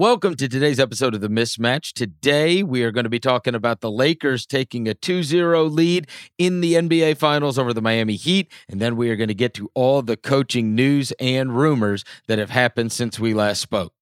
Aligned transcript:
Welcome 0.00 0.34
to 0.36 0.48
today's 0.48 0.80
episode 0.80 1.14
of 1.14 1.20
The 1.20 1.28
Mismatch. 1.28 1.92
Today, 1.92 2.62
we 2.62 2.84
are 2.84 2.90
going 2.90 3.04
to 3.04 3.10
be 3.10 3.20
talking 3.20 3.54
about 3.54 3.82
the 3.82 3.90
Lakers 3.90 4.46
taking 4.46 4.88
a 4.88 4.94
2 4.94 5.22
0 5.22 5.64
lead 5.64 6.08
in 6.38 6.62
the 6.62 6.72
NBA 6.72 7.18
Finals 7.18 7.58
over 7.58 7.74
the 7.74 7.82
Miami 7.82 8.16
Heat. 8.16 8.50
And 8.70 8.80
then 8.80 8.96
we 8.96 9.10
are 9.10 9.16
going 9.16 9.28
to 9.28 9.34
get 9.34 9.52
to 9.52 9.70
all 9.74 10.00
the 10.00 10.16
coaching 10.16 10.74
news 10.74 11.12
and 11.20 11.54
rumors 11.54 12.02
that 12.28 12.38
have 12.38 12.48
happened 12.48 12.92
since 12.92 13.20
we 13.20 13.34
last 13.34 13.60
spoke. 13.60 13.92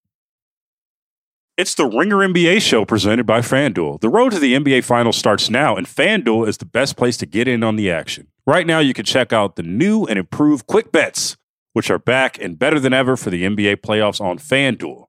It's 1.57 1.75
the 1.75 1.85
Ringer 1.85 2.19
NBA 2.19 2.61
show 2.61 2.85
presented 2.85 3.25
by 3.25 3.41
FanDuel. 3.41 3.99
The 3.99 4.07
road 4.07 4.31
to 4.31 4.39
the 4.39 4.53
NBA 4.53 4.85
Finals 4.85 5.17
starts 5.17 5.49
now, 5.49 5.75
and 5.75 5.85
FanDuel 5.85 6.47
is 6.47 6.59
the 6.59 6.65
best 6.65 6.95
place 6.95 7.17
to 7.17 7.25
get 7.25 7.45
in 7.45 7.61
on 7.61 7.75
the 7.75 7.91
action. 7.91 8.27
Right 8.47 8.65
now, 8.65 8.79
you 8.79 8.93
can 8.93 9.03
check 9.03 9.33
out 9.33 9.57
the 9.57 9.63
new 9.63 10.05
and 10.05 10.17
improved 10.17 10.65
Quick 10.65 10.93
Bets, 10.93 11.35
which 11.73 11.91
are 11.91 11.99
back 11.99 12.41
and 12.41 12.57
better 12.57 12.79
than 12.79 12.93
ever 12.93 13.17
for 13.17 13.29
the 13.29 13.43
NBA 13.43 13.81
playoffs 13.81 14.21
on 14.21 14.39
FanDuel. 14.39 15.08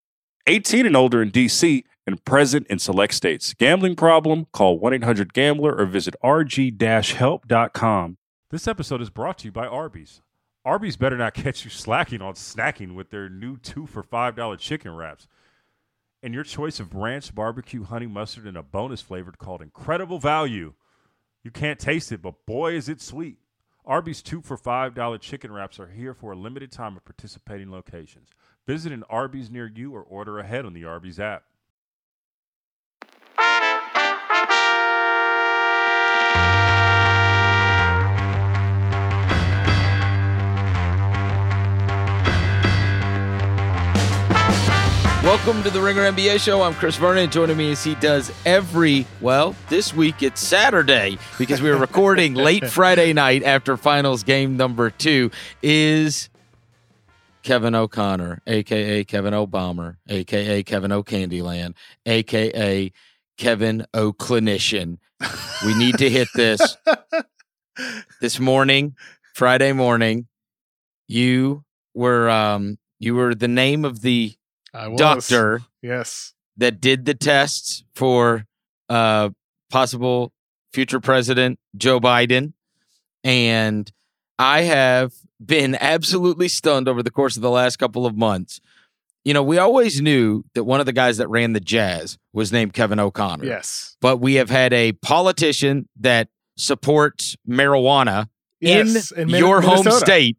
18 0.47 0.85
and 0.85 0.95
older 0.95 1.21
in 1.21 1.31
DC 1.31 1.83
and 2.07 2.23
present 2.25 2.67
in 2.67 2.79
select 2.79 3.13
states. 3.13 3.53
Gambling 3.53 3.95
problem? 3.95 4.47
Call 4.51 4.79
1-800-GAMBLER 4.79 5.77
or 5.77 5.85
visit 5.85 6.15
rg-help.com. 6.23 8.17
This 8.49 8.67
episode 8.67 9.01
is 9.01 9.09
brought 9.09 9.37
to 9.39 9.45
you 9.45 9.51
by 9.51 9.67
Arby's. 9.67 10.21
Arby's 10.63 10.97
better 10.97 11.17
not 11.17 11.33
catch 11.33 11.63
you 11.63 11.71
slacking 11.71 12.21
on 12.21 12.33
snacking 12.33 12.95
with 12.95 13.09
their 13.09 13.29
new 13.29 13.57
2 13.57 13.87
for 13.87 14.03
$5 14.03 14.59
chicken 14.59 14.93
wraps. 14.95 15.27
And 16.21 16.33
your 16.33 16.43
choice 16.43 16.79
of 16.79 16.93
ranch, 16.93 17.33
barbecue, 17.33 17.83
honey 17.83 18.05
mustard, 18.05 18.45
and 18.45 18.57
a 18.57 18.61
bonus 18.61 19.01
flavored 19.01 19.39
called 19.39 19.61
Incredible 19.61 20.19
Value. 20.19 20.73
You 21.43 21.49
can't 21.49 21.79
taste 21.79 22.11
it, 22.11 22.21
but 22.21 22.45
boy 22.45 22.73
is 22.73 22.89
it 22.89 23.01
sweet. 23.01 23.37
Arby's 23.91 24.21
2 24.21 24.41
for 24.41 24.57
$5 24.57 25.19
chicken 25.19 25.51
wraps 25.51 25.77
are 25.77 25.87
here 25.87 26.13
for 26.13 26.31
a 26.31 26.35
limited 26.37 26.71
time 26.71 26.95
at 26.95 27.03
participating 27.03 27.69
locations. 27.69 28.29
Visit 28.65 28.93
an 28.93 29.03
Arby's 29.09 29.51
near 29.51 29.67
you 29.67 29.93
or 29.93 30.01
order 30.01 30.39
ahead 30.39 30.65
on 30.65 30.71
the 30.71 30.85
Arby's 30.85 31.19
app. 31.19 31.43
Welcome 45.31 45.63
to 45.63 45.69
the 45.69 45.79
Ringer 45.79 46.11
NBA 46.11 46.41
show. 46.41 46.61
I'm 46.61 46.73
Chris 46.73 46.97
Vernon. 46.97 47.31
Joining 47.31 47.55
me 47.55 47.71
as 47.71 47.81
he 47.85 47.95
does 47.95 48.33
every, 48.45 49.07
well, 49.21 49.55
this 49.69 49.93
week 49.93 50.21
it's 50.21 50.41
Saturday 50.41 51.17
because 51.37 51.61
we 51.61 51.69
are 51.69 51.77
recording 51.77 52.33
late 52.35 52.67
Friday 52.67 53.13
night 53.13 53.41
after 53.41 53.77
finals 53.77 54.23
game 54.23 54.57
number 54.57 54.89
two 54.89 55.31
is 55.61 56.29
Kevin 57.43 57.75
O'Connor, 57.75 58.41
aka 58.45 59.05
Kevin 59.05 59.33
O'Bomber, 59.33 59.99
aka 60.09 60.63
Kevin 60.63 60.91
O'Candyland, 60.91 61.75
aka 62.05 62.91
Kevin 63.37 63.85
O'Clinician. 63.93 64.97
We 65.65 65.73
need 65.75 65.97
to 65.99 66.09
hit 66.09 66.27
this. 66.35 66.75
this 68.19 68.37
morning, 68.37 68.97
Friday 69.33 69.71
morning, 69.71 70.27
you 71.07 71.63
were 71.93 72.29
um 72.29 72.79
you 72.99 73.15
were 73.15 73.33
the 73.33 73.47
name 73.47 73.85
of 73.85 74.01
the 74.01 74.35
doctor 74.97 75.61
yes 75.81 76.33
that 76.57 76.79
did 76.81 77.05
the 77.05 77.13
tests 77.13 77.83
for 77.95 78.45
uh 78.89 79.29
possible 79.69 80.31
future 80.73 80.99
president 80.99 81.59
Joe 81.77 81.99
Biden 81.99 82.53
and 83.23 83.91
I 84.39 84.61
have 84.61 85.13
been 85.43 85.75
absolutely 85.75 86.47
stunned 86.47 86.87
over 86.87 87.03
the 87.03 87.11
course 87.11 87.35
of 87.35 87.41
the 87.43 87.49
last 87.51 87.77
couple 87.77 88.05
of 88.07 88.17
months. 88.17 88.59
You 89.23 89.35
know, 89.35 89.43
we 89.43 89.59
always 89.59 90.01
knew 90.01 90.43
that 90.55 90.63
one 90.63 90.79
of 90.79 90.87
the 90.87 90.93
guys 90.93 91.17
that 91.17 91.27
ran 91.29 91.53
the 91.53 91.59
Jazz 91.59 92.17
was 92.33 92.51
named 92.51 92.73
Kevin 92.73 92.99
O'Connor. 92.99 93.45
yes 93.45 93.95
But 94.01 94.17
we 94.17 94.35
have 94.35 94.49
had 94.49 94.73
a 94.73 94.93
politician 94.93 95.87
that 95.99 96.29
supports 96.57 97.35
marijuana 97.47 98.29
Yes, 98.59 99.11
in, 99.11 99.21
in 99.23 99.31
Min- 99.31 99.39
your 99.39 99.61
home 99.61 99.89
state. 99.91 100.37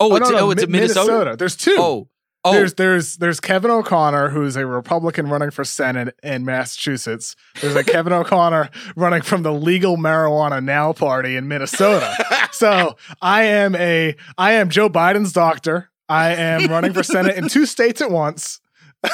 Oh, 0.00 0.14
it's, 0.16 0.28
no, 0.30 0.36
no, 0.36 0.46
oh, 0.46 0.50
it's 0.50 0.60
Mi- 0.62 0.64
in 0.66 0.72
Minnesota. 0.72 1.36
There's 1.38 1.56
two. 1.56 1.76
Oh, 1.78 2.08
oh, 2.44 2.52
There's 2.52 2.74
there's 2.74 3.16
there's 3.16 3.40
Kevin 3.40 3.70
O'Connor 3.70 4.30
who's 4.30 4.56
a 4.56 4.66
Republican 4.66 5.28
running 5.28 5.50
for 5.50 5.64
Senate 5.64 6.18
in 6.22 6.44
Massachusetts. 6.44 7.36
There's 7.60 7.76
a 7.76 7.84
Kevin 7.84 8.12
O'Connor 8.14 8.70
running 8.96 9.22
from 9.22 9.42
the 9.42 9.52
Legal 9.52 9.96
Marijuana 9.96 10.62
Now 10.62 10.92
Party 10.92 11.36
in 11.36 11.48
Minnesota. 11.48 12.14
so 12.52 12.96
I 13.20 13.44
am 13.44 13.74
a 13.76 14.16
I 14.36 14.52
am 14.52 14.70
Joe 14.70 14.88
Biden's 14.88 15.32
doctor. 15.32 15.90
I 16.08 16.34
am 16.34 16.70
running 16.70 16.92
for 16.94 17.02
Senate 17.02 17.36
in 17.36 17.48
two 17.48 17.66
states 17.66 18.00
at 18.00 18.10
once. 18.10 18.60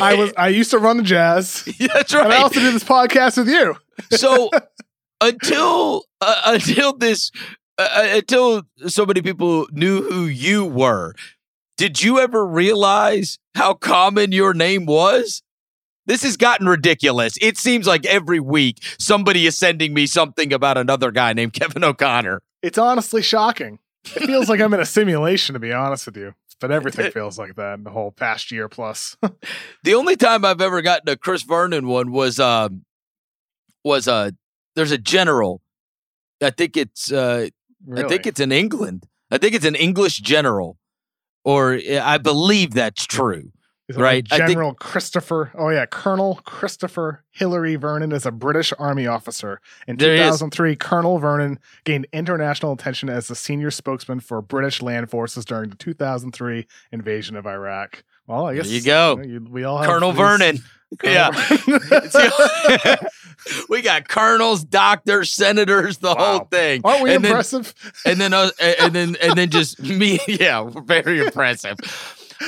I 0.00 0.14
was 0.16 0.32
I 0.36 0.48
used 0.48 0.70
to 0.70 0.78
run 0.78 0.98
the 0.98 1.02
Jazz, 1.02 1.64
that's 1.78 2.14
and 2.14 2.32
I 2.32 2.36
also 2.36 2.60
did 2.60 2.74
this 2.74 2.84
podcast 2.84 3.36
with 3.36 3.48
you. 3.48 3.76
so 4.10 4.50
until 5.20 6.04
uh, 6.20 6.42
until 6.46 6.92
this 6.96 7.32
uh, 7.78 7.88
uh, 7.90 8.08
until 8.16 8.62
so 8.88 9.06
many 9.06 9.22
people 9.22 9.66
knew 9.72 10.02
who 10.02 10.26
you 10.26 10.64
were 10.64 11.14
did 11.82 12.00
you 12.00 12.20
ever 12.20 12.46
realize 12.46 13.40
how 13.56 13.74
common 13.74 14.30
your 14.30 14.54
name 14.54 14.86
was 14.86 15.42
this 16.06 16.22
has 16.22 16.36
gotten 16.36 16.68
ridiculous 16.68 17.36
it 17.40 17.56
seems 17.58 17.88
like 17.88 18.06
every 18.06 18.38
week 18.38 18.78
somebody 19.00 19.46
is 19.46 19.58
sending 19.58 19.92
me 19.92 20.06
something 20.06 20.52
about 20.52 20.78
another 20.78 21.10
guy 21.10 21.32
named 21.32 21.52
kevin 21.60 21.82
o'connor 21.82 22.40
It's 22.62 22.78
honestly 22.78 23.20
shocking. 23.20 23.80
It 24.04 24.26
feels 24.26 24.48
like 24.48 24.60
I'm 24.60 24.72
in 24.74 24.78
a 24.78 24.86
simulation, 24.98 25.54
to 25.54 25.58
be 25.58 25.72
honest 25.72 26.06
with 26.06 26.16
you. 26.16 26.34
But 26.60 26.70
everything 26.70 27.10
feels 27.10 27.36
like 27.36 27.56
that 27.56 27.74
in 27.78 27.82
the 27.82 27.90
whole 27.90 28.12
past 28.12 28.52
year 28.52 28.68
plus. 28.68 29.16
the 29.82 29.94
only 29.94 30.14
time 30.14 30.44
i've 30.44 30.60
ever 30.60 30.82
gotten 30.82 31.08
a 31.08 31.16
chris 31.16 31.42
vernon 31.42 31.88
one 31.88 32.12
was 32.12 32.38
um 32.38 32.84
was 33.82 34.06
uh 34.06 34.30
there's 34.76 34.92
a 34.92 34.98
general 34.98 35.60
i 36.40 36.50
think 36.50 36.76
it's 36.76 37.10
uh 37.10 37.48
I 37.96 38.06
think 38.06 38.28
it's 38.28 38.38
in 38.38 38.52
England. 38.52 39.08
I 39.32 39.38
think 39.38 39.54
it's 39.54 39.64
an 39.64 39.74
English 39.74 40.18
general, 40.18 40.78
or 41.44 41.74
eh, 41.74 42.00
I 42.02 42.18
believe 42.18 42.74
that's 42.74 43.06
true. 43.06 43.52
Is 43.88 43.96
it 43.96 43.98
like 43.98 44.04
right, 44.04 44.28
think- 44.28 44.48
General 44.48 44.74
Christopher. 44.74 45.50
Oh 45.54 45.68
yeah, 45.68 45.84
Colonel 45.86 46.40
Christopher 46.44 47.24
Hillary 47.30 47.74
Vernon 47.76 48.12
is 48.12 48.24
a 48.24 48.30
British 48.30 48.72
Army 48.78 49.06
officer. 49.06 49.60
In 49.88 49.96
There 49.96 50.14
he 50.14 50.20
is. 50.20 50.26
2003, 50.26 50.76
Colonel 50.76 51.18
Vernon 51.18 51.58
gained 51.84 52.06
international 52.12 52.72
attention 52.72 53.10
as 53.10 53.26
the 53.28 53.34
senior 53.34 53.70
spokesman 53.70 54.20
for 54.20 54.40
British 54.40 54.80
land 54.82 55.10
forces 55.10 55.44
during 55.44 55.70
the 55.70 55.76
2003 55.76 56.66
invasion 56.92 57.36
of 57.36 57.46
Iraq. 57.46 58.04
Well, 58.28 58.46
I 58.46 58.54
There 58.54 58.64
you 58.66 58.82
go. 58.82 59.20
you- 59.20 59.46
we 59.50 59.64
all 59.64 59.78
have 59.78 59.86
Colonel 59.90 60.12
these- 60.12 60.18
Vernon. 60.18 60.58
Colonel 60.98 61.32
Yeah. 61.32 62.96
We 63.68 63.82
got 63.82 64.08
colonels, 64.08 64.64
doctors, 64.64 65.30
senators, 65.30 65.98
the 65.98 66.14
whole 66.14 66.40
thing. 66.44 66.80
Aren't 66.84 67.02
we 67.02 67.14
and 67.14 67.24
then, 67.24 67.32
impressive? 67.32 67.74
and 68.06 68.20
then, 68.20 68.32
uh, 68.32 68.50
and 68.60 68.92
then, 68.92 69.16
and 69.20 69.36
then, 69.36 69.50
just 69.50 69.80
me. 69.82 70.20
Yeah, 70.28 70.70
very 70.84 71.20
impressive. 71.20 71.76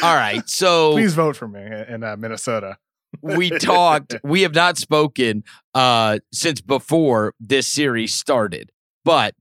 All 0.03 0.15
right, 0.15 0.49
so 0.49 0.93
Please 0.93 1.15
vote 1.15 1.37
for 1.37 1.49
me 1.49 1.63
in 1.89 2.03
uh, 2.05 2.17
Minnesota. 2.17 2.79
we 3.23 3.51
talked. 3.51 4.15
We 4.23 4.43
have 4.43 4.55
not 4.55 4.77
spoken 4.79 5.45
uh, 5.75 6.19
since 6.33 6.61
before 6.61 7.35
this 7.41 7.67
series 7.67 8.15
started, 8.15 8.71
but 9.05 9.35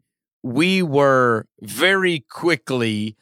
we 0.44 0.82
were 0.84 1.46
very 1.62 2.26
quickly 2.30 3.16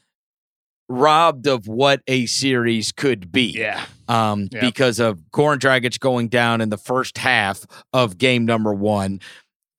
robbed 0.92 1.48
of 1.48 1.68
what 1.68 2.02
a 2.08 2.26
series 2.26 2.92
could 2.92 3.32
be. 3.32 3.52
Yeah. 3.52 3.86
Um, 4.08 4.50
Yep. 4.52 4.62
because 4.62 5.00
of 5.00 5.20
Goran 5.32 5.58
Dragic 5.58 6.00
going 6.00 6.28
down 6.28 6.60
in 6.62 6.70
the 6.70 6.78
first 6.78 7.18
half 7.18 7.66
of 7.94 8.18
game 8.18 8.46
number 8.46 8.74
one. 8.74 9.20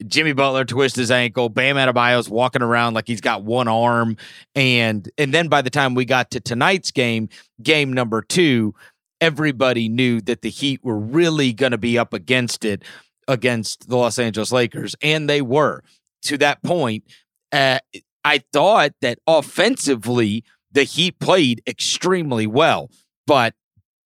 Jimmy 0.07 0.33
Butler 0.33 0.65
twists 0.65 0.97
his 0.99 1.11
ankle. 1.13 1.49
Bam 1.49 1.77
Adebayo's 1.77 2.29
walking 2.29 2.63
around 2.63 2.95
like 2.95 3.07
he's 3.07 3.21
got 3.21 3.45
one 3.45 3.69
arm, 3.69 4.17
and 4.57 5.09
and 5.17 5.33
then 5.33 5.47
by 5.49 5.63
the 5.63 5.71
time 5.71 5.95
we 5.95 6.05
got 6.05 6.31
to 6.33 6.41
tonight's 6.41 6.91
game, 6.91 7.29
game 7.63 7.93
number 7.93 8.21
two, 8.23 8.75
everybody 9.21 9.89
knew 9.89 10.21
that 10.23 10.43
the 10.43 10.49
Heat 10.51 10.81
were 10.83 10.99
really 10.99 11.53
going 11.53 11.71
to 11.71 11.79
be 11.79 11.99
up 11.99 12.13
against 12.13 12.65
it 12.65 12.83
against 13.29 13.89
the 13.89 13.97
Los 13.97 14.19
Angeles 14.19 14.51
Lakers, 14.51 14.97
and 15.03 15.29
they 15.31 15.43
were. 15.43 15.85
To 16.23 16.39
that 16.39 16.63
point, 16.65 17.05
uh, 17.53 17.79
I 18.25 18.43
thought 18.53 18.93
that 19.03 19.19
offensively 19.27 20.45
the 20.73 20.85
Heat 20.85 21.19
played 21.19 21.63
extremely 21.67 22.47
well, 22.47 22.91
but 23.27 23.55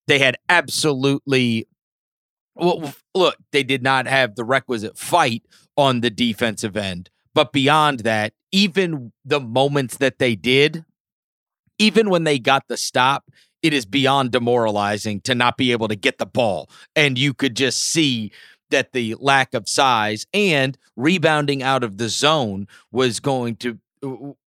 they 0.07 0.19
had 0.19 0.37
absolutely 0.49 1.67
well, 2.57 2.95
look, 3.15 3.37
they 3.53 3.63
did 3.63 3.83
not 3.83 4.07
have 4.07 4.35
the 4.35 4.45
requisite 4.45 4.97
fight 4.97 5.43
on 5.77 6.01
the 6.01 6.11
defensive 6.11 6.77
end. 6.77 7.11
But 7.35 7.53
beyond 7.53 8.01
that, 8.01 8.33
even 8.51 9.13
the 9.25 9.41
moments 9.41 9.99
that 9.99 10.19
they 10.19 10.35
did, 10.35 10.85
even 11.79 12.09
when 12.09 12.25
they 12.25 12.39
got 12.39 12.65
the 12.69 12.79
stop, 12.79 13.31
it 13.63 13.75
is 13.75 13.85
beyond 13.85 14.31
demoralizing 14.31 15.21
to 15.23 15.35
not 15.35 15.59
be 15.59 15.73
able 15.73 15.89
to 15.89 15.97
get 15.97 16.19
the 16.19 16.27
ball. 16.27 16.71
And 16.95 17.19
you 17.19 17.35
could 17.35 17.55
just 17.55 17.79
see 17.79 18.33
that 18.71 18.93
the 18.93 19.17
lack 19.19 19.55
of 19.55 19.69
size 19.69 20.27
and 20.33 20.79
rebounding 20.97 21.63
out 21.63 21.85
of 21.85 21.99
the 21.99 22.09
zone 22.09 22.67
was 22.91 23.21
going 23.21 23.57
to 23.57 23.79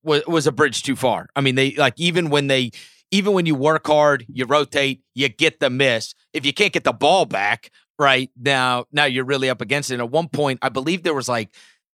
was, 0.05 0.25
was 0.27 0.47
a 0.47 0.51
bridge 0.51 0.83
too 0.83 0.95
far. 0.95 1.27
I 1.35 1.41
mean, 1.41 1.55
they 1.55 1.71
like 1.71 1.95
even 1.97 2.29
when 2.29 2.47
they 2.47 2.71
even 3.11 3.33
when 3.33 3.45
you 3.45 3.55
work 3.55 3.87
hard, 3.87 4.25
you 4.27 4.45
rotate, 4.45 5.01
you 5.13 5.29
get 5.29 5.59
the 5.59 5.69
miss. 5.69 6.15
If 6.33 6.45
you 6.45 6.53
can't 6.53 6.73
get 6.73 6.83
the 6.83 6.93
ball 6.93 7.25
back, 7.25 7.71
right 7.97 8.29
now, 8.37 8.85
now 8.91 9.05
you're 9.05 9.25
really 9.25 9.49
up 9.49 9.61
against 9.61 9.91
it. 9.91 9.95
And 9.95 10.03
at 10.03 10.11
one 10.11 10.27
point, 10.27 10.59
I 10.61 10.69
believe 10.69 11.03
there 11.03 11.13
was 11.13 11.29
like 11.29 11.49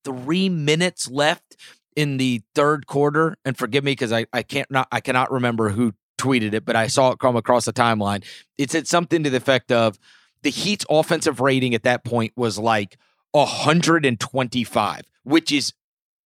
three 0.04 0.48
minutes 0.48 1.10
left 1.10 1.56
in 1.96 2.16
the 2.16 2.42
third 2.54 2.86
quarter. 2.86 3.36
And 3.44 3.56
forgive 3.56 3.84
me 3.84 3.92
because 3.92 4.12
I, 4.12 4.26
I 4.32 4.42
can't 4.42 4.70
not 4.70 4.88
I 4.92 5.00
cannot 5.00 5.30
remember 5.30 5.70
who 5.70 5.92
tweeted 6.18 6.52
it, 6.52 6.64
but 6.64 6.76
I 6.76 6.86
saw 6.86 7.12
it 7.12 7.18
come 7.18 7.36
across 7.36 7.64
the 7.64 7.72
timeline. 7.72 8.24
It 8.58 8.70
said 8.70 8.86
something 8.86 9.22
to 9.22 9.30
the 9.30 9.38
effect 9.38 9.72
of 9.72 9.98
the 10.42 10.50
Heat's 10.50 10.86
offensive 10.88 11.40
rating 11.40 11.74
at 11.74 11.82
that 11.82 12.04
point 12.04 12.32
was 12.36 12.58
like 12.58 12.96
125, 13.32 15.02
which 15.24 15.52
is 15.52 15.72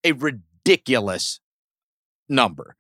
a 0.04 0.12
ridiculous 0.12 1.40
number, 2.28 2.76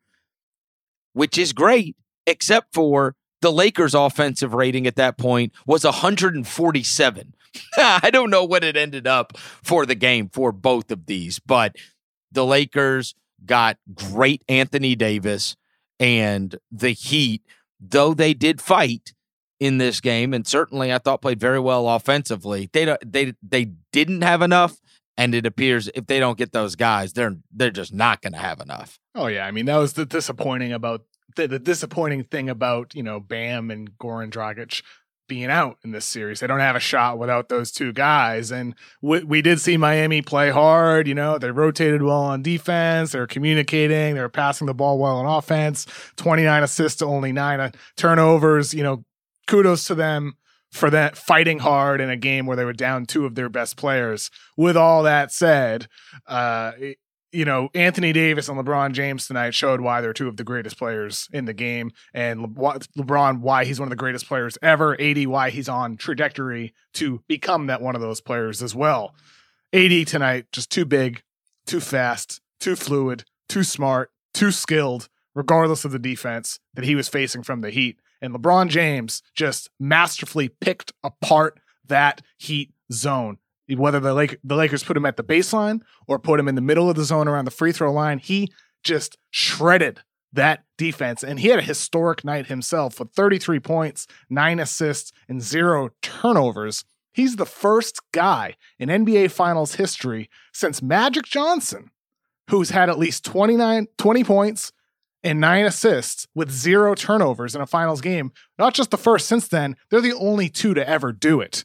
which 1.12 1.38
is 1.38 1.52
great, 1.52 1.96
except 2.26 2.74
for 2.74 3.14
the 3.40 3.52
Lakers' 3.52 3.94
offensive 3.94 4.54
rating 4.54 4.86
at 4.86 4.96
that 4.96 5.18
point 5.18 5.52
was 5.66 5.84
147. 5.84 7.34
I 7.76 8.10
don't 8.10 8.30
know 8.30 8.44
what 8.44 8.64
it 8.64 8.76
ended 8.76 9.06
up 9.06 9.36
for 9.36 9.86
the 9.86 9.94
game 9.94 10.28
for 10.28 10.50
both 10.52 10.90
of 10.90 11.06
these, 11.06 11.38
but 11.38 11.76
the 12.32 12.44
Lakers 12.44 13.14
got 13.44 13.76
great 13.94 14.42
Anthony 14.48 14.94
Davis 14.94 15.56
and 16.00 16.56
the 16.72 16.90
Heat, 16.90 17.42
though 17.78 18.14
they 18.14 18.34
did 18.34 18.60
fight 18.60 19.12
in 19.60 19.78
this 19.78 20.00
game, 20.00 20.34
and 20.34 20.46
certainly 20.46 20.92
I 20.92 20.98
thought 20.98 21.22
played 21.22 21.40
very 21.40 21.60
well 21.60 21.88
offensively. 21.88 22.68
They 22.72 22.96
they 23.04 23.34
they 23.42 23.72
didn't 23.92 24.22
have 24.22 24.42
enough, 24.42 24.78
and 25.16 25.34
it 25.34 25.46
appears 25.46 25.88
if 25.94 26.06
they 26.06 26.18
don't 26.20 26.38
get 26.38 26.52
those 26.52 26.76
guys, 26.76 27.12
they're 27.12 27.36
they're 27.52 27.70
just 27.70 27.92
not 27.92 28.22
going 28.22 28.32
to 28.32 28.38
have 28.38 28.60
enough. 28.60 28.98
Oh 29.14 29.26
yeah, 29.26 29.46
I 29.46 29.50
mean 29.50 29.66
that 29.66 29.76
was 29.76 29.94
the 29.94 30.06
disappointing 30.06 30.72
about 30.72 31.02
the, 31.36 31.48
the 31.48 31.58
disappointing 31.58 32.24
thing 32.24 32.48
about 32.48 32.94
you 32.94 33.02
know 33.02 33.20
Bam 33.20 33.70
and 33.70 33.90
Goran 33.98 34.30
Dragic 34.30 34.82
being 35.26 35.50
out 35.50 35.78
in 35.84 35.92
this 35.92 36.04
series. 36.04 36.40
They 36.40 36.46
don't 36.46 36.60
have 36.60 36.76
a 36.76 36.80
shot 36.80 37.18
without 37.18 37.48
those 37.48 37.72
two 37.72 37.92
guys. 37.92 38.50
And 38.50 38.74
we, 39.00 39.24
we 39.24 39.42
did 39.42 39.58
see 39.58 39.76
Miami 39.76 40.20
play 40.20 40.50
hard. 40.50 41.08
You 41.08 41.14
know, 41.14 41.38
they 41.38 41.50
rotated 41.50 42.02
well 42.02 42.22
on 42.22 42.42
defense. 42.42 43.12
They're 43.12 43.26
communicating. 43.26 44.14
They're 44.14 44.28
passing 44.28 44.66
the 44.66 44.74
ball 44.74 44.98
well 44.98 45.16
on 45.16 45.26
offense. 45.26 45.86
29 46.16 46.62
assists 46.62 46.98
to 46.98 47.06
only 47.06 47.32
nine 47.32 47.60
uh, 47.60 47.70
turnovers. 47.96 48.74
You 48.74 48.82
know, 48.82 49.04
kudos 49.46 49.86
to 49.86 49.94
them 49.94 50.34
for 50.74 50.90
that 50.90 51.16
fighting 51.16 51.60
hard 51.60 52.00
in 52.00 52.10
a 52.10 52.16
game 52.16 52.46
where 52.46 52.56
they 52.56 52.64
were 52.64 52.72
down 52.72 53.06
two 53.06 53.24
of 53.24 53.36
their 53.36 53.48
best 53.48 53.76
players. 53.76 54.28
With 54.56 54.76
all 54.76 55.04
that 55.04 55.30
said, 55.30 55.86
uh, 56.26 56.72
you 57.30 57.44
know, 57.44 57.68
Anthony 57.74 58.12
Davis 58.12 58.48
and 58.48 58.58
LeBron 58.58 58.90
James 58.92 59.28
tonight 59.28 59.54
showed 59.54 59.80
why 59.80 60.00
they're 60.00 60.12
two 60.12 60.26
of 60.26 60.36
the 60.36 60.42
greatest 60.42 60.76
players 60.76 61.28
in 61.32 61.44
the 61.44 61.54
game, 61.54 61.92
and 62.12 62.42
Le- 62.42 62.80
LeBron 62.98 63.38
why 63.38 63.64
he's 63.64 63.78
one 63.78 63.86
of 63.86 63.90
the 63.90 63.96
greatest 63.96 64.26
players 64.26 64.58
ever. 64.62 65.00
AD 65.00 65.28
why 65.28 65.50
he's 65.50 65.68
on 65.68 65.96
trajectory 65.96 66.74
to 66.94 67.22
become 67.28 67.66
that 67.68 67.80
one 67.80 67.94
of 67.94 68.00
those 68.00 68.20
players 68.20 68.60
as 68.60 68.74
well. 68.74 69.14
AD 69.72 70.08
tonight 70.08 70.46
just 70.50 70.70
too 70.70 70.84
big, 70.84 71.22
too 71.66 71.80
fast, 71.80 72.40
too 72.58 72.74
fluid, 72.74 73.24
too 73.48 73.62
smart, 73.62 74.10
too 74.32 74.50
skilled, 74.50 75.08
regardless 75.36 75.84
of 75.84 75.92
the 75.92 76.00
defense 76.00 76.58
that 76.74 76.84
he 76.84 76.96
was 76.96 77.08
facing 77.08 77.44
from 77.44 77.60
the 77.60 77.70
Heat. 77.70 77.96
And 78.20 78.34
LeBron 78.34 78.68
James 78.68 79.22
just 79.34 79.70
masterfully 79.78 80.48
picked 80.48 80.92
apart 81.02 81.60
that 81.86 82.22
Heat 82.38 82.72
zone 82.92 83.38
whether 83.76 84.00
the 84.00 84.12
Lake, 84.12 84.38
the 84.44 84.56
Lakers 84.56 84.84
put 84.84 84.96
him 84.96 85.06
at 85.06 85.16
the 85.16 85.24
baseline 85.24 85.80
or 86.06 86.18
put 86.18 86.38
him 86.38 86.48
in 86.48 86.54
the 86.54 86.60
middle 86.60 86.90
of 86.90 86.96
the 86.96 87.04
zone 87.04 87.28
around 87.28 87.46
the 87.46 87.50
free 87.50 87.72
throw 87.72 87.90
line, 87.90 88.18
he 88.18 88.52
just 88.82 89.16
shredded 89.30 90.00
that 90.32 90.64
defense. 90.76 91.24
And 91.24 91.40
he 91.40 91.48
had 91.48 91.58
a 91.58 91.62
historic 91.62 92.24
night 92.24 92.48
himself 92.48 92.98
with 93.00 93.12
33 93.12 93.60
points, 93.60 94.06
nine 94.28 94.60
assists, 94.60 95.12
and 95.28 95.40
zero 95.40 95.90
turnovers. 96.02 96.84
He's 97.12 97.36
the 97.36 97.46
first 97.46 98.00
guy 98.12 98.56
in 98.78 98.88
NBA 98.88 99.30
Finals 99.30 99.76
history 99.76 100.28
since 100.52 100.82
Magic 100.82 101.24
Johnson 101.24 101.90
who's 102.50 102.70
had 102.70 102.90
at 102.90 102.98
least 102.98 103.24
29, 103.24 103.86
20 103.96 104.24
points 104.24 104.72
and 105.24 105.40
nine 105.40 105.64
assists 105.64 106.28
with 106.34 106.50
zero 106.50 106.94
turnovers 106.94 107.56
in 107.56 107.62
a 107.62 107.66
finals 107.66 108.02
game. 108.02 108.30
Not 108.58 108.74
just 108.74 108.90
the 108.90 108.98
first 108.98 109.26
since 109.26 109.48
then, 109.48 109.76
they're 109.88 110.02
the 110.02 110.12
only 110.12 110.50
two 110.50 110.74
to 110.74 110.88
ever 110.88 111.12
do 111.12 111.40
it. 111.40 111.64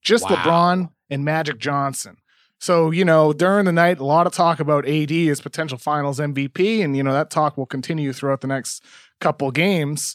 Just 0.00 0.30
wow. 0.30 0.36
LeBron 0.36 0.90
and 1.10 1.24
Magic 1.24 1.58
Johnson. 1.58 2.16
So, 2.60 2.92
you 2.92 3.04
know, 3.04 3.32
during 3.32 3.64
the 3.64 3.72
night, 3.72 3.98
a 3.98 4.04
lot 4.04 4.28
of 4.28 4.32
talk 4.32 4.60
about 4.60 4.86
AD 4.86 5.10
as 5.10 5.40
potential 5.40 5.78
finals 5.78 6.20
MVP. 6.20 6.82
And, 6.82 6.96
you 6.96 7.02
know, 7.02 7.12
that 7.12 7.28
talk 7.28 7.58
will 7.58 7.66
continue 7.66 8.12
throughout 8.12 8.40
the 8.40 8.46
next 8.46 8.84
couple 9.20 9.50
games. 9.50 10.14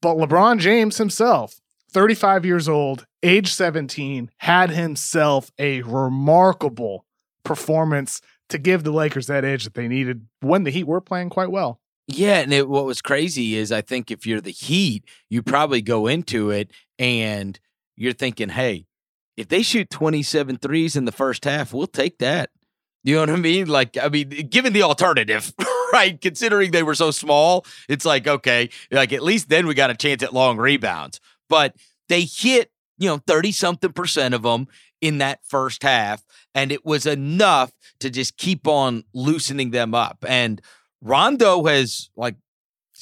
But 0.00 0.16
LeBron 0.16 0.60
James 0.60 0.96
himself, 0.96 1.60
35 1.90 2.46
years 2.46 2.70
old, 2.70 3.06
age 3.22 3.52
17, 3.52 4.30
had 4.38 4.70
himself 4.70 5.52
a 5.58 5.82
remarkable 5.82 7.04
performance 7.44 8.22
to 8.48 8.56
give 8.56 8.82
the 8.82 8.90
Lakers 8.90 9.26
that 9.26 9.44
edge 9.44 9.64
that 9.64 9.74
they 9.74 9.88
needed 9.88 10.26
when 10.40 10.64
the 10.64 10.70
Heat 10.70 10.86
were 10.86 11.02
playing 11.02 11.28
quite 11.28 11.50
well. 11.50 11.80
Yeah, 12.10 12.38
and 12.38 12.52
it, 12.54 12.68
what 12.68 12.86
was 12.86 13.02
crazy 13.02 13.54
is 13.54 13.70
I 13.70 13.82
think 13.82 14.10
if 14.10 14.26
you're 14.26 14.40
the 14.40 14.50
Heat, 14.50 15.04
you 15.28 15.42
probably 15.42 15.82
go 15.82 16.06
into 16.06 16.50
it 16.50 16.70
and 16.98 17.60
you're 17.96 18.14
thinking, 18.14 18.48
hey, 18.48 18.86
if 19.36 19.48
they 19.48 19.62
shoot 19.62 19.90
27 19.90 20.56
threes 20.56 20.96
in 20.96 21.04
the 21.04 21.12
first 21.12 21.44
half, 21.44 21.74
we'll 21.74 21.86
take 21.86 22.18
that. 22.18 22.48
You 23.04 23.14
know 23.16 23.20
what 23.20 23.30
I 23.30 23.36
mean? 23.36 23.68
Like, 23.68 23.98
I 23.98 24.08
mean, 24.08 24.32
eh, 24.32 24.42
given 24.42 24.72
the 24.72 24.82
alternative, 24.82 25.52
right? 25.92 26.18
Considering 26.20 26.70
they 26.70 26.82
were 26.82 26.94
so 26.94 27.10
small, 27.10 27.66
it's 27.90 28.06
like, 28.06 28.26
okay, 28.26 28.70
like 28.90 29.12
at 29.12 29.22
least 29.22 29.50
then 29.50 29.66
we 29.66 29.74
got 29.74 29.90
a 29.90 29.94
chance 29.94 30.22
at 30.22 30.32
long 30.32 30.56
rebounds. 30.56 31.20
But 31.48 31.76
they 32.08 32.22
hit, 32.22 32.70
you 32.96 33.08
know, 33.08 33.20
30 33.26 33.52
something 33.52 33.92
percent 33.92 34.34
of 34.34 34.42
them 34.42 34.66
in 35.00 35.18
that 35.18 35.40
first 35.44 35.82
half. 35.82 36.24
And 36.54 36.72
it 36.72 36.84
was 36.84 37.06
enough 37.06 37.70
to 38.00 38.10
just 38.10 38.38
keep 38.38 38.66
on 38.66 39.04
loosening 39.14 39.70
them 39.70 39.94
up. 39.94 40.24
And 40.26 40.60
Rondo 41.00 41.64
has, 41.64 42.10
like, 42.16 42.36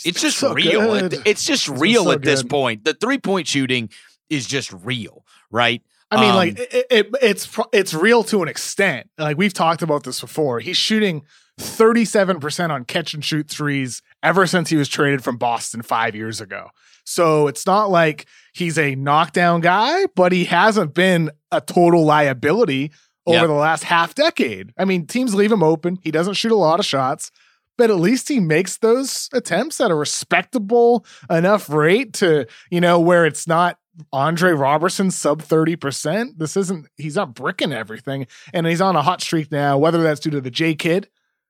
it's 0.04 0.20
just 0.20 0.38
so 0.38 0.52
real. 0.52 0.94
it's 1.24 1.44
just 1.44 1.68
real 1.68 2.04
so 2.04 2.10
at 2.12 2.20
good. 2.20 2.24
this 2.24 2.42
point. 2.42 2.84
The 2.84 2.94
three 2.94 3.18
point 3.18 3.46
shooting 3.46 3.88
is 4.28 4.46
just 4.46 4.72
real, 4.72 5.24
right? 5.50 5.82
I 6.10 6.20
mean, 6.20 6.30
um, 6.30 6.36
like 6.36 6.58
it, 6.58 6.86
it, 6.90 7.08
it's 7.22 7.58
it's 7.72 7.94
real 7.94 8.22
to 8.24 8.42
an 8.42 8.48
extent. 8.48 9.08
Like 9.18 9.38
we've 9.38 9.54
talked 9.54 9.82
about 9.82 10.04
this 10.04 10.20
before. 10.20 10.60
He's 10.60 10.76
shooting 10.76 11.22
37% 11.58 12.70
on 12.70 12.84
catch 12.84 13.14
and 13.14 13.24
shoot 13.24 13.48
threes 13.48 14.02
ever 14.22 14.46
since 14.46 14.68
he 14.68 14.76
was 14.76 14.88
traded 14.88 15.24
from 15.24 15.36
Boston 15.36 15.82
5 15.82 16.14
years 16.14 16.40
ago. 16.40 16.68
So 17.04 17.48
it's 17.48 17.66
not 17.66 17.90
like 17.90 18.26
he's 18.52 18.78
a 18.78 18.94
knockdown 18.94 19.60
guy, 19.60 20.06
but 20.14 20.32
he 20.32 20.44
hasn't 20.44 20.92
been 20.92 21.30
a 21.50 21.60
total 21.60 22.04
liability 22.04 22.92
over 23.26 23.38
yep. 23.38 23.46
the 23.46 23.54
last 23.54 23.84
half 23.84 24.14
decade. 24.14 24.72
I 24.76 24.84
mean, 24.84 25.06
teams 25.06 25.34
leave 25.34 25.50
him 25.50 25.62
open. 25.62 25.98
He 26.02 26.10
doesn't 26.10 26.34
shoot 26.34 26.52
a 26.52 26.56
lot 26.56 26.78
of 26.78 26.86
shots, 26.86 27.30
but 27.78 27.90
at 27.90 27.96
least 27.96 28.28
he 28.28 28.40
makes 28.40 28.78
those 28.78 29.28
attempts 29.32 29.80
at 29.80 29.90
a 29.90 29.94
respectable 29.94 31.04
enough 31.30 31.68
rate 31.68 32.12
to, 32.14 32.46
you 32.70 32.80
know, 32.80 32.98
where 33.00 33.26
it's 33.26 33.46
not 33.46 33.78
Andre 34.12 34.52
Roberson 34.52 35.10
sub 35.10 35.42
30%. 35.42 36.38
This 36.38 36.56
isn't, 36.56 36.86
he's 36.96 37.16
not 37.16 37.34
bricking 37.34 37.72
everything. 37.72 38.26
And 38.52 38.66
he's 38.66 38.80
on 38.80 38.96
a 38.96 39.02
hot 39.02 39.20
streak 39.20 39.50
now, 39.50 39.78
whether 39.78 40.02
that's 40.02 40.20
due 40.20 40.30
to 40.30 40.40
the 40.40 40.50
J 40.50 40.74
Kidd 40.74 41.08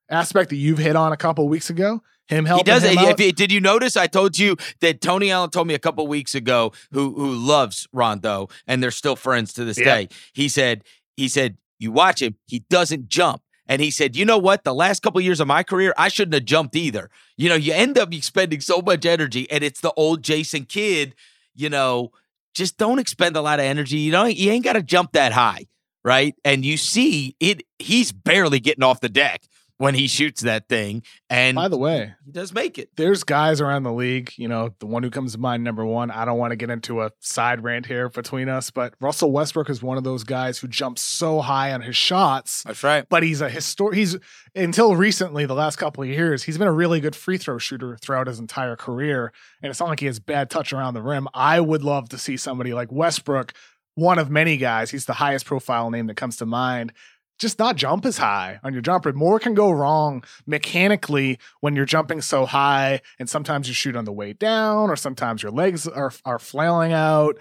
aspect 0.08 0.50
that 0.50 0.56
you've 0.56 0.78
hit 0.78 0.96
on 0.96 1.12
a 1.12 1.16
couple 1.16 1.48
weeks 1.48 1.70
ago. 1.70 2.02
Him 2.28 2.44
helping. 2.44 2.66
He 2.66 2.80
does. 2.80 2.82
Him 2.82 3.14
did 3.14 3.52
you 3.52 3.60
notice? 3.60 3.96
I 3.96 4.08
told 4.08 4.36
you 4.36 4.56
that 4.80 5.00
Tony 5.00 5.30
Allen 5.30 5.50
told 5.50 5.68
me 5.68 5.74
a 5.74 5.78
couple 5.78 6.04
weeks 6.08 6.34
ago, 6.34 6.72
who 6.90 7.14
who 7.14 7.32
loves 7.32 7.86
Rondo, 7.92 8.48
and 8.66 8.82
they're 8.82 8.90
still 8.90 9.14
friends 9.14 9.52
to 9.52 9.64
this 9.64 9.76
day. 9.76 10.08
He 10.32 10.48
said, 10.48 10.82
he 11.16 11.28
said, 11.28 11.56
you 11.78 11.92
watch 11.92 12.20
him, 12.20 12.34
he 12.46 12.60
doesn't 12.68 13.08
jump. 13.08 13.42
And 13.68 13.82
he 13.82 13.90
said, 13.90 14.16
you 14.16 14.24
know 14.24 14.38
what? 14.38 14.64
The 14.64 14.74
last 14.74 15.02
couple 15.02 15.18
of 15.18 15.24
years 15.24 15.40
of 15.40 15.48
my 15.48 15.62
career, 15.62 15.92
I 15.98 16.08
shouldn't 16.08 16.34
have 16.34 16.44
jumped 16.44 16.76
either. 16.76 17.10
You 17.36 17.48
know, 17.48 17.54
you 17.56 17.72
end 17.72 17.98
up 17.98 18.12
expending 18.12 18.60
so 18.60 18.80
much 18.80 19.04
energy, 19.04 19.50
and 19.50 19.64
it's 19.64 19.80
the 19.80 19.92
old 19.96 20.22
Jason 20.22 20.64
Kidd, 20.64 21.14
you 21.54 21.68
know, 21.68 22.12
just 22.54 22.78
don't 22.78 22.98
expend 22.98 23.36
a 23.36 23.42
lot 23.42 23.58
of 23.58 23.64
energy. 23.64 23.98
You 23.98 24.12
don't 24.12 24.34
you 24.34 24.50
ain't 24.50 24.64
got 24.64 24.74
to 24.74 24.82
jump 24.82 25.12
that 25.12 25.32
high, 25.32 25.66
right? 26.04 26.34
And 26.44 26.64
you 26.64 26.76
see 26.76 27.36
it 27.40 27.62
he's 27.78 28.12
barely 28.12 28.60
getting 28.60 28.84
off 28.84 29.00
the 29.00 29.08
deck 29.08 29.42
when 29.78 29.94
he 29.94 30.06
shoots 30.08 30.40
that 30.40 30.68
thing. 30.68 31.02
And 31.28 31.54
By 31.54 31.68
the 31.68 31.76
way, 31.76 32.14
he 32.24 32.32
does 32.32 32.54
make 32.54 32.78
it. 32.78 32.90
there's 32.96 33.24
guys 33.24 33.60
around 33.60 33.82
the 33.82 33.92
league, 33.92 34.32
you 34.36 34.48
know, 34.48 34.70
the 34.78 34.86
one 34.86 35.02
who 35.02 35.10
comes 35.10 35.32
to 35.32 35.38
mind, 35.38 35.64
number 35.64 35.84
one. 35.84 36.10
I 36.10 36.24
don't 36.24 36.38
want 36.38 36.52
to 36.52 36.56
get 36.56 36.70
into 36.70 37.02
a 37.02 37.10
side 37.20 37.62
rant 37.62 37.84
here 37.86 38.08
between 38.08 38.48
us, 38.48 38.70
but 38.70 38.94
Russell 39.00 39.30
Westbrook 39.32 39.68
is 39.68 39.82
one 39.82 39.98
of 39.98 40.04
those 40.04 40.24
guys 40.24 40.58
who 40.58 40.66
jumps 40.68 41.02
so 41.02 41.40
high 41.40 41.72
on 41.72 41.82
his 41.82 41.96
shots, 41.96 42.62
That's 42.62 42.82
right. 42.82 43.04
but 43.08 43.22
he's 43.22 43.40
a 43.42 43.50
histor. 43.50 43.92
He's 43.94 44.16
until 44.54 44.96
recently, 44.96 45.44
the 45.44 45.54
last 45.54 45.76
couple 45.76 46.02
of 46.02 46.08
years, 46.08 46.44
he's 46.44 46.56
been 46.56 46.68
a 46.68 46.72
really 46.72 47.00
good 47.00 47.14
free 47.14 47.36
throw 47.36 47.58
shooter 47.58 47.98
throughout 48.00 48.26
his 48.28 48.38
entire 48.38 48.76
career, 48.76 49.32
and 49.62 49.68
it's 49.70 49.80
not 49.80 49.90
like 49.90 50.00
he 50.00 50.06
has 50.06 50.18
bad 50.18 50.48
touch 50.48 50.72
around 50.72 50.94
the 50.94 51.02
rim. 51.02 51.28
I 51.34 51.60
would 51.60 51.82
love 51.84 52.08
to 52.10 52.18
see 52.18 52.38
somebody 52.38 52.72
like 52.72 52.90
Westbrook, 52.90 53.52
one 53.94 54.18
of 54.18 54.30
many 54.30 54.56
guys. 54.56 54.90
He's 54.90 55.04
the 55.04 55.14
highest 55.14 55.44
profile 55.44 55.90
name 55.90 56.06
that 56.06 56.16
comes 56.16 56.36
to 56.38 56.46
mind. 56.46 56.92
Just 57.38 57.58
not 57.58 57.76
jump 57.76 58.06
as 58.06 58.18
high 58.18 58.60
on 58.64 58.72
your 58.72 58.82
jumper. 58.82 59.12
More 59.12 59.38
can 59.38 59.54
go 59.54 59.70
wrong 59.70 60.24
mechanically 60.46 61.38
when 61.60 61.76
you're 61.76 61.84
jumping 61.84 62.20
so 62.20 62.46
high, 62.46 63.00
and 63.18 63.28
sometimes 63.28 63.68
you 63.68 63.74
shoot 63.74 63.96
on 63.96 64.04
the 64.04 64.12
way 64.12 64.32
down, 64.32 64.90
or 64.90 64.96
sometimes 64.96 65.42
your 65.42 65.52
legs 65.52 65.86
are 65.86 66.12
are 66.24 66.38
flailing 66.38 66.92
out. 66.92 67.38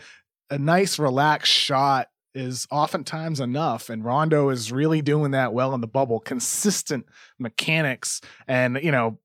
A 0.50 0.58
nice 0.58 1.00
relaxed 1.00 1.52
shot 1.52 2.10
is 2.36 2.68
oftentimes 2.70 3.40
enough. 3.40 3.90
And 3.90 4.04
Rondo 4.04 4.50
is 4.50 4.72
really 4.72 5.02
doing 5.02 5.32
that 5.32 5.54
well 5.54 5.74
in 5.74 5.82
the 5.82 5.88
bubble. 5.88 6.20
Consistent 6.20 7.06
mechanics 7.40 8.22
and, 8.48 8.78
you 8.84 8.92
know, 8.92 9.18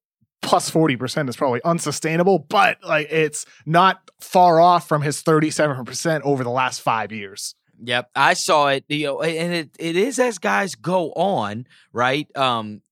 plus 0.43 0.71
40% 0.71 1.29
is 1.29 1.37
probably 1.37 1.61
unsustainable, 1.65 2.39
but 2.39 2.79
like 2.83 3.09
it's 3.11 3.45
not 3.67 4.11
far 4.21 4.61
off 4.61 4.89
from 4.89 5.03
his 5.03 5.23
37% 5.23 6.23
over 6.23 6.43
the 6.43 6.51
last 6.51 6.81
five 6.81 7.13
years. 7.13 7.55
Yep, 7.83 8.11
I 8.15 8.35
saw 8.35 8.69
it. 8.69 8.85
You 8.89 9.07
know, 9.07 9.23
and 9.23 9.55
it, 9.55 9.71
it 9.79 9.97
is 9.97 10.19
as 10.19 10.39
guys 10.39 10.75
go 10.75 11.13
on, 11.13 11.67
right? 11.93 12.29
Um, 12.37 12.83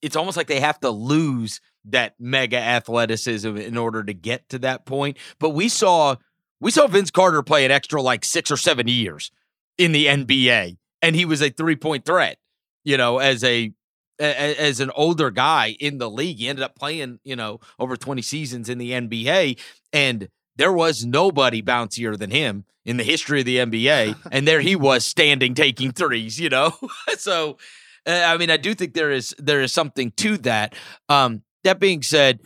it's 0.00 0.16
almost 0.16 0.36
like 0.36 0.48
they 0.48 0.60
have 0.60 0.80
to 0.80 0.90
lose 0.90 1.60
that 1.86 2.14
mega 2.18 2.58
athleticism 2.58 3.56
in 3.56 3.76
order 3.76 4.04
to 4.04 4.12
get 4.12 4.48
to 4.50 4.58
that 4.60 4.84
point. 4.84 5.16
But 5.38 5.50
we 5.50 5.68
saw 5.68 6.16
we 6.60 6.70
saw 6.70 6.86
Vince 6.86 7.10
Carter 7.10 7.42
play 7.42 7.64
an 7.64 7.70
extra 7.70 8.02
like 8.02 8.24
six 8.24 8.50
or 8.50 8.56
seven 8.56 8.88
years 8.88 9.30
in 9.78 9.92
the 9.92 10.06
NBA, 10.06 10.76
and 11.00 11.16
he 11.16 11.24
was 11.24 11.42
a 11.42 11.50
three 11.50 11.76
point 11.76 12.04
threat. 12.04 12.38
You 12.84 12.96
know, 12.96 13.18
as 13.18 13.44
a 13.44 13.72
as 14.18 14.80
an 14.80 14.90
older 14.94 15.30
guy 15.30 15.76
in 15.80 15.98
the 15.98 16.10
league, 16.10 16.38
he 16.38 16.48
ended 16.48 16.64
up 16.64 16.76
playing 16.76 17.20
you 17.24 17.36
know 17.36 17.60
over 17.78 17.96
twenty 17.96 18.22
seasons 18.22 18.68
in 18.68 18.78
the 18.78 18.90
NBA, 18.90 19.58
and 19.92 20.28
there 20.56 20.72
was 20.72 21.04
nobody 21.04 21.62
bouncier 21.62 22.18
than 22.18 22.30
him 22.30 22.64
in 22.84 22.96
the 22.96 23.04
history 23.04 23.40
of 23.40 23.46
the 23.46 23.58
NBA, 23.58 24.16
and 24.32 24.46
there 24.46 24.60
he 24.60 24.76
was 24.76 25.04
standing 25.04 25.54
taking 25.54 25.92
threes. 25.92 26.38
You 26.38 26.48
know, 26.48 26.74
so 27.18 27.58
uh, 28.06 28.22
I 28.26 28.36
mean, 28.36 28.50
I 28.50 28.56
do 28.56 28.74
think 28.74 28.94
there 28.94 29.10
is 29.10 29.34
there 29.38 29.60
is 29.60 29.72
something 29.72 30.10
to 30.12 30.36
that. 30.38 30.74
Um, 31.08 31.42
that 31.64 31.78
being 31.78 32.02
said, 32.02 32.40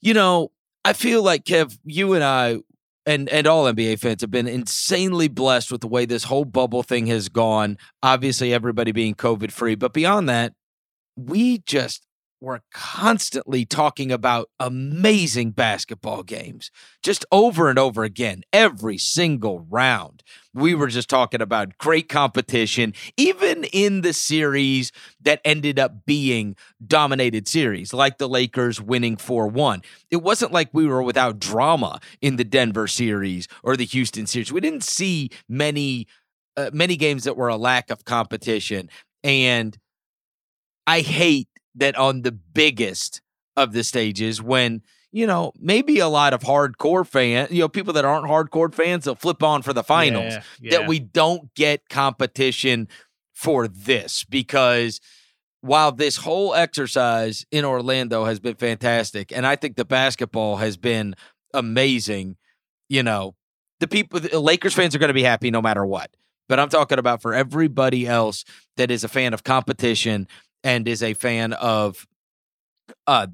you 0.00 0.14
know, 0.14 0.52
I 0.84 0.92
feel 0.92 1.22
like 1.22 1.44
Kev, 1.44 1.78
you 1.84 2.14
and 2.14 2.24
I. 2.24 2.58
And, 3.04 3.28
and 3.30 3.48
all 3.48 3.64
NBA 3.64 3.98
fans 3.98 4.20
have 4.20 4.30
been 4.30 4.46
insanely 4.46 5.26
blessed 5.26 5.72
with 5.72 5.80
the 5.80 5.88
way 5.88 6.06
this 6.06 6.22
whole 6.22 6.44
bubble 6.44 6.84
thing 6.84 7.08
has 7.08 7.28
gone. 7.28 7.76
Obviously, 8.00 8.54
everybody 8.54 8.92
being 8.92 9.16
COVID 9.16 9.50
free, 9.50 9.74
but 9.74 9.92
beyond 9.92 10.28
that, 10.28 10.52
we 11.16 11.58
just 11.66 12.06
were 12.42 12.60
constantly 12.72 13.64
talking 13.64 14.10
about 14.10 14.50
amazing 14.58 15.52
basketball 15.52 16.24
games 16.24 16.72
just 17.02 17.24
over 17.30 17.70
and 17.70 17.78
over 17.78 18.02
again 18.02 18.42
every 18.52 18.98
single 18.98 19.60
round. 19.70 20.24
We 20.52 20.74
were 20.74 20.88
just 20.88 21.08
talking 21.08 21.40
about 21.40 21.78
great 21.78 22.08
competition 22.08 22.94
even 23.16 23.62
in 23.64 24.00
the 24.00 24.12
series 24.12 24.90
that 25.20 25.40
ended 25.44 25.78
up 25.78 26.04
being 26.04 26.56
dominated 26.84 27.46
series 27.46 27.94
like 27.94 28.18
the 28.18 28.28
lakers 28.28 28.80
winning 28.80 29.16
4-1 29.16 29.84
it 30.10 30.16
wasn't 30.16 30.52
like 30.52 30.68
we 30.72 30.86
were 30.86 31.02
without 31.02 31.38
drama 31.38 32.00
in 32.20 32.36
the 32.36 32.44
denver 32.44 32.88
series 32.88 33.46
or 33.62 33.76
the 33.76 33.84
houston 33.84 34.26
series. 34.26 34.52
We 34.52 34.60
didn't 34.60 34.84
see 34.84 35.30
many 35.48 36.06
uh, 36.56 36.70
many 36.72 36.96
games 36.96 37.24
that 37.24 37.36
were 37.36 37.48
a 37.48 37.56
lack 37.56 37.90
of 37.90 38.04
competition 38.04 38.90
and 39.22 39.78
I 40.86 41.00
hate 41.00 41.48
that 41.74 41.96
on 41.96 42.22
the 42.22 42.32
biggest 42.32 43.20
of 43.56 43.72
the 43.72 43.84
stages 43.84 44.40
when 44.42 44.82
you 45.10 45.26
know 45.26 45.52
maybe 45.58 45.98
a 45.98 46.08
lot 46.08 46.32
of 46.32 46.40
hardcore 46.40 47.06
fans 47.06 47.50
you 47.50 47.60
know 47.60 47.68
people 47.68 47.92
that 47.92 48.04
aren't 48.04 48.26
hardcore 48.26 48.72
fans 48.74 49.04
they'll 49.04 49.14
flip 49.14 49.42
on 49.42 49.62
for 49.62 49.72
the 49.72 49.82
finals 49.84 50.34
that 50.70 50.86
we 50.88 50.98
don't 50.98 51.54
get 51.54 51.88
competition 51.88 52.88
for 53.34 53.68
this 53.68 54.24
because 54.24 55.00
while 55.60 55.92
this 55.92 56.16
whole 56.16 56.54
exercise 56.54 57.44
in 57.52 57.64
Orlando 57.64 58.24
has 58.24 58.40
been 58.40 58.56
fantastic 58.56 59.32
and 59.32 59.46
I 59.46 59.56
think 59.56 59.76
the 59.76 59.84
basketball 59.84 60.56
has 60.56 60.76
been 60.76 61.14
amazing 61.52 62.36
you 62.88 63.02
know 63.02 63.34
the 63.80 63.88
people 63.88 64.18
the 64.20 64.40
Lakers 64.40 64.74
fans 64.74 64.94
are 64.94 64.98
going 64.98 65.08
to 65.08 65.14
be 65.14 65.22
happy 65.22 65.50
no 65.50 65.60
matter 65.60 65.84
what 65.84 66.10
but 66.48 66.58
I'm 66.58 66.68
talking 66.68 66.98
about 66.98 67.20
for 67.22 67.34
everybody 67.34 68.06
else 68.06 68.44
that 68.76 68.90
is 68.90 69.04
a 69.04 69.08
fan 69.08 69.34
of 69.34 69.44
competition 69.44 70.26
and 70.64 70.86
is 70.86 71.02
a 71.02 71.14
fan 71.14 71.52
of 71.54 72.06
uh 73.06 73.26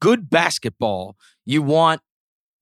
good 0.00 0.28
basketball 0.28 1.16
you 1.44 1.62
want 1.62 2.00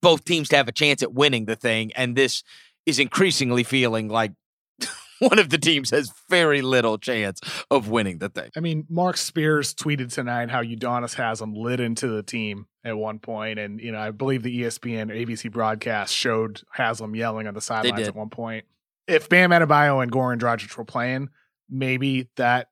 both 0.01 0.23
teams 0.23 0.47
to 0.49 0.55
have 0.55 0.67
a 0.67 0.71
chance 0.71 1.01
at 1.03 1.13
winning 1.13 1.45
the 1.45 1.55
thing 1.55 1.91
and 1.93 2.15
this 2.15 2.43
is 2.85 2.99
increasingly 2.99 3.63
feeling 3.63 4.07
like 4.07 4.31
one 5.19 5.39
of 5.39 5.49
the 5.49 5.57
teams 5.57 5.89
has 5.89 6.11
very 6.29 6.61
little 6.61 6.97
chance 6.97 7.41
of 7.69 7.89
winning 7.89 8.19
the 8.19 8.29
thing 8.29 8.49
I 8.55 8.59
mean, 8.59 8.85
Mark 8.89 9.17
Spears 9.17 9.73
tweeted 9.73 10.13
tonight 10.13 10.49
how 10.49 10.61
Udonis 10.63 11.15
Haslem 11.15 11.53
lit 11.53 11.79
into 11.79 12.07
the 12.07 12.23
team 12.23 12.67
at 12.83 12.97
one 12.97 13.19
point, 13.19 13.59
and 13.59 13.79
you 13.79 13.91
know, 13.91 13.99
I 13.99 14.11
believe 14.11 14.43
the 14.43 14.61
ESPN 14.61 15.11
ABC 15.11 15.51
broadcast 15.51 16.13
showed 16.13 16.61
Haslem 16.73 17.15
yelling 17.15 17.47
on 17.47 17.53
the 17.53 17.61
sidelines 17.61 18.07
at 18.07 18.15
one 18.15 18.29
point. 18.29 18.65
If 19.07 19.27
Bam 19.27 19.51
Adebayo 19.51 20.01
and 20.01 20.11
Goran 20.11 20.39
Dragic 20.39 20.75
were 20.77 20.85
playing, 20.85 21.29
maybe 21.69 22.29
that 22.37 22.67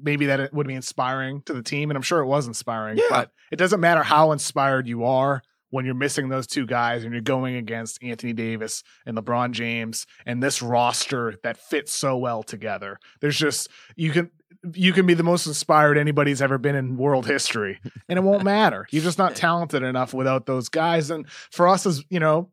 maybe 0.00 0.26
that 0.26 0.40
it 0.40 0.52
would 0.52 0.66
be 0.66 0.74
inspiring 0.74 1.42
to 1.42 1.52
the 1.52 1.62
team, 1.62 1.90
and 1.90 1.96
I'm 1.96 2.02
sure 2.02 2.20
it 2.20 2.26
was 2.26 2.46
inspiring. 2.46 2.98
Yeah. 2.98 3.04
But 3.10 3.30
it 3.50 3.56
doesn't 3.56 3.80
matter 3.80 4.02
how 4.02 4.32
inspired 4.32 4.86
you 4.86 5.04
are 5.04 5.42
when 5.70 5.84
you're 5.84 5.94
missing 5.94 6.28
those 6.28 6.46
two 6.46 6.66
guys 6.66 7.04
and 7.04 7.12
you're 7.12 7.20
going 7.20 7.56
against 7.56 8.02
Anthony 8.02 8.32
Davis 8.32 8.82
and 9.04 9.16
LeBron 9.16 9.50
James 9.50 10.06
and 10.24 10.42
this 10.42 10.62
roster 10.62 11.34
that 11.42 11.56
fits 11.56 11.92
so 11.92 12.16
well 12.16 12.42
together. 12.42 12.98
There's 13.20 13.36
just 13.36 13.68
you 13.96 14.10
can 14.10 14.30
you 14.74 14.92
can 14.92 15.06
be 15.06 15.14
the 15.14 15.22
most 15.22 15.46
inspired 15.46 15.98
anybody's 15.98 16.40
ever 16.40 16.58
been 16.58 16.74
in 16.74 16.96
world 16.96 17.26
history 17.26 17.78
and 18.08 18.18
it 18.18 18.22
won't 18.22 18.44
matter. 18.44 18.86
You're 18.90 19.02
just 19.02 19.18
not 19.18 19.36
talented 19.36 19.82
enough 19.82 20.14
without 20.14 20.46
those 20.46 20.68
guys 20.68 21.10
and 21.10 21.28
for 21.28 21.68
us 21.68 21.84
as, 21.86 22.02
you 22.08 22.20
know, 22.20 22.48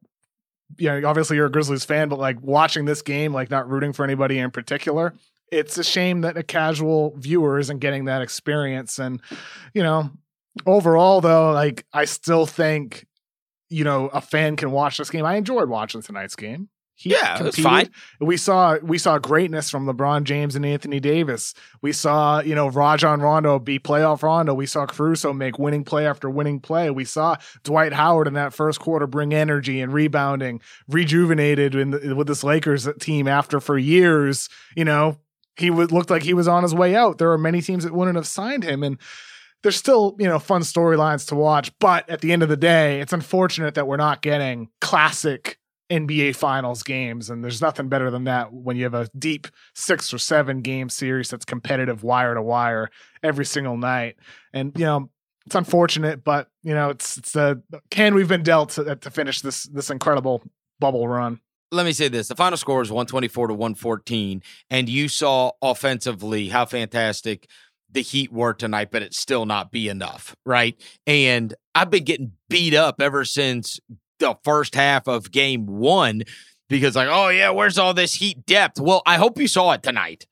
you 0.77 0.89
know, 0.89 1.07
obviously 1.07 1.37
you're 1.37 1.45
a 1.45 1.51
Grizzlies 1.51 1.85
fan, 1.85 2.09
but 2.09 2.19
like 2.19 2.41
watching 2.41 2.85
this 2.85 3.01
game, 3.01 3.33
like 3.33 3.49
not 3.51 3.69
rooting 3.69 3.93
for 3.93 4.03
anybody 4.03 4.39
in 4.39 4.51
particular, 4.51 5.13
it's 5.51 5.77
a 5.77 5.83
shame 5.83 6.21
that 6.21 6.37
a 6.37 6.43
casual 6.43 7.15
viewer 7.17 7.59
isn't 7.59 7.79
getting 7.79 8.05
that 8.05 8.21
experience. 8.21 8.99
And, 8.99 9.21
you 9.73 9.83
know, 9.83 10.09
overall 10.65 11.21
though, 11.21 11.51
like 11.51 11.85
I 11.93 12.05
still 12.05 12.45
think, 12.45 13.05
you 13.69 13.83
know, 13.83 14.07
a 14.07 14.21
fan 14.21 14.55
can 14.55 14.71
watch 14.71 14.97
this 14.97 15.09
game. 15.09 15.25
I 15.25 15.35
enjoyed 15.35 15.69
watching 15.69 16.01
tonight's 16.01 16.35
game. 16.35 16.69
He 16.95 17.09
Yeah, 17.09 17.37
competed. 17.37 17.63
fine. 17.63 17.89
We 18.19 18.37
saw 18.37 18.77
we 18.77 18.99
saw 18.99 19.17
greatness 19.17 19.71
from 19.71 19.87
LeBron 19.87 20.25
James 20.25 20.55
and 20.55 20.63
Anthony 20.63 20.99
Davis. 20.99 21.55
We 21.81 21.91
saw, 21.91 22.39
you 22.41 22.53
know, 22.53 22.67
Rajon 22.67 23.19
Rondo 23.19 23.57
be 23.57 23.79
playoff 23.79 24.21
Rondo. 24.21 24.53
We 24.53 24.67
saw 24.67 24.85
Caruso 24.85 25.33
make 25.33 25.57
winning 25.57 25.83
play 25.83 26.05
after 26.05 26.29
winning 26.29 26.59
play. 26.59 26.91
We 26.91 27.03
saw 27.03 27.37
Dwight 27.63 27.93
Howard 27.93 28.27
in 28.27 28.35
that 28.35 28.53
first 28.53 28.79
quarter 28.79 29.07
bring 29.07 29.33
energy 29.33 29.81
and 29.81 29.91
rebounding, 29.91 30.61
rejuvenated 30.87 31.73
in 31.73 31.89
the, 31.89 32.15
with 32.15 32.27
this 32.27 32.43
Lakers 32.43 32.87
team 32.99 33.27
after 33.27 33.59
for 33.59 33.75
years, 33.77 34.47
you 34.75 34.85
know, 34.85 35.17
he 35.57 35.69
would 35.69 35.91
looked 35.91 36.09
like 36.09 36.23
he 36.23 36.33
was 36.33 36.47
on 36.47 36.63
his 36.63 36.73
way 36.73 36.95
out. 36.95 37.17
There 37.17 37.31
are 37.31 37.37
many 37.37 37.61
teams 37.61 37.83
that 37.83 37.93
wouldn't 37.93 38.15
have 38.15 38.27
signed 38.27 38.63
him 38.63 38.83
and 38.83 38.97
there's 39.63 39.77
still, 39.77 40.15
you 40.19 40.27
know, 40.27 40.39
fun 40.39 40.61
storylines 40.61 41.25
to 41.29 41.35
watch, 41.35 41.71
but 41.79 42.07
at 42.09 42.19
the 42.19 42.33
end 42.33 42.43
of 42.43 42.49
the 42.49 42.57
day, 42.57 42.99
it's 42.99 43.13
unfortunate 43.13 43.75
that 43.75 43.87
we're 43.87 43.95
not 43.95 44.21
getting 44.21 44.67
classic 44.81 45.57
NBA 45.89 46.35
Finals 46.35 46.83
games, 46.83 47.29
and 47.29 47.43
there's 47.43 47.61
nothing 47.61 47.87
better 47.87 48.09
than 48.11 48.25
that 48.25 48.51
when 48.51 48.75
you 48.75 48.83
have 48.83 48.93
a 48.93 49.09
deep 49.17 49.47
six 49.75 50.13
or 50.13 50.17
seven 50.17 50.61
game 50.61 50.89
series 50.89 51.29
that's 51.29 51.45
competitive 51.45 52.03
wire 52.03 52.33
to 52.33 52.41
wire 52.41 52.89
every 53.21 53.45
single 53.45 53.77
night. 53.77 54.17
And 54.53 54.71
you 54.77 54.85
know, 54.85 55.09
it's 55.45 55.55
unfortunate, 55.55 56.23
but 56.23 56.47
you 56.63 56.73
know, 56.73 56.89
it's 56.89 57.17
it's 57.17 57.35
a 57.35 57.61
can 57.89 58.15
we've 58.15 58.27
been 58.27 58.43
dealt 58.43 58.71
to, 58.71 58.95
to 58.95 59.09
finish 59.11 59.41
this 59.41 59.63
this 59.63 59.89
incredible 59.89 60.41
bubble 60.79 61.07
run. 61.07 61.39
Let 61.73 61.85
me 61.85 61.91
say 61.91 62.07
this. 62.07 62.27
The 62.27 62.35
final 62.35 62.57
score 62.57 62.81
is 62.81 62.91
124 62.91 63.47
to 63.47 63.53
114 63.53 64.41
and 64.69 64.87
you 64.87 65.07
saw 65.07 65.51
offensively 65.61 66.49
how 66.49 66.65
fantastic 66.65 67.47
the 67.91 68.01
heat 68.01 68.31
were 68.31 68.53
tonight 68.53 68.89
but 68.91 69.01
it 69.01 69.13
still 69.13 69.45
not 69.45 69.71
be 69.71 69.87
enough 69.87 70.35
right? 70.45 70.79
And 71.05 71.53
i've 71.75 71.89
been 71.89 72.03
getting 72.03 72.31
beat 72.49 72.73
up 72.73 73.01
ever 73.01 73.25
since 73.25 73.79
the 74.19 74.35
first 74.43 74.75
half 74.75 75.07
of 75.07 75.31
game 75.31 75.65
one 75.65 76.23
because 76.69 76.95
like 76.95 77.09
oh 77.09 77.29
yeah 77.29 77.49
where's 77.49 77.77
all 77.77 77.93
this 77.93 78.15
heat 78.15 78.45
depth? 78.45 78.79
Well 78.79 79.01
i 79.05 79.17
hope 79.17 79.39
you 79.39 79.47
saw 79.47 79.71
it 79.71 79.83
tonight 79.83 80.25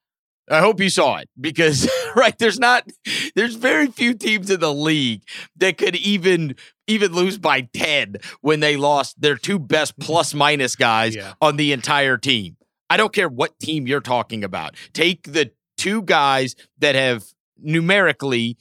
I 0.49 0.59
hope 0.59 0.81
you 0.81 0.89
saw 0.89 1.17
it 1.17 1.29
because 1.39 1.89
right 2.15 2.37
there's 2.37 2.59
not 2.59 2.89
there's 3.35 3.55
very 3.55 3.87
few 3.87 4.13
teams 4.13 4.49
in 4.49 4.59
the 4.59 4.73
league 4.73 5.21
that 5.57 5.77
could 5.77 5.95
even 5.95 6.55
even 6.87 7.13
lose 7.13 7.37
by 7.37 7.61
10 7.73 8.15
when 8.41 8.59
they 8.59 8.75
lost 8.75 9.21
their 9.21 9.35
two 9.37 9.59
best 9.59 9.97
plus 9.99 10.33
minus 10.33 10.75
guys 10.75 11.15
Yeah. 11.15 11.33
on 11.41 11.55
the 11.57 11.71
entire 11.71 12.17
team. 12.17 12.57
I 12.89 12.97
don't 12.97 13.13
care 13.13 13.29
what 13.29 13.57
team 13.59 13.87
you're 13.87 14.01
talking 14.01 14.43
about. 14.43 14.75
Take 14.93 15.31
the 15.31 15.51
two 15.77 16.01
guys 16.01 16.55
that 16.79 16.95
have 16.95 17.23
numerically 17.57 18.57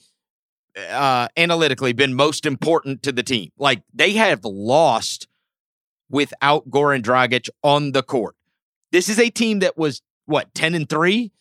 uh 0.89 1.27
analytically 1.35 1.91
been 1.91 2.13
most 2.13 2.45
important 2.45 3.03
to 3.03 3.11
the 3.11 3.23
team. 3.23 3.49
Like 3.57 3.81
they 3.93 4.13
have 4.13 4.45
lost 4.45 5.27
without 6.09 6.69
Goran 6.69 7.01
Dragic 7.01 7.49
on 7.63 7.91
the 7.91 8.03
court. 8.03 8.35
This 8.91 9.09
is 9.09 9.19
a 9.19 9.29
team 9.29 9.59
that 9.59 9.77
was 9.77 10.01
what 10.25 10.53
10 10.53 10.75
and 10.75 10.87
3 10.89 11.31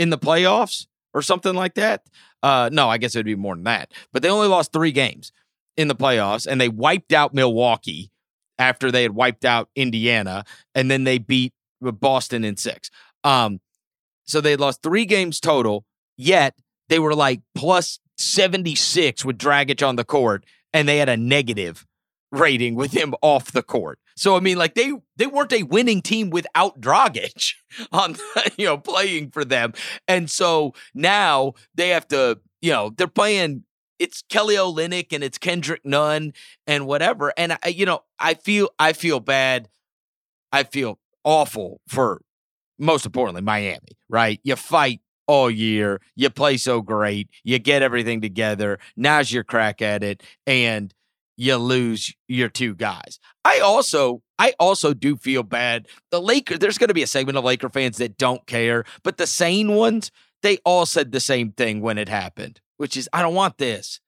in 0.00 0.08
the 0.08 0.18
playoffs 0.18 0.86
or 1.12 1.20
something 1.20 1.54
like 1.54 1.74
that. 1.74 2.06
Uh 2.42 2.70
no, 2.72 2.88
I 2.88 2.96
guess 2.96 3.14
it'd 3.14 3.26
be 3.26 3.34
more 3.36 3.54
than 3.54 3.64
that. 3.64 3.92
But 4.12 4.22
they 4.22 4.30
only 4.30 4.48
lost 4.48 4.72
3 4.72 4.90
games 4.92 5.30
in 5.76 5.88
the 5.88 5.94
playoffs 5.94 6.46
and 6.46 6.58
they 6.58 6.70
wiped 6.70 7.12
out 7.12 7.34
Milwaukee 7.34 8.10
after 8.58 8.90
they 8.90 9.02
had 9.02 9.14
wiped 9.14 9.44
out 9.44 9.68
Indiana 9.76 10.44
and 10.74 10.90
then 10.90 11.04
they 11.04 11.18
beat 11.18 11.52
Boston 11.82 12.44
in 12.44 12.56
6. 12.56 12.90
Um 13.22 13.60
so 14.24 14.40
they 14.40 14.56
lost 14.56 14.82
3 14.82 15.04
games 15.04 15.38
total, 15.38 15.84
yet 16.16 16.54
they 16.88 16.98
were 16.98 17.14
like 17.14 17.42
plus 17.54 18.00
76 18.16 19.22
with 19.24 19.36
Dragic 19.38 19.86
on 19.86 19.96
the 19.96 20.04
court 20.04 20.44
and 20.72 20.88
they 20.88 20.96
had 20.96 21.10
a 21.10 21.16
negative 21.16 21.86
rating 22.32 22.74
with 22.74 22.92
him 22.92 23.14
off 23.20 23.52
the 23.52 23.62
court. 23.62 23.98
So 24.20 24.36
I 24.36 24.40
mean, 24.40 24.58
like 24.58 24.74
they 24.74 24.92
they 25.16 25.26
weren't 25.26 25.54
a 25.54 25.62
winning 25.62 26.02
team 26.02 26.28
without 26.28 26.78
Dragic 26.78 27.54
on 27.92 28.16
you 28.58 28.66
know 28.66 28.76
playing 28.76 29.30
for 29.30 29.46
them, 29.46 29.72
and 30.06 30.30
so 30.30 30.74
now 30.92 31.54
they 31.74 31.88
have 31.88 32.06
to 32.08 32.38
you 32.60 32.70
know 32.70 32.90
they're 32.96 33.06
playing. 33.06 33.64
It's 33.98 34.22
Kelly 34.28 34.56
Olynyk 34.56 35.12
and 35.12 35.24
it's 35.24 35.38
Kendrick 35.38 35.84
Nunn 35.86 36.34
and 36.66 36.86
whatever, 36.86 37.32
and 37.38 37.56
I 37.64 37.68
you 37.68 37.86
know 37.86 38.02
I 38.18 38.34
feel 38.34 38.68
I 38.78 38.92
feel 38.92 39.20
bad, 39.20 39.70
I 40.52 40.64
feel 40.64 40.98
awful 41.24 41.80
for 41.88 42.20
most 42.78 43.06
importantly 43.06 43.40
Miami. 43.40 43.96
Right, 44.10 44.38
you 44.42 44.54
fight 44.56 45.00
all 45.28 45.50
year, 45.50 45.98
you 46.14 46.28
play 46.28 46.58
so 46.58 46.82
great, 46.82 47.30
you 47.42 47.58
get 47.58 47.80
everything 47.80 48.20
together. 48.20 48.80
Now's 48.98 49.32
your 49.32 49.44
crack 49.44 49.80
at 49.80 50.04
it, 50.04 50.22
and 50.46 50.92
you 51.40 51.56
lose 51.56 52.14
your 52.28 52.50
two 52.50 52.74
guys. 52.74 53.18
I 53.46 53.60
also 53.60 54.22
I 54.38 54.52
also 54.60 54.92
do 54.92 55.16
feel 55.16 55.42
bad. 55.42 55.88
The 56.10 56.20
Laker 56.20 56.58
there's 56.58 56.76
going 56.76 56.88
to 56.88 56.94
be 56.94 57.02
a 57.02 57.06
segment 57.06 57.38
of 57.38 57.44
Laker 57.44 57.70
fans 57.70 57.96
that 57.96 58.18
don't 58.18 58.46
care, 58.46 58.84
but 59.02 59.16
the 59.16 59.26
sane 59.26 59.74
ones, 59.74 60.10
they 60.42 60.58
all 60.66 60.84
said 60.84 61.12
the 61.12 61.20
same 61.20 61.52
thing 61.52 61.80
when 61.80 61.96
it 61.96 62.10
happened, 62.10 62.60
which 62.76 62.94
is 62.94 63.08
I 63.14 63.22
don't 63.22 63.34
want 63.34 63.56
this. 63.56 64.00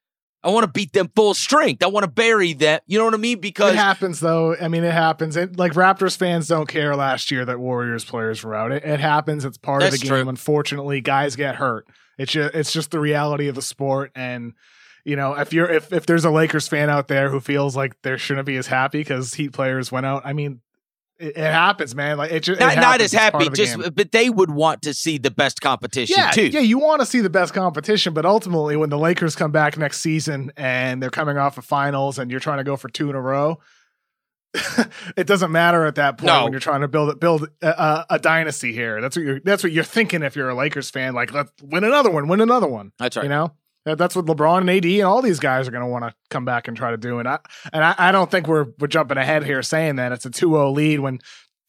I 0.44 0.50
want 0.50 0.64
to 0.64 0.70
beat 0.70 0.92
them 0.92 1.10
full 1.16 1.32
strength. 1.32 1.82
I 1.82 1.86
want 1.86 2.04
to 2.04 2.10
bury 2.10 2.52
them. 2.52 2.80
You 2.86 2.98
know 2.98 3.06
what 3.06 3.14
I 3.14 3.18
mean? 3.18 3.40
Because 3.40 3.72
It 3.72 3.76
happens 3.76 4.20
though. 4.20 4.54
I 4.56 4.68
mean, 4.68 4.84
it 4.84 4.92
happens. 4.92 5.34
It, 5.34 5.56
like 5.56 5.72
Raptors 5.72 6.16
fans 6.16 6.48
don't 6.48 6.68
care 6.68 6.94
last 6.94 7.30
year 7.30 7.46
that 7.46 7.58
Warriors 7.58 8.04
players 8.04 8.44
were 8.44 8.54
out. 8.54 8.72
It, 8.72 8.84
it 8.84 9.00
happens. 9.00 9.46
It's 9.46 9.56
part 9.56 9.82
of 9.82 9.90
the 9.90 9.96
game. 9.96 10.08
true. 10.08 10.28
Unfortunately, 10.28 11.00
guys 11.00 11.34
get 11.34 11.56
hurt. 11.56 11.86
It's 12.18 12.32
just, 12.32 12.54
it's 12.54 12.72
just 12.74 12.90
the 12.90 13.00
reality 13.00 13.48
of 13.48 13.54
the 13.54 13.62
sport. 13.62 14.10
And 14.14 14.52
you 15.04 15.16
know, 15.16 15.34
if 15.34 15.52
you're 15.52 15.70
if 15.70 15.92
if 15.92 16.06
there's 16.06 16.24
a 16.24 16.30
Lakers 16.30 16.68
fan 16.68 16.88
out 16.88 17.08
there 17.08 17.28
who 17.28 17.40
feels 17.40 17.76
like 17.76 18.00
they 18.02 18.16
shouldn't 18.16 18.46
be 18.46 18.56
as 18.56 18.66
happy 18.66 18.98
because 18.98 19.34
Heat 19.34 19.52
players 19.52 19.90
went 19.90 20.06
out, 20.06 20.22
I 20.24 20.32
mean, 20.32 20.60
it, 21.18 21.36
happens, 21.36 21.94
man. 21.94 22.18
Like 22.18 22.32
it 22.32 22.40
just 22.40 22.60
it 22.60 22.64
not, 22.64 22.76
not 22.76 23.00
as 23.00 23.12
happy, 23.12 23.48
just 23.50 23.78
game. 23.78 23.92
but 23.94 24.12
they 24.12 24.28
would 24.28 24.50
want 24.50 24.82
to 24.82 24.94
see 24.94 25.18
the 25.18 25.30
best 25.30 25.60
competition 25.60 26.16
yeah, 26.18 26.30
too. 26.30 26.46
yeah. 26.46 26.60
You 26.60 26.78
want 26.78 27.00
to 27.00 27.06
see 27.06 27.20
the 27.20 27.30
best 27.30 27.54
competition, 27.54 28.12
but 28.12 28.26
ultimately, 28.26 28.76
when 28.76 28.90
the 28.90 28.98
Lakers 28.98 29.36
come 29.36 29.52
back 29.52 29.76
next 29.76 30.00
season 30.00 30.52
and 30.56 31.02
they're 31.02 31.10
coming 31.10 31.38
off 31.38 31.58
of 31.58 31.64
finals, 31.64 32.18
and 32.18 32.30
you're 32.30 32.40
trying 32.40 32.58
to 32.58 32.64
go 32.64 32.76
for 32.76 32.88
two 32.88 33.08
in 33.08 33.14
a 33.16 33.20
row, 33.20 33.60
it 35.16 35.26
doesn't 35.26 35.52
matter 35.52 35.86
at 35.86 35.94
that 35.94 36.18
point 36.18 36.26
No. 36.26 36.44
when 36.44 36.52
you're 36.52 36.60
trying 36.60 36.82
to 36.82 36.88
build 36.88 37.18
build 37.20 37.48
a, 37.62 38.04
a, 38.10 38.18
dynasty 38.18 38.72
here. 38.72 39.00
That's 39.00 39.16
what 39.16 39.24
you're. 39.24 39.40
That's 39.40 39.62
what 39.62 39.72
you're 39.72 39.84
thinking 39.84 40.22
if 40.22 40.36
you're 40.36 40.50
a 40.50 40.54
Lakers 40.54 40.90
fan. 40.90 41.14
Like, 41.14 41.32
let's 41.32 41.52
win 41.62 41.84
another 41.84 42.10
one, 42.10 42.28
win 42.28 42.40
another 42.40 42.66
one. 42.66 42.92
That's 42.98 43.16
right. 43.16 43.24
You 43.24 43.28
know, 43.28 43.52
that's 43.84 44.14
what 44.14 44.26
LeBron 44.26 44.60
and 44.60 44.70
AD 44.70 44.84
and 44.84 45.02
all 45.02 45.22
these 45.22 45.40
guys 45.40 45.66
are 45.66 45.70
going 45.70 45.84
to 45.84 45.90
want 45.90 46.04
to 46.04 46.14
come 46.30 46.44
back 46.44 46.68
and 46.68 46.76
try 46.76 46.90
to 46.90 46.96
do. 46.96 47.18
And 47.18 47.28
I 47.28 47.38
and 47.72 47.84
I, 47.84 47.94
I 47.98 48.12
don't 48.12 48.30
think 48.30 48.46
we're 48.46 48.66
we're 48.78 48.86
jumping 48.86 49.18
ahead 49.18 49.44
here 49.44 49.62
saying 49.62 49.96
that 49.96 50.12
it's 50.12 50.26
a 50.26 50.30
2-0 50.30 50.74
lead 50.74 51.00
when 51.00 51.20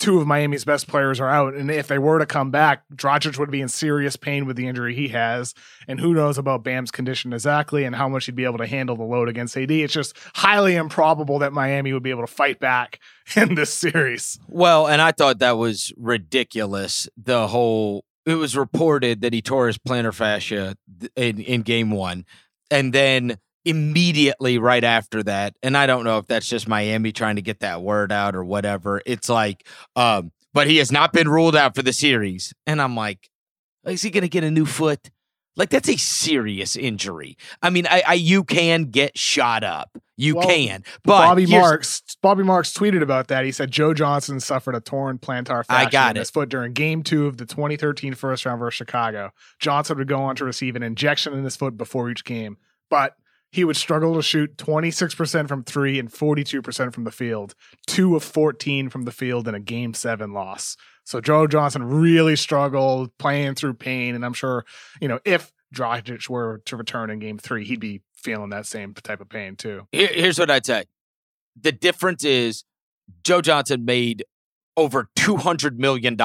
two 0.04 0.20
of 0.20 0.28
Miami's 0.28 0.66
best 0.66 0.88
players 0.88 1.20
are 1.20 1.30
out. 1.30 1.54
And 1.54 1.72
if 1.72 1.88
they 1.88 1.98
were 1.98 2.20
to 2.20 2.26
come 2.26 2.52
back, 2.52 2.84
Dragic 2.94 3.40
would 3.40 3.52
be 3.52 3.62
in 3.62 3.70
serious 3.70 4.18
pain 4.18 4.46
with 4.46 4.58
the 4.58 4.68
injury 4.68 4.94
he 4.94 5.08
has. 5.10 5.54
And 5.88 6.00
who 6.00 6.14
knows 6.14 6.38
about 6.38 6.64
Bam's 6.64 6.92
condition 6.92 7.32
exactly 7.32 7.86
and 7.86 7.96
how 7.96 8.10
much 8.10 8.26
he'd 8.26 8.36
be 8.36 8.44
able 8.44 8.58
to 8.58 8.68
handle 8.68 8.98
the 8.98 9.04
load 9.04 9.30
against 9.30 9.56
AD. 9.56 9.72
It's 9.72 9.94
just 9.94 10.18
highly 10.36 10.76
improbable 10.76 11.40
that 11.40 11.54
Miami 11.54 11.94
would 11.94 12.04
be 12.04 12.10
able 12.10 12.26
to 12.26 12.32
fight 12.34 12.60
back 12.60 13.00
in 13.36 13.56
this 13.56 13.74
series. 13.74 14.40
Well, 14.48 14.88
and 14.88 15.02
I 15.02 15.12
thought 15.12 15.40
that 15.40 15.58
was 15.58 15.94
ridiculous. 15.96 17.08
The 17.16 17.48
whole 17.48 18.04
it 18.26 18.36
was 18.36 18.56
reported 18.56 19.22
that 19.22 19.34
he 19.34 19.42
tore 19.42 19.68
his 19.68 19.78
plantar 19.78 20.14
fascia 20.14 20.76
in, 21.16 21.40
in 21.40 21.62
game 21.62 21.92
one. 21.92 22.26
And 22.72 22.94
then 22.94 23.38
immediately 23.66 24.58
right 24.58 24.84
after 24.84 25.24
that, 25.24 25.56
and 25.62 25.78
I 25.78 25.86
don't 25.86 26.04
know 26.04 26.18
if 26.18 26.28
that's 26.28 26.48
just 26.48 26.68
Miami 26.68 27.12
trying 27.12 27.36
to 27.36 27.42
get 27.42 27.60
that 27.60 27.82
word 27.82 28.12
out 28.12 28.36
or 28.36 28.44
whatever. 28.44 29.02
It's 29.06 29.30
like, 29.30 29.68
um, 29.96 30.32
but 30.54 30.68
he 30.68 30.78
has 30.78 30.92
not 30.92 31.14
been 31.14 31.28
ruled 31.28 31.56
out 31.56 31.76
for 31.76 31.82
the 31.82 31.94
series. 31.94 32.54
And 32.68 32.82
I'm 32.82 32.96
like, 32.96 33.30
is 33.86 34.02
he 34.02 34.10
gonna 34.10 34.28
get 34.28 34.44
a 34.44 34.52
new 34.52 34.66
foot? 34.66 35.12
Like 35.56 35.70
that's 35.70 35.90
a 35.90 35.98
serious 35.98 36.76
injury. 36.76 37.38
I 37.62 37.70
mean, 37.70 37.86
I, 37.88 38.04
I 38.08 38.14
you 38.16 38.44
can 38.44 38.86
get 38.86 39.18
shot 39.18 39.64
up. 39.64 39.98
You 40.16 40.36
Well, 40.36 40.48
can, 40.48 40.84
but 41.04 41.28
Bobby 41.28 41.46
Marks 41.48 42.04
Bobby 42.22 42.44
Marks 42.44 42.72
tweeted 42.74 43.02
about 43.02 43.28
that. 43.28 43.46
He 43.46 43.52
said 43.52 43.72
Joe 43.72 43.94
Johnson 43.94 44.40
suffered 44.40 44.76
a 44.76 44.80
torn 44.80 45.18
plantar 45.18 45.66
fascia 45.66 46.10
in 46.12 46.16
his 46.18 46.30
foot 46.30 46.50
during 46.50 46.74
game 46.74 47.02
two 47.04 47.26
of 47.26 47.38
the 47.38 47.46
2013 47.46 48.14
first 48.14 48.46
round 48.46 48.60
versus 48.60 48.78
Chicago. 48.78 49.32
Johnson 49.60 49.98
would 49.98 50.08
go 50.08 50.22
on 50.22 50.36
to 50.36 50.46
receive 50.46 50.76
an 50.76 50.84
injection 50.84 51.34
in 51.34 51.44
his 51.44 51.56
foot 51.56 51.78
before 51.78 52.10
each 52.12 52.26
game, 52.26 52.58
but 52.90 53.16
he 53.54 53.64
would 53.64 53.78
struggle 53.78 54.16
to 54.16 54.24
shoot 54.24 54.58
26% 54.58 55.48
from 55.48 55.64
three 55.64 56.00
and 56.00 56.12
42% 56.12 56.92
from 56.92 57.04
the 57.04 57.12
field, 57.12 57.54
two 57.86 58.16
of 58.16 58.24
14 58.24 58.90
from 58.90 59.04
the 59.04 59.12
field 59.12 59.48
in 59.48 59.54
a 59.54 59.60
game 59.60 59.94
seven 59.94 60.34
loss. 60.34 60.76
So 61.06 61.22
Joe 61.22 61.48
Johnson 61.48 61.84
really 61.84 62.36
struggled 62.36 63.16
playing 63.18 63.56
through 63.56 63.76
pain. 63.76 64.16
And 64.16 64.26
I'm 64.26 64.34
sure, 64.34 64.66
you 65.02 65.08
know, 65.08 65.20
if 65.26 65.52
Dragic 65.74 66.30
were 66.30 66.62
to 66.66 66.78
return 66.78 67.10
in 67.10 67.20
game 67.20 67.38
three, 67.38 67.66
he'd 67.66 67.80
be 67.80 68.02
feeling 68.16 68.50
that 68.52 68.66
same 68.66 68.94
type 68.94 69.20
of 69.22 69.30
pain 69.30 69.56
too. 69.56 69.88
Here, 69.92 70.10
here's 70.12 70.40
what 70.40 70.50
I'd 70.50 70.66
say. 70.66 70.86
The 71.60 71.72
difference 71.72 72.24
is 72.24 72.64
Joe 73.24 73.42
Johnson 73.42 73.86
made 73.86 74.24
over 74.78 75.10
$200 75.16 75.78
million 75.78 76.18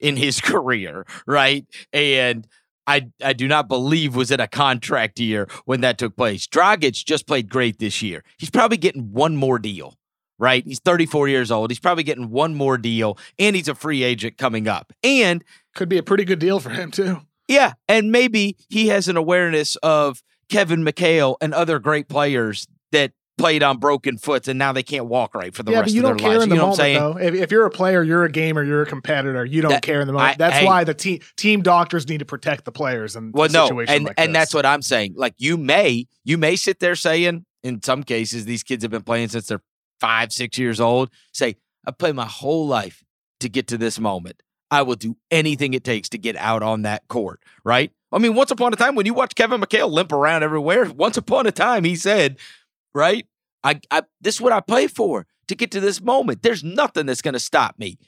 in 0.00 0.16
his 0.16 0.40
career, 0.40 1.06
right? 1.26 1.66
And 1.92 2.46
I, 2.86 3.08
I 3.22 3.34
do 3.34 3.46
not 3.46 3.68
believe 3.68 4.16
was 4.16 4.30
in 4.30 4.40
a 4.40 4.48
contract 4.48 5.20
year 5.20 5.48
when 5.64 5.80
that 5.82 5.98
took 5.98 6.16
place. 6.16 6.46
Dragic 6.46 7.04
just 7.04 7.26
played 7.26 7.48
great 7.48 7.78
this 7.78 8.02
year. 8.02 8.24
He's 8.38 8.50
probably 8.50 8.78
getting 8.78 9.12
one 9.12 9.36
more 9.36 9.58
deal, 9.58 9.96
right? 10.40 10.64
He's 10.66 10.80
34 10.80 11.28
years 11.28 11.50
old. 11.52 11.70
He's 11.70 11.78
probably 11.78 12.02
getting 12.02 12.30
one 12.30 12.54
more 12.56 12.76
deal, 12.78 13.16
and 13.38 13.54
he's 13.54 13.68
a 13.68 13.74
free 13.76 14.02
agent 14.02 14.38
coming 14.38 14.66
up. 14.66 14.92
And 15.04 15.44
Could 15.76 15.88
be 15.88 15.98
a 15.98 16.02
pretty 16.02 16.24
good 16.24 16.40
deal 16.40 16.58
for 16.58 16.70
him 16.70 16.90
too. 16.90 17.20
yeah, 17.46 17.74
and 17.86 18.10
maybe 18.10 18.56
he 18.68 18.88
has 18.88 19.06
an 19.06 19.16
awareness 19.16 19.76
of 19.76 20.22
Kevin 20.48 20.82
McHale 20.84 21.36
and 21.40 21.54
other 21.54 21.78
great 21.78 22.08
players 22.08 22.66
that 22.90 23.12
played 23.38 23.62
on 23.62 23.78
broken 23.78 24.18
foots 24.18 24.48
and 24.48 24.58
now 24.58 24.70
they 24.70 24.82
can't 24.82 25.06
walk 25.06 25.34
right 25.34 25.54
for 25.54 25.62
the 25.62 25.72
yeah, 25.72 25.80
rest 25.80 25.94
you 25.94 26.00
of 26.00 26.04
their 26.04 26.12
don't 26.14 26.20
care 26.20 26.30
lives. 26.32 26.42
in 26.44 26.48
the 26.50 26.54
you 26.56 26.60
know 26.60 26.68
what 26.68 26.80
I'm 26.80 26.92
moment 26.94 27.16
saying? 27.18 27.30
though. 27.32 27.36
If, 27.38 27.42
if 27.44 27.50
you're 27.50 27.64
a 27.64 27.70
player, 27.70 28.02
you're 28.02 28.24
a 28.24 28.30
gamer, 28.30 28.62
you're 28.62 28.82
a 28.82 28.86
competitor. 28.86 29.46
You 29.46 29.62
don't 29.62 29.70
That- 29.70 29.82
care 29.82 30.02
in 30.02 30.06
the 30.06 30.12
moment. 30.12 30.32
I- 30.32 30.36
that's 30.36 30.56
hey. 30.58 30.66
why 30.66 30.84
the 30.84 30.92
team 30.92 31.20
team 31.38 31.62
doctors 31.62 32.06
need 32.06 32.18
to 32.18 32.26
protect 32.26 32.66
the 32.66 32.72
players 32.72 33.16
in 33.16 33.32
Well, 33.32 33.48
no, 33.48 33.64
situation 33.68 33.94
and 33.94 34.04
like 34.04 34.14
and 34.18 34.34
that's 34.34 34.52
what 34.52 34.66
I'm 34.66 34.82
saying. 34.82 35.14
Like 35.16 35.32
you 35.38 35.56
may 35.56 36.06
you 36.24 36.36
may 36.36 36.54
sit 36.56 36.80
there 36.80 36.94
saying, 36.94 37.46
in 37.62 37.82
some 37.82 38.02
cases, 38.02 38.44
these 38.44 38.62
kids 38.62 38.84
have 38.84 38.90
been 38.90 39.02
playing 39.04 39.28
since 39.28 39.46
they're 39.46 39.62
five, 40.00 40.32
six 40.32 40.58
years 40.58 40.80
old. 40.80 41.10
Say, 41.32 41.56
I 41.86 41.90
played 41.90 42.14
my 42.14 42.26
whole 42.26 42.66
life 42.66 43.04
to 43.40 43.48
get 43.48 43.68
to 43.68 43.78
this 43.78 43.98
moment. 43.98 44.42
I 44.70 44.82
will 44.82 44.96
do 44.96 45.16
anything 45.30 45.74
it 45.74 45.84
takes 45.84 46.08
to 46.10 46.18
get 46.18 46.36
out 46.36 46.62
on 46.62 46.82
that 46.82 47.08
court. 47.08 47.42
Right? 47.64 47.92
I 48.12 48.18
mean, 48.18 48.34
once 48.34 48.50
upon 48.50 48.72
a 48.72 48.76
time, 48.76 48.94
when 48.94 49.06
you 49.06 49.14
watch 49.14 49.34
Kevin 49.34 49.60
McHale 49.60 49.90
limp 49.90 50.12
around 50.12 50.42
everywhere, 50.42 50.90
once 50.90 51.16
upon 51.16 51.46
a 51.46 51.52
time 51.52 51.84
he 51.84 51.94
said, 51.94 52.38
right? 52.94 53.26
I, 53.62 53.80
I 53.90 54.02
this 54.20 54.36
is 54.36 54.40
what 54.40 54.52
I 54.52 54.60
play 54.60 54.86
for 54.86 55.26
to 55.48 55.54
get 55.54 55.70
to 55.72 55.80
this 55.80 56.00
moment. 56.00 56.42
There's 56.42 56.64
nothing 56.64 57.06
that's 57.06 57.22
going 57.22 57.34
to 57.34 57.40
stop 57.40 57.78
me. 57.78 57.98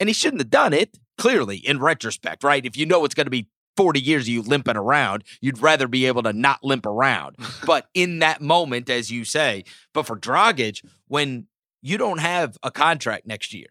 And 0.00 0.08
he 0.08 0.12
shouldn't 0.12 0.40
have 0.40 0.50
done 0.50 0.72
it, 0.72 0.98
clearly, 1.18 1.56
in 1.58 1.78
retrospect, 1.78 2.42
right? 2.42 2.64
If 2.64 2.76
you 2.76 2.86
know 2.86 3.04
it's 3.04 3.14
going 3.14 3.26
to 3.26 3.30
be 3.30 3.48
40 3.76 4.00
years 4.00 4.24
of 4.24 4.28
you 4.28 4.42
limping 4.42 4.76
around, 4.76 5.24
you'd 5.40 5.60
rather 5.60 5.88
be 5.88 6.06
able 6.06 6.22
to 6.22 6.32
not 6.32 6.62
limp 6.62 6.86
around. 6.86 7.36
but 7.66 7.86
in 7.94 8.20
that 8.20 8.40
moment, 8.40 8.88
as 8.90 9.10
you 9.10 9.24
say, 9.24 9.64
but 9.92 10.06
for 10.06 10.18
Dragic, 10.18 10.84
when 11.08 11.46
you 11.82 11.98
don't 11.98 12.18
have 12.20 12.56
a 12.62 12.70
contract 12.70 13.26
next 13.26 13.52
year, 13.52 13.68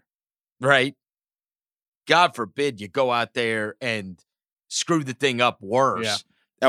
right? 0.60 0.96
God 2.08 2.36
forbid 2.36 2.82
you 2.82 2.88
go 2.88 3.12
out 3.12 3.34
there 3.34 3.76
and 3.82 4.20
screw 4.68 5.04
the 5.04 5.13
thing 5.13 5.39
up 5.42 5.62
worse. 5.62 6.06
Yeah. 6.06 6.16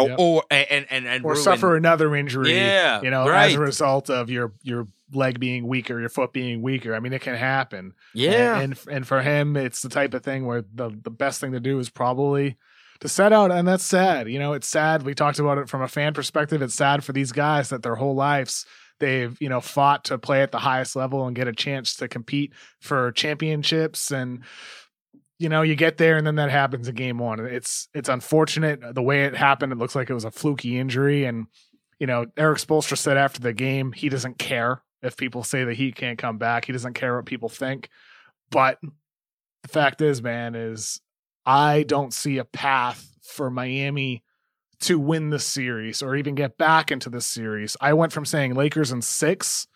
Or, 0.00 0.08
Yep. 0.08 0.18
or 0.18 0.44
and 0.50 0.86
and 0.90 1.06
and 1.06 1.24
or 1.24 1.32
ruin- 1.34 1.42
suffer 1.44 1.76
another 1.76 2.16
injury. 2.16 2.52
Yeah, 2.52 3.00
you 3.00 3.10
know, 3.10 3.28
as 3.28 3.54
a 3.54 3.60
result 3.60 4.10
of 4.10 4.28
your 4.28 4.52
your 4.62 4.88
leg 5.12 5.38
being 5.38 5.68
weaker, 5.68 6.00
your 6.00 6.08
foot 6.08 6.32
being 6.32 6.62
weaker. 6.62 6.96
I 6.96 6.98
mean, 7.00 7.12
it 7.12 7.20
can 7.22 7.36
happen. 7.36 7.92
Yeah, 8.12 8.58
and 8.58 8.72
and, 8.72 8.96
and 8.96 9.06
for 9.06 9.22
him, 9.22 9.56
it's 9.56 9.82
the 9.82 9.88
type 9.88 10.12
of 10.14 10.24
thing 10.24 10.46
where 10.46 10.62
the 10.62 10.90
the 11.00 11.10
best 11.12 11.40
thing 11.40 11.52
to 11.52 11.60
do 11.60 11.78
is 11.78 11.90
probably 11.90 12.56
to 13.04 13.08
set 13.10 13.34
out, 13.34 13.52
and 13.52 13.68
that's 13.68 13.84
sad. 13.84 14.30
You 14.30 14.38
know, 14.38 14.54
it's 14.54 14.66
sad. 14.66 15.02
We 15.02 15.14
talked 15.14 15.38
about 15.38 15.58
it 15.58 15.68
from 15.68 15.82
a 15.82 15.88
fan 15.88 16.14
perspective. 16.14 16.62
It's 16.62 16.74
sad 16.74 17.04
for 17.04 17.12
these 17.12 17.32
guys 17.32 17.68
that 17.68 17.82
their 17.82 17.96
whole 17.96 18.14
lives 18.14 18.64
they've 18.98 19.36
you 19.42 19.48
know 19.50 19.60
fought 19.60 20.04
to 20.04 20.16
play 20.16 20.40
at 20.40 20.52
the 20.52 20.58
highest 20.58 20.96
level 20.96 21.26
and 21.26 21.36
get 21.36 21.48
a 21.48 21.52
chance 21.52 21.96
to 21.96 22.08
compete 22.08 22.52
for 22.80 23.12
championships 23.12 24.10
and 24.10 24.44
you 25.38 25.48
know 25.48 25.62
you 25.62 25.74
get 25.74 25.98
there 25.98 26.16
and 26.16 26.26
then 26.26 26.36
that 26.36 26.48
happens 26.48 26.86
in 26.88 26.94
game 26.94 27.18
one 27.18 27.40
it's 27.40 27.88
it's 27.92 28.08
unfortunate 28.08 28.94
the 28.94 29.02
way 29.02 29.24
it 29.24 29.34
happened 29.34 29.72
it 29.72 29.78
looks 29.78 29.96
like 29.96 30.08
it 30.08 30.14
was 30.14 30.24
a 30.24 30.30
fluky 30.30 30.78
injury 30.78 31.24
and 31.24 31.46
you 31.98 32.06
know 32.06 32.24
erik 32.36 32.58
spoelstra 32.58 32.96
said 32.96 33.16
after 33.16 33.40
the 33.40 33.52
game 33.52 33.90
he 33.90 34.08
doesn't 34.08 34.38
care 34.38 34.80
if 35.02 35.16
people 35.16 35.42
say 35.42 35.64
that 35.64 35.74
he 35.74 35.90
can't 35.90 36.18
come 36.18 36.38
back 36.38 36.64
he 36.64 36.72
doesn't 36.72 36.94
care 36.94 37.16
what 37.16 37.26
people 37.26 37.48
think 37.48 37.88
but 38.50 38.78
the 39.62 39.68
fact 39.68 40.00
is 40.00 40.22
man 40.22 40.54
is 40.54 41.00
i 41.46 41.82
don't 41.84 42.12
see 42.14 42.38
a 42.38 42.44
path 42.44 43.10
for 43.22 43.50
miami 43.50 44.22
to 44.80 44.98
win 44.98 45.30
the 45.30 45.38
series 45.38 46.02
or 46.02 46.16
even 46.16 46.34
get 46.34 46.58
back 46.58 46.90
into 46.90 47.08
the 47.10 47.20
series 47.20 47.76
i 47.80 47.92
went 47.92 48.12
from 48.12 48.24
saying 48.24 48.54
lakers 48.54 48.92
in 48.92 49.00
six 49.02 49.66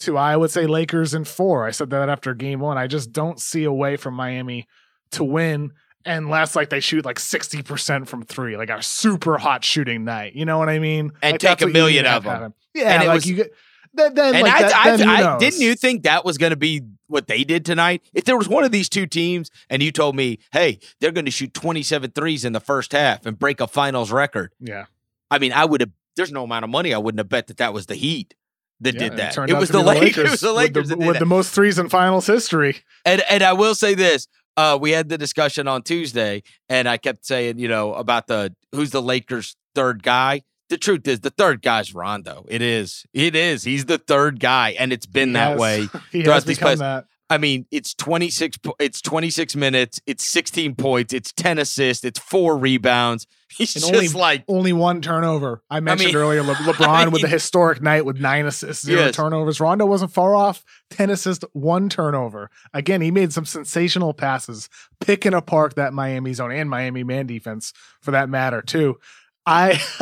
to 0.00 0.16
i 0.16 0.36
would 0.36 0.50
say 0.50 0.66
lakers 0.66 1.14
in 1.14 1.24
four 1.24 1.66
i 1.66 1.70
said 1.70 1.90
that 1.90 2.08
after 2.08 2.34
game 2.34 2.60
one 2.60 2.76
i 2.78 2.86
just 2.86 3.12
don't 3.12 3.40
see 3.40 3.64
a 3.64 3.72
way 3.72 3.96
for 3.96 4.10
miami 4.10 4.66
to 5.10 5.24
win 5.24 5.72
unless 6.04 6.54
like 6.54 6.70
they 6.70 6.78
shoot 6.78 7.04
like 7.04 7.16
60% 7.18 8.06
from 8.06 8.22
three, 8.22 8.56
like 8.56 8.70
a 8.70 8.80
super 8.80 9.38
hot 9.38 9.64
shooting 9.64 10.04
night. 10.04 10.34
You 10.36 10.44
know 10.44 10.56
what 10.56 10.68
I 10.68 10.78
mean? 10.78 11.10
And 11.20 11.32
Like, 11.32 11.40
take 11.40 11.62
a 11.62 11.66
million 11.66 12.06
of 12.06 12.22
them. 12.22 12.54
Yeah, 12.74 12.92
And 12.94 13.02
it 13.02 13.06
like 13.08 13.14
was- 13.16 13.26
you 13.26 13.34
get 13.34 13.52
then, 13.96 14.14
then 14.14 14.34
and 14.34 14.42
like 14.42 14.52
I, 14.52 14.62
that, 14.62 14.74
I, 14.74 14.96
then 14.96 15.08
who 15.08 15.14
I 15.14 15.38
didn't 15.38 15.60
you 15.60 15.74
think 15.74 16.04
that 16.04 16.24
was 16.24 16.38
going 16.38 16.50
to 16.50 16.56
be 16.56 16.82
what 17.08 17.26
they 17.26 17.44
did 17.44 17.64
tonight? 17.64 18.02
If 18.14 18.24
there 18.24 18.36
was 18.36 18.48
one 18.48 18.64
of 18.64 18.72
these 18.72 18.88
two 18.88 19.06
teams 19.06 19.50
and 19.68 19.82
you 19.82 19.92
told 19.92 20.16
me, 20.16 20.38
hey, 20.52 20.78
they're 21.00 21.12
going 21.12 21.24
to 21.24 21.30
shoot 21.30 21.54
27 21.54 22.12
threes 22.12 22.44
in 22.44 22.52
the 22.52 22.60
first 22.60 22.92
half 22.92 23.26
and 23.26 23.38
break 23.38 23.60
a 23.60 23.66
finals 23.66 24.12
record, 24.12 24.52
Yeah, 24.60 24.86
I 25.30 25.38
mean, 25.38 25.52
I 25.52 25.64
would 25.64 25.80
have, 25.80 25.90
there's 26.16 26.32
no 26.32 26.44
amount 26.44 26.64
of 26.64 26.70
money 26.70 26.94
I 26.94 26.98
wouldn't 26.98 27.18
have 27.18 27.28
bet 27.28 27.48
that 27.48 27.56
that 27.58 27.72
was 27.72 27.86
the 27.86 27.94
Heat 27.94 28.34
that 28.80 28.94
yeah, 28.94 29.00
did 29.00 29.16
that. 29.16 29.32
turned 29.32 29.50
It 29.50 29.54
was 29.54 29.70
the, 29.70 29.78
be 29.78 29.84
Lakers. 29.84 30.16
It 30.18 30.30
was 30.30 30.40
the 30.40 30.52
with 30.52 30.88
the, 30.88 30.96
with 30.96 31.18
the 31.18 31.26
most 31.26 31.52
threes 31.52 31.78
in 31.78 31.88
finals 31.88 32.26
history. 32.26 32.76
And 33.04 33.22
and 33.28 33.42
I 33.42 33.52
will 33.52 33.74
say 33.74 33.94
this. 33.94 34.28
Uh, 34.56 34.78
we 34.80 34.90
had 34.90 35.10
the 35.10 35.18
discussion 35.18 35.68
on 35.68 35.82
Tuesday, 35.82 36.42
and 36.70 36.88
I 36.88 36.96
kept 36.96 37.26
saying, 37.26 37.58
you 37.58 37.68
know, 37.68 37.92
about 37.92 38.26
the 38.26 38.54
who's 38.72 38.90
the 38.90 39.02
Lakers' 39.02 39.56
third 39.74 40.02
guy. 40.02 40.42
The 40.68 40.76
truth 40.78 41.06
is, 41.06 41.20
the 41.20 41.30
third 41.30 41.62
guy's 41.62 41.94
Rondo. 41.94 42.44
It 42.48 42.60
is. 42.62 43.06
It 43.14 43.36
is. 43.36 43.62
He's 43.64 43.84
the 43.86 43.98
third 43.98 44.40
guy, 44.40 44.70
and 44.78 44.92
it's 44.92 45.06
been 45.06 45.28
He 45.30 45.32
that 45.34 45.50
has- 45.52 45.60
way. 45.60 45.80
He 46.10 46.22
throughout 46.22 46.34
has 46.34 46.44
these 46.44 46.58
become 46.58 46.78
that. 46.78 47.04
I 47.28 47.38
mean, 47.38 47.66
it's 47.72 47.92
26 47.92 48.58
po- 48.58 48.76
it's 48.78 49.00
26 49.02 49.56
minutes, 49.56 50.00
it's 50.06 50.24
16 50.28 50.76
points, 50.76 51.12
it's 51.12 51.32
10 51.32 51.58
assists, 51.58 52.04
it's 52.04 52.20
4 52.20 52.56
rebounds. 52.56 53.26
He's 53.56 53.74
And 53.74 53.82
just 53.84 53.94
only- 53.94 54.08
like 54.08 54.44
Only 54.46 54.72
one 54.72 55.00
turnover. 55.02 55.60
I 55.68 55.80
mentioned 55.80 56.14
mean- 56.14 56.16
earlier 56.22 56.42
Le- 56.44 56.54
LeBron 56.54 57.10
with 57.10 57.22
the 57.22 57.26
mean- 57.26 57.32
historic 57.32 57.82
night 57.82 58.04
with 58.04 58.20
nine 58.20 58.46
assists, 58.46 58.84
zero 58.84 59.06
Yes. 59.06 59.16
turnovers. 59.16 59.58
Rondo 59.60 59.86
wasn't 59.86 60.12
far 60.12 60.36
off. 60.36 60.64
10 60.90 61.10
assists, 61.10 61.44
one 61.52 61.88
turnover. 61.88 62.48
Again, 62.72 63.00
he 63.00 63.10
made 63.10 63.32
some 63.32 63.44
sensational 63.44 64.14
passes, 64.14 64.68
picking 65.00 65.34
apart 65.34 65.74
that 65.74 65.92
Miami 65.92 66.32
zone 66.32 66.52
and 66.52 66.70
Miami 66.70 67.02
man 67.02 67.26
defense 67.26 67.72
for 68.02 68.12
that 68.12 68.28
matter, 68.28 68.62
too. 68.62 68.98
I, 69.46 69.80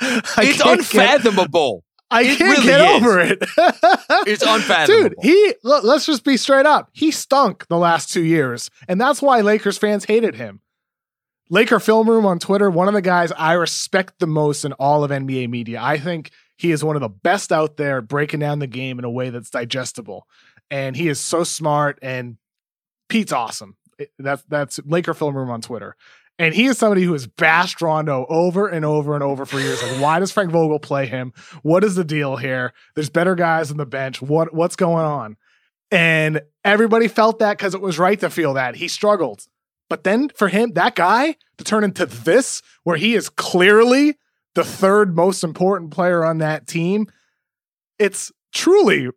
I 0.00 0.16
it's 0.20 0.32
can't 0.34 0.58
get- 0.58 0.78
unfathomable. 0.78 1.84
I 2.10 2.24
can't 2.24 2.40
really 2.40 2.62
get 2.66 2.80
is. 2.80 3.02
over 3.02 3.20
it. 3.20 3.38
It's 4.26 4.42
unfathomable. 4.46 5.08
Dude, 5.08 5.14
he 5.22 5.54
look, 5.64 5.82
let's 5.84 6.06
just 6.06 6.22
be 6.24 6.36
straight 6.36 6.66
up. 6.66 6.88
He 6.92 7.10
stunk 7.10 7.66
the 7.68 7.76
last 7.78 8.12
two 8.12 8.22
years, 8.22 8.70
and 8.88 9.00
that's 9.00 9.20
why 9.20 9.40
Lakers 9.40 9.78
fans 9.78 10.04
hated 10.04 10.34
him. 10.36 10.60
Laker 11.50 11.80
Film 11.80 12.08
Room 12.08 12.24
on 12.24 12.38
Twitter, 12.38 12.70
one 12.70 12.88
of 12.88 12.94
the 12.94 13.02
guys 13.02 13.32
I 13.36 13.54
respect 13.54 14.18
the 14.18 14.26
most 14.26 14.64
in 14.64 14.72
all 14.74 15.02
of 15.04 15.10
NBA 15.10 15.50
media. 15.50 15.80
I 15.82 15.98
think 15.98 16.30
he 16.56 16.70
is 16.70 16.84
one 16.84 16.94
of 16.96 17.02
the 17.02 17.08
best 17.08 17.52
out 17.52 17.76
there 17.76 18.00
breaking 18.00 18.40
down 18.40 18.60
the 18.60 18.66
game 18.66 18.98
in 18.98 19.04
a 19.04 19.10
way 19.10 19.30
that's 19.30 19.50
digestible. 19.50 20.26
And 20.70 20.96
he 20.96 21.08
is 21.08 21.20
so 21.20 21.42
smart 21.44 21.98
and 22.00 22.36
Pete's 23.08 23.32
awesome. 23.32 23.76
That's 24.18 24.42
that's 24.44 24.80
Laker 24.86 25.14
Film 25.14 25.36
Room 25.36 25.50
on 25.50 25.60
Twitter. 25.60 25.96
And 26.38 26.54
he 26.54 26.66
is 26.66 26.78
somebody 26.78 27.02
who 27.04 27.12
has 27.12 27.26
bashed 27.28 27.80
Rondo 27.80 28.26
over 28.28 28.66
and 28.66 28.84
over 28.84 29.14
and 29.14 29.22
over 29.22 29.46
for 29.46 29.60
years. 29.60 29.82
Like, 29.82 30.00
why 30.00 30.18
does 30.18 30.32
Frank 30.32 30.50
Vogel 30.50 30.80
play 30.80 31.06
him? 31.06 31.32
What 31.62 31.84
is 31.84 31.94
the 31.94 32.04
deal 32.04 32.36
here? 32.36 32.72
There's 32.94 33.10
better 33.10 33.36
guys 33.36 33.70
on 33.70 33.76
the 33.76 33.86
bench. 33.86 34.20
What 34.20 34.52
what's 34.52 34.74
going 34.74 35.04
on? 35.04 35.36
And 35.92 36.42
everybody 36.64 37.06
felt 37.06 37.38
that 37.38 37.56
because 37.56 37.74
it 37.74 37.80
was 37.80 37.98
right 37.98 38.18
to 38.18 38.30
feel 38.30 38.54
that. 38.54 38.74
He 38.74 38.88
struggled. 38.88 39.46
But 39.88 40.02
then 40.02 40.28
for 40.30 40.48
him, 40.48 40.72
that 40.72 40.96
guy 40.96 41.36
to 41.58 41.64
turn 41.64 41.84
into 41.84 42.06
this, 42.06 42.62
where 42.82 42.96
he 42.96 43.14
is 43.14 43.28
clearly 43.28 44.16
the 44.54 44.64
third 44.64 45.14
most 45.14 45.44
important 45.44 45.92
player 45.92 46.24
on 46.24 46.38
that 46.38 46.66
team, 46.66 47.06
it's 47.98 48.32
truly 48.52 49.10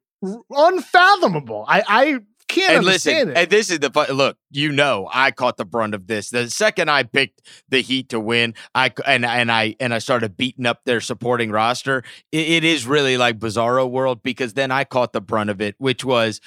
unfathomable. 0.52 1.66
I, 1.68 1.84
I 1.88 2.20
can't 2.48 2.78
and 2.78 2.86
listen, 2.86 3.12
understand 3.12 3.30
it. 3.32 3.38
and 3.38 3.50
this 3.50 3.70
is 3.70 3.80
the 3.80 3.90
fu- 3.90 4.14
look. 4.14 4.38
You 4.52 4.72
know, 4.72 5.10
I 5.14 5.32
caught 5.32 5.58
the 5.58 5.66
brunt 5.66 5.94
of 5.94 6.08
this. 6.08 6.30
The 6.30 6.50
second 6.50 6.90
I 6.90 7.04
picked 7.04 7.42
the 7.70 7.82
Heat 7.82 8.10
to 8.10 8.20
win, 8.20 8.54
I 8.74 8.92
and 9.06 9.26
and 9.26 9.52
I 9.52 9.76
and 9.80 9.94
I 9.94 10.00
started 10.00 10.38
beating 10.38 10.66
up 10.66 10.84
their 10.86 11.02
supporting 11.02 11.52
roster. 11.52 12.04
It, 12.32 12.50
it 12.50 12.64
is 12.64 12.88
really 12.88 13.18
like 13.18 13.40
Bizarro 13.40 13.90
World 13.90 14.24
because 14.24 14.54
then 14.54 14.72
I 14.72 14.84
caught 14.84 15.14
the 15.14 15.22
brunt 15.22 15.50
of 15.50 15.62
it, 15.62 15.76
which 15.78 16.06
was 16.06 16.42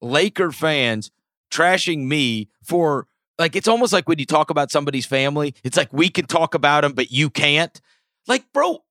Laker 0.00 0.50
fans 0.50 1.10
trashing 1.50 2.06
me 2.06 2.48
for 2.62 3.06
like 3.38 3.56
it's 3.56 3.68
almost 3.68 3.92
like 3.92 4.08
when 4.08 4.18
you 4.18 4.26
talk 4.26 4.50
about 4.50 4.70
somebody's 4.70 5.06
family, 5.06 5.54
it's 5.64 5.76
like 5.76 5.92
we 5.92 6.08
can 6.08 6.26
talk 6.26 6.54
about 6.54 6.82
them, 6.82 6.92
but 6.92 7.10
you 7.10 7.30
can't. 7.30 7.80
Like, 8.28 8.44
bro, 8.52 8.84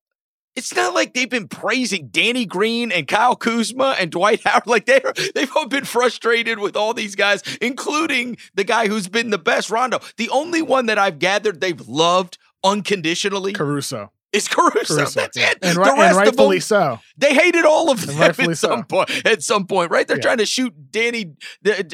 it's 0.56 0.76
not 0.76 0.94
like 0.94 1.14
they've 1.14 1.30
been 1.30 1.48
praising 1.48 2.10
Danny 2.10 2.46
Green 2.46 2.92
and 2.92 3.08
Kyle 3.08 3.36
Kuzma 3.36 3.96
and 4.00 4.12
Dwight 4.12 4.42
Howard. 4.46 4.68
Like 4.68 4.86
they 4.86 5.02
they've 5.36 5.52
all 5.56 5.68
been 5.68 5.86
frustrated 5.86 6.60
with 6.60 6.76
all 6.76 6.94
these 6.94 7.16
guys, 7.16 7.42
including 7.62 8.38
the 8.54 8.64
guy 8.64 8.88
who's 8.88 9.08
been 9.08 9.30
the 9.30 9.38
best, 9.38 9.70
Rondo. 9.70 10.00
The 10.18 10.30
only 10.30 10.62
one 10.62 10.86
that 10.88 10.98
I've 10.98 11.20
gathered 11.20 11.62
they've 11.62 11.88
loved 11.88 12.38
unconditionally 12.64 13.54
Caruso. 13.54 14.12
Is 14.34 14.48
Caruso. 14.48 14.96
Caruso. 14.96 15.20
That's 15.22 15.36
it. 15.38 15.58
And, 15.62 15.76
the 15.76 15.82
ri- 15.82 15.90
and 15.90 16.00
rest 16.00 16.12
of 16.12 16.18
rightfully 16.18 16.58
them, 16.58 16.62
so. 16.62 17.00
they 17.18 17.34
hated 17.34 17.66
all 17.66 17.92
of 17.92 18.06
them 18.06 18.22
at 18.22 18.36
some 18.36 18.56
so. 18.56 18.84
point. 18.84 19.26
At 19.26 19.44
some 19.44 19.66
point, 19.68 19.92
right? 19.92 20.08
They're 20.08 20.18
Yeah. 20.18 20.22
trying 20.22 20.38
to 20.38 20.46
shoot 20.46 20.74
Danny, 20.92 21.34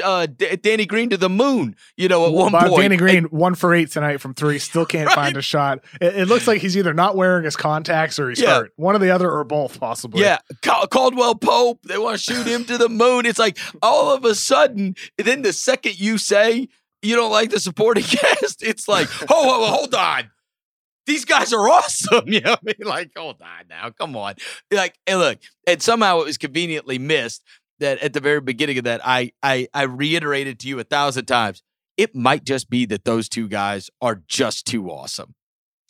uh, 0.03 0.27
Danny 0.61 0.85
Green 0.85 1.09
to 1.09 1.17
the 1.17 1.29
moon. 1.29 1.75
You 1.95 2.07
know, 2.09 2.25
at 2.27 2.33
one 2.33 2.51
But 2.51 2.69
point. 2.69 2.81
Danny 2.81 2.97
Green, 2.97 3.23
one 3.25 3.55
for 3.55 3.73
eight 3.73 3.91
tonight 3.91 4.17
from 4.21 4.33
three, 4.33 4.59
still 4.59 4.85
can't 4.87 5.07
Right. 5.07 5.15
find 5.15 5.37
a 5.37 5.41
shot. 5.41 5.79
It, 6.01 6.15
it 6.15 6.27
looks 6.27 6.47
like 6.47 6.61
he's 6.61 6.77
either 6.77 6.93
not 6.93 7.15
wearing 7.15 7.43
his 7.45 7.55
contacts 7.55 8.19
or 8.19 8.29
he's 8.29 8.39
Yeah. 8.41 8.55
hurt. 8.59 8.71
One 8.75 8.95
or 8.95 8.99
the 8.99 9.09
other, 9.11 9.31
or 9.31 9.43
both, 9.43 9.79
possibly. 9.79 10.21
Yeah, 10.21 10.37
Cal- 10.61 10.87
Caldwell 10.87 11.35
Pope. 11.35 11.79
They 11.83 11.97
want 11.97 12.17
to 12.19 12.23
shoot 12.23 12.45
him 12.45 12.65
to 12.65 12.77
the 12.77 12.89
moon. 12.89 13.25
It's 13.25 13.39
like 13.39 13.57
all 13.81 14.13
of 14.13 14.25
a 14.25 14.35
sudden, 14.35 14.95
then 15.17 15.41
the 15.41 15.53
second 15.53 15.99
you 15.99 16.17
say 16.17 16.67
you 17.01 17.15
don't 17.15 17.31
like 17.31 17.49
the 17.51 17.59
supporting 17.59 18.03
cast, 18.07 18.63
it's 18.63 18.87
like, 18.87 19.07
oh, 19.29 19.65
hold 19.71 19.93
on. 19.93 20.29
These 21.07 21.25
guys 21.25 21.51
are 21.53 21.67
awesome. 21.69 22.27
You 22.27 22.41
know 22.41 22.51
what 22.51 22.59
I 22.67 22.73
mean? 22.77 22.87
Like, 22.87 23.11
hold 23.17 23.41
on 23.41 23.67
now. 23.69 23.89
Come 23.89 24.15
on. 24.15 24.35
Like, 24.71 24.99
and 25.07 25.19
look, 25.19 25.39
and 25.65 25.81
somehow 25.81 26.19
it 26.21 26.25
was 26.25 26.37
conveniently 26.37 26.99
missed 26.99 27.43
that 27.79 27.99
at 27.99 28.13
the 28.13 28.19
very 28.19 28.41
beginning 28.41 28.77
of 28.77 28.83
that, 28.83 29.01
I 29.03 29.31
I 29.41 29.67
I 29.73 29.83
reiterated 29.83 30.59
to 30.59 30.67
you 30.67 30.79
a 30.79 30.83
thousand 30.83 31.25
times. 31.25 31.63
It 31.95 32.13
might 32.13 32.43
just 32.43 32.69
be 32.69 32.85
that 32.87 33.05
those 33.05 33.27
two 33.27 33.47
guys 33.47 33.89
are 34.01 34.21
just 34.27 34.67
too 34.67 34.89
awesome. 34.91 35.33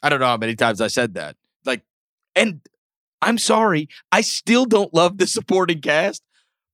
I 0.02 0.08
don't 0.10 0.22
know 0.22 0.28
how 0.28 0.38
many 0.38 0.56
times 0.56 0.80
I 0.80 0.88
said 0.88 1.16
that. 1.16 1.36
Like, 1.66 1.84
and 2.34 2.62
I'm 3.22 3.38
sorry, 3.38 3.90
I 4.12 4.22
still 4.22 4.66
don't 4.66 4.94
love 4.94 5.18
the 5.18 5.28
supporting 5.28 5.82
cast. 5.82 6.22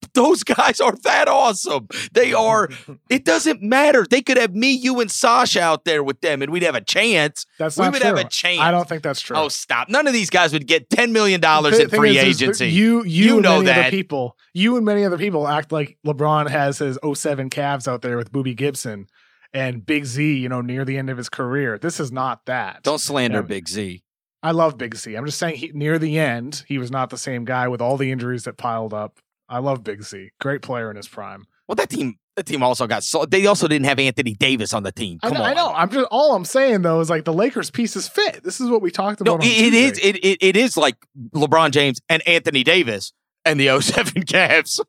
Those 0.13 0.43
guys 0.43 0.79
are 0.79 0.95
that 1.03 1.27
awesome. 1.27 1.87
They 2.13 2.33
are. 2.33 2.69
It 3.09 3.25
doesn't 3.25 3.61
matter. 3.61 4.07
They 4.09 4.21
could 4.21 4.37
have 4.37 4.55
me, 4.55 4.71
you, 4.71 4.99
and 4.99 5.11
Sasha 5.11 5.61
out 5.61 5.85
there 5.85 6.03
with 6.03 6.21
them, 6.21 6.41
and 6.41 6.51
we'd 6.51 6.63
have 6.63 6.73
a 6.75 6.81
chance. 6.81 7.45
That's 7.59 7.77
we 7.77 7.87
would 7.87 8.01
true. 8.01 8.07
have 8.07 8.17
a 8.17 8.23
chance. 8.23 8.59
I 8.59 8.71
don't 8.71 8.87
think 8.89 9.03
that's 9.03 9.21
true. 9.21 9.35
Oh, 9.37 9.49
stop! 9.49 9.87
None 9.89 10.07
of 10.07 10.13
these 10.13 10.29
guys 10.31 10.51
would 10.53 10.65
get 10.67 10.89
ten 10.89 11.13
million 11.13 11.39
dollars 11.39 11.77
in 11.77 11.89
free 11.89 12.17
is, 12.17 12.23
is 12.27 12.41
agency. 12.41 12.69
You, 12.69 13.03
you, 13.03 13.25
You 13.25 13.33
and 13.35 13.43
know 13.43 13.61
that. 13.63 13.77
other 13.77 13.89
people, 13.91 14.37
you 14.53 14.75
and 14.77 14.85
many 14.85 15.03
other 15.05 15.17
people 15.17 15.47
act 15.47 15.71
like 15.71 15.97
LeBron 16.05 16.49
has 16.49 16.79
his 16.79 16.97
07 17.03 17.49
Cavs 17.49 17.87
out 17.87 18.01
there 18.01 18.17
with 18.17 18.31
Boobie 18.31 18.55
Gibson 18.55 19.07
and 19.53 19.85
Big 19.85 20.05
Z, 20.05 20.37
you 20.37 20.49
know, 20.49 20.61
near 20.61 20.83
the 20.85 20.97
end 20.97 21.09
of 21.09 21.17
his 21.17 21.29
career. 21.29 21.77
This 21.77 21.99
is 21.99 22.11
not 22.11 22.45
that. 22.47 22.81
don't 22.83 22.99
slander. 22.99 23.43
Big 23.43 23.67
Z. 23.69 24.03
I 24.41 24.51
love 24.51 24.77
Big 24.77 24.95
Z. 24.95 25.13
I'm 25.15 25.25
just 25.25 25.37
saying, 25.39 25.55
he, 25.57 25.71
near 25.73 25.97
the 25.99 26.17
end, 26.17 26.63
he 26.67 26.77
was 26.77 26.91
not 26.91 27.09
the 27.09 27.17
same 27.17 27.45
guy 27.45 27.67
with 27.67 27.81
all 27.81 27.95
the 27.97 28.11
injuries 28.11 28.43
that 28.43 28.57
piled 28.57 28.93
up. 28.93 29.19
I 29.49 29.59
love 29.59 29.83
Big 29.83 30.03
Z. 30.03 30.29
Great 30.39 30.61
player 30.61 30.89
in 30.89 30.97
his 30.97 31.07
prime. 31.07 31.45
Well, 31.67 31.75
that 31.75 31.89
team, 31.89 32.15
The 32.35 32.43
team 32.43 32.63
also 32.63 32.87
got 32.87 33.03
so 33.03 33.25
they 33.25 33.45
also 33.45 33.67
didn't 33.67 33.85
have 33.85 33.99
Anthony 33.99 34.33
Davis 34.33 34.73
on 34.73 34.83
the 34.83 34.91
team. 34.91 35.19
I 35.23 35.27
Come 35.29 35.37
know, 35.37 35.43
on. 35.43 35.49
I 35.49 35.53
know. 35.53 35.73
I'm 35.73 35.89
just 35.89 36.07
all 36.11 36.35
I'm 36.35 36.45
saying 36.45 36.81
though 36.81 36.99
is 36.99 37.09
like 37.09 37.25
the 37.25 37.33
Lakers 37.33 37.69
pieces 37.71 38.07
fit. 38.07 38.43
This 38.43 38.59
is 38.59 38.69
what 38.69 38.81
we 38.81 38.89
talked 38.91 39.21
No, 39.21 39.35
about. 39.35 39.45
it, 39.45 39.59
on 39.59 39.65
it 39.67 39.73
is 39.73 39.99
it, 39.99 40.15
it 40.25 40.37
it 40.41 40.57
is 40.57 40.75
like 40.75 40.95
LeBron 41.33 41.71
James 41.71 42.01
and 42.09 42.27
Anthony 42.27 42.63
Davis 42.63 43.13
and 43.45 43.59
the 43.59 43.67
07 43.81 44.23
Cavs. 44.23 44.79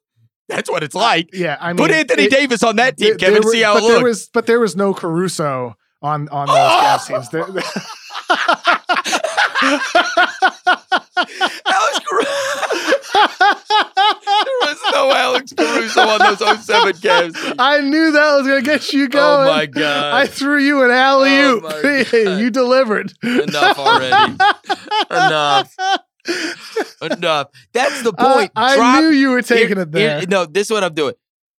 That's 0.49 0.71
what 0.71 0.83
it's 0.83 0.95
like. 0.95 1.31
yeah, 1.33 1.57
I 1.61 1.69
mean, 1.73 1.77
Put 1.79 1.91
Anthony 1.91 2.25
it- 2.25 2.31
Davis 2.31 2.63
on 2.63 2.77
that 2.77 2.97
team, 2.99 3.17
Kevin. 3.19 3.43
were- 3.45 3.53
see 3.53 3.63
how 3.63 3.75
but 3.75 3.83
it 3.85 3.87
there 3.89 3.93
looks. 3.97 4.05
was, 4.05 4.29
but 4.33 4.47
there 4.47 4.61
was 4.61 4.75
no 4.77 4.93
Caruso 4.95 5.77
on 6.03 6.29
on 6.31 6.47
those 6.47 6.57
Oh! 6.59 6.99
Cavs 6.99 7.07
teams. 7.09 7.29
There- 7.31 7.45
Alex 11.17 12.01
Caruso. 12.09 12.31
there 14.45 14.61
was 14.63 14.79
no 14.93 15.13
Alex 15.13 15.53
Caruso 15.57 16.01
on 16.03 16.19
those 16.19 16.39
07 16.65 16.93
Cavs. 16.95 17.35
teams. 17.43 17.55
I 17.59 17.81
knew 17.81 18.13
that 18.13 18.37
was 18.37 18.47
gonna 18.47 18.63
get 18.63 18.93
you 18.93 19.05
oh 19.05 19.09
going. 19.09 19.49
Oh 19.49 19.53
my 19.53 19.67
god! 19.67 20.15
I 20.15 20.27
threw 20.27 20.59
you 20.59 20.83
an 20.85 20.91
alley 20.91 21.31
Oh 21.39 21.57
oop. 21.57 21.63
God. 22.13 22.39
you 22.41 22.51
delivered. 22.51 23.13
Enough 23.23 23.79
already. 23.79 24.35
Enough. 25.11 25.77
Enough. 27.03 27.49
That's 27.73 28.03
the 28.03 28.13
point. 28.13 28.51
I 28.57 28.77
Drop- 28.77 29.01
knew 29.01 29.09
you 29.11 29.31
were 29.31 29.43
taking 29.43 29.77
Here- 29.77 29.81
it 29.81 29.93
there. 29.93 30.19
here- 30.21 30.29
no, 30.29 30.47
this 30.47 30.69
is 30.69 30.71
what 30.71 30.83
I'm 30.85 30.95
doing. 30.95 31.15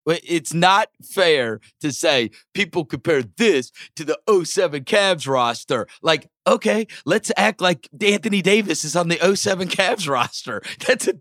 It's 0.06 0.54
not 0.54 0.90
fair 1.04 1.60
to 1.82 1.92
say 1.92 2.32
people 2.54 2.86
compare 2.86 3.24
this 3.24 3.72
to 3.96 4.04
the 4.04 4.20
07 4.44 4.84
Cavs 4.84 5.28
roster. 5.28 5.88
Like, 6.02 6.30
okay, 6.46 6.88
let's 7.06 7.32
act 7.38 7.62
like 7.62 7.90
Anthony 8.02 8.42
Davis 8.42 8.86
is 8.86 8.96
on 8.96 9.08
the 9.08 9.18
07 9.36 9.68
Cavs 9.68 10.08
roster. 10.08 10.62
That's 10.88 11.08
a 11.08 11.16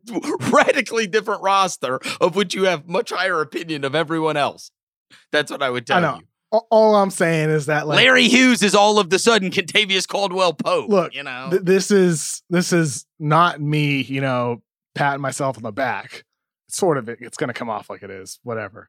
radically 0.50 1.06
different 1.06 1.42
roster 1.42 2.00
of 2.20 2.36
which 2.36 2.54
you 2.54 2.64
have 2.64 2.88
much 2.88 3.10
higher 3.10 3.40
opinion 3.40 3.84
of 3.84 3.94
everyone 3.94 4.36
else. 4.36 4.70
That's 5.32 5.50
what 5.50 5.62
I 5.62 5.70
would 5.70 5.86
tell 5.86 5.98
I 5.98 6.00
know. 6.00 6.16
you. 6.16 6.22
all, 6.52 6.66
all 6.70 6.96
I'm 6.96 7.10
saying 7.10 7.50
is 7.50 7.66
that 7.66 7.86
like 7.86 7.96
Larry 7.96 8.28
Hughes 8.28 8.62
is 8.62 8.74
all 8.74 8.98
of 8.98 9.10
the 9.10 9.18
sudden 9.18 9.50
Kentavious 9.50 10.06
Caldwell 10.06 10.52
Pope. 10.52 10.90
Look, 10.90 11.14
you 11.14 11.22
know, 11.22 11.48
th- 11.50 11.62
this 11.62 11.90
is 11.90 12.42
this 12.50 12.72
is 12.72 13.06
not 13.18 13.60
me, 13.60 14.02
you 14.02 14.20
know, 14.20 14.62
patting 14.94 15.22
myself 15.22 15.56
on 15.56 15.62
the 15.62 15.72
back. 15.72 16.24
Sort 16.74 16.98
of 16.98 17.08
it. 17.08 17.18
It's 17.20 17.36
going 17.36 17.48
to 17.48 17.54
come 17.54 17.70
off 17.70 17.88
like 17.88 18.02
it 18.02 18.10
is. 18.10 18.40
Whatever. 18.42 18.88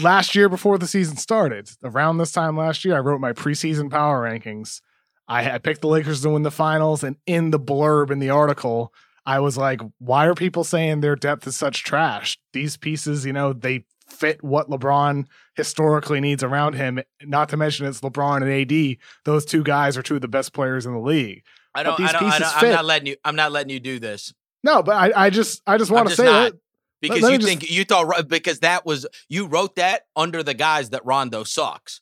last 0.00 0.34
year, 0.34 0.48
before 0.48 0.78
the 0.78 0.86
season 0.86 1.16
started, 1.16 1.68
around 1.82 2.18
this 2.18 2.32
time 2.32 2.56
last 2.56 2.84
year, 2.84 2.96
I 2.96 3.00
wrote 3.00 3.20
my 3.20 3.32
preseason 3.32 3.90
power 3.90 4.22
rankings. 4.28 4.80
I 5.26 5.42
had 5.42 5.62
picked 5.62 5.80
the 5.80 5.88
Lakers 5.88 6.20
to 6.22 6.30
win 6.30 6.42
the 6.42 6.50
finals, 6.50 7.02
and 7.02 7.16
in 7.26 7.50
the 7.50 7.58
blurb 7.58 8.10
in 8.10 8.18
the 8.18 8.30
article, 8.30 8.92
I 9.26 9.40
was 9.40 9.56
like, 9.56 9.80
"Why 9.98 10.26
are 10.26 10.34
people 10.34 10.64
saying 10.64 11.00
their 11.00 11.16
depth 11.16 11.46
is 11.46 11.56
such 11.56 11.82
trash? 11.82 12.38
These 12.52 12.76
pieces, 12.76 13.24
you 13.24 13.32
know, 13.32 13.52
they 13.52 13.86
fit 14.06 14.44
what 14.44 14.68
LeBron 14.68 15.24
historically 15.56 16.20
needs 16.20 16.42
around 16.44 16.74
him. 16.74 17.00
Not 17.22 17.48
to 17.48 17.56
mention 17.56 17.86
it's 17.86 18.00
LeBron 18.02 18.42
and 18.42 18.50
AD. 18.50 18.98
Those 19.24 19.44
two 19.46 19.62
guys 19.64 19.96
are 19.96 20.02
two 20.02 20.16
of 20.16 20.20
the 20.20 20.28
best 20.28 20.52
players 20.52 20.86
in 20.86 20.92
the 20.92 21.00
league." 21.00 21.42
I 21.74 21.82
but 21.82 21.90
don't. 21.90 21.98
these 21.98 22.08
I 22.10 22.12
don't, 22.12 22.22
I 22.22 22.26
pieces 22.26 22.40
don't 22.40 22.54
I'm 22.54 22.60
fit. 22.60 22.72
not 22.72 22.84
letting 22.84 23.06
you. 23.08 23.16
I'm 23.24 23.36
not 23.36 23.50
letting 23.50 23.70
you 23.70 23.80
do 23.80 23.98
this. 23.98 24.32
No, 24.62 24.82
but 24.82 24.94
I, 24.94 25.26
I 25.26 25.30
just 25.30 25.62
I 25.66 25.76
just 25.78 25.90
I'm 25.90 25.96
want 25.96 26.08
to 26.10 26.14
say 26.16 26.24
not. 26.24 26.52
that 26.52 26.54
because 27.00 27.22
let 27.22 27.32
you 27.32 27.38
just- 27.38 27.48
think 27.48 27.70
you 27.70 27.84
thought 27.84 28.28
because 28.28 28.60
that 28.60 28.84
was 28.86 29.06
you 29.28 29.46
wrote 29.46 29.76
that 29.76 30.02
under 30.16 30.42
the 30.42 30.54
guise 30.54 30.90
that 30.90 31.04
Rondo 31.04 31.44
sucks, 31.44 32.00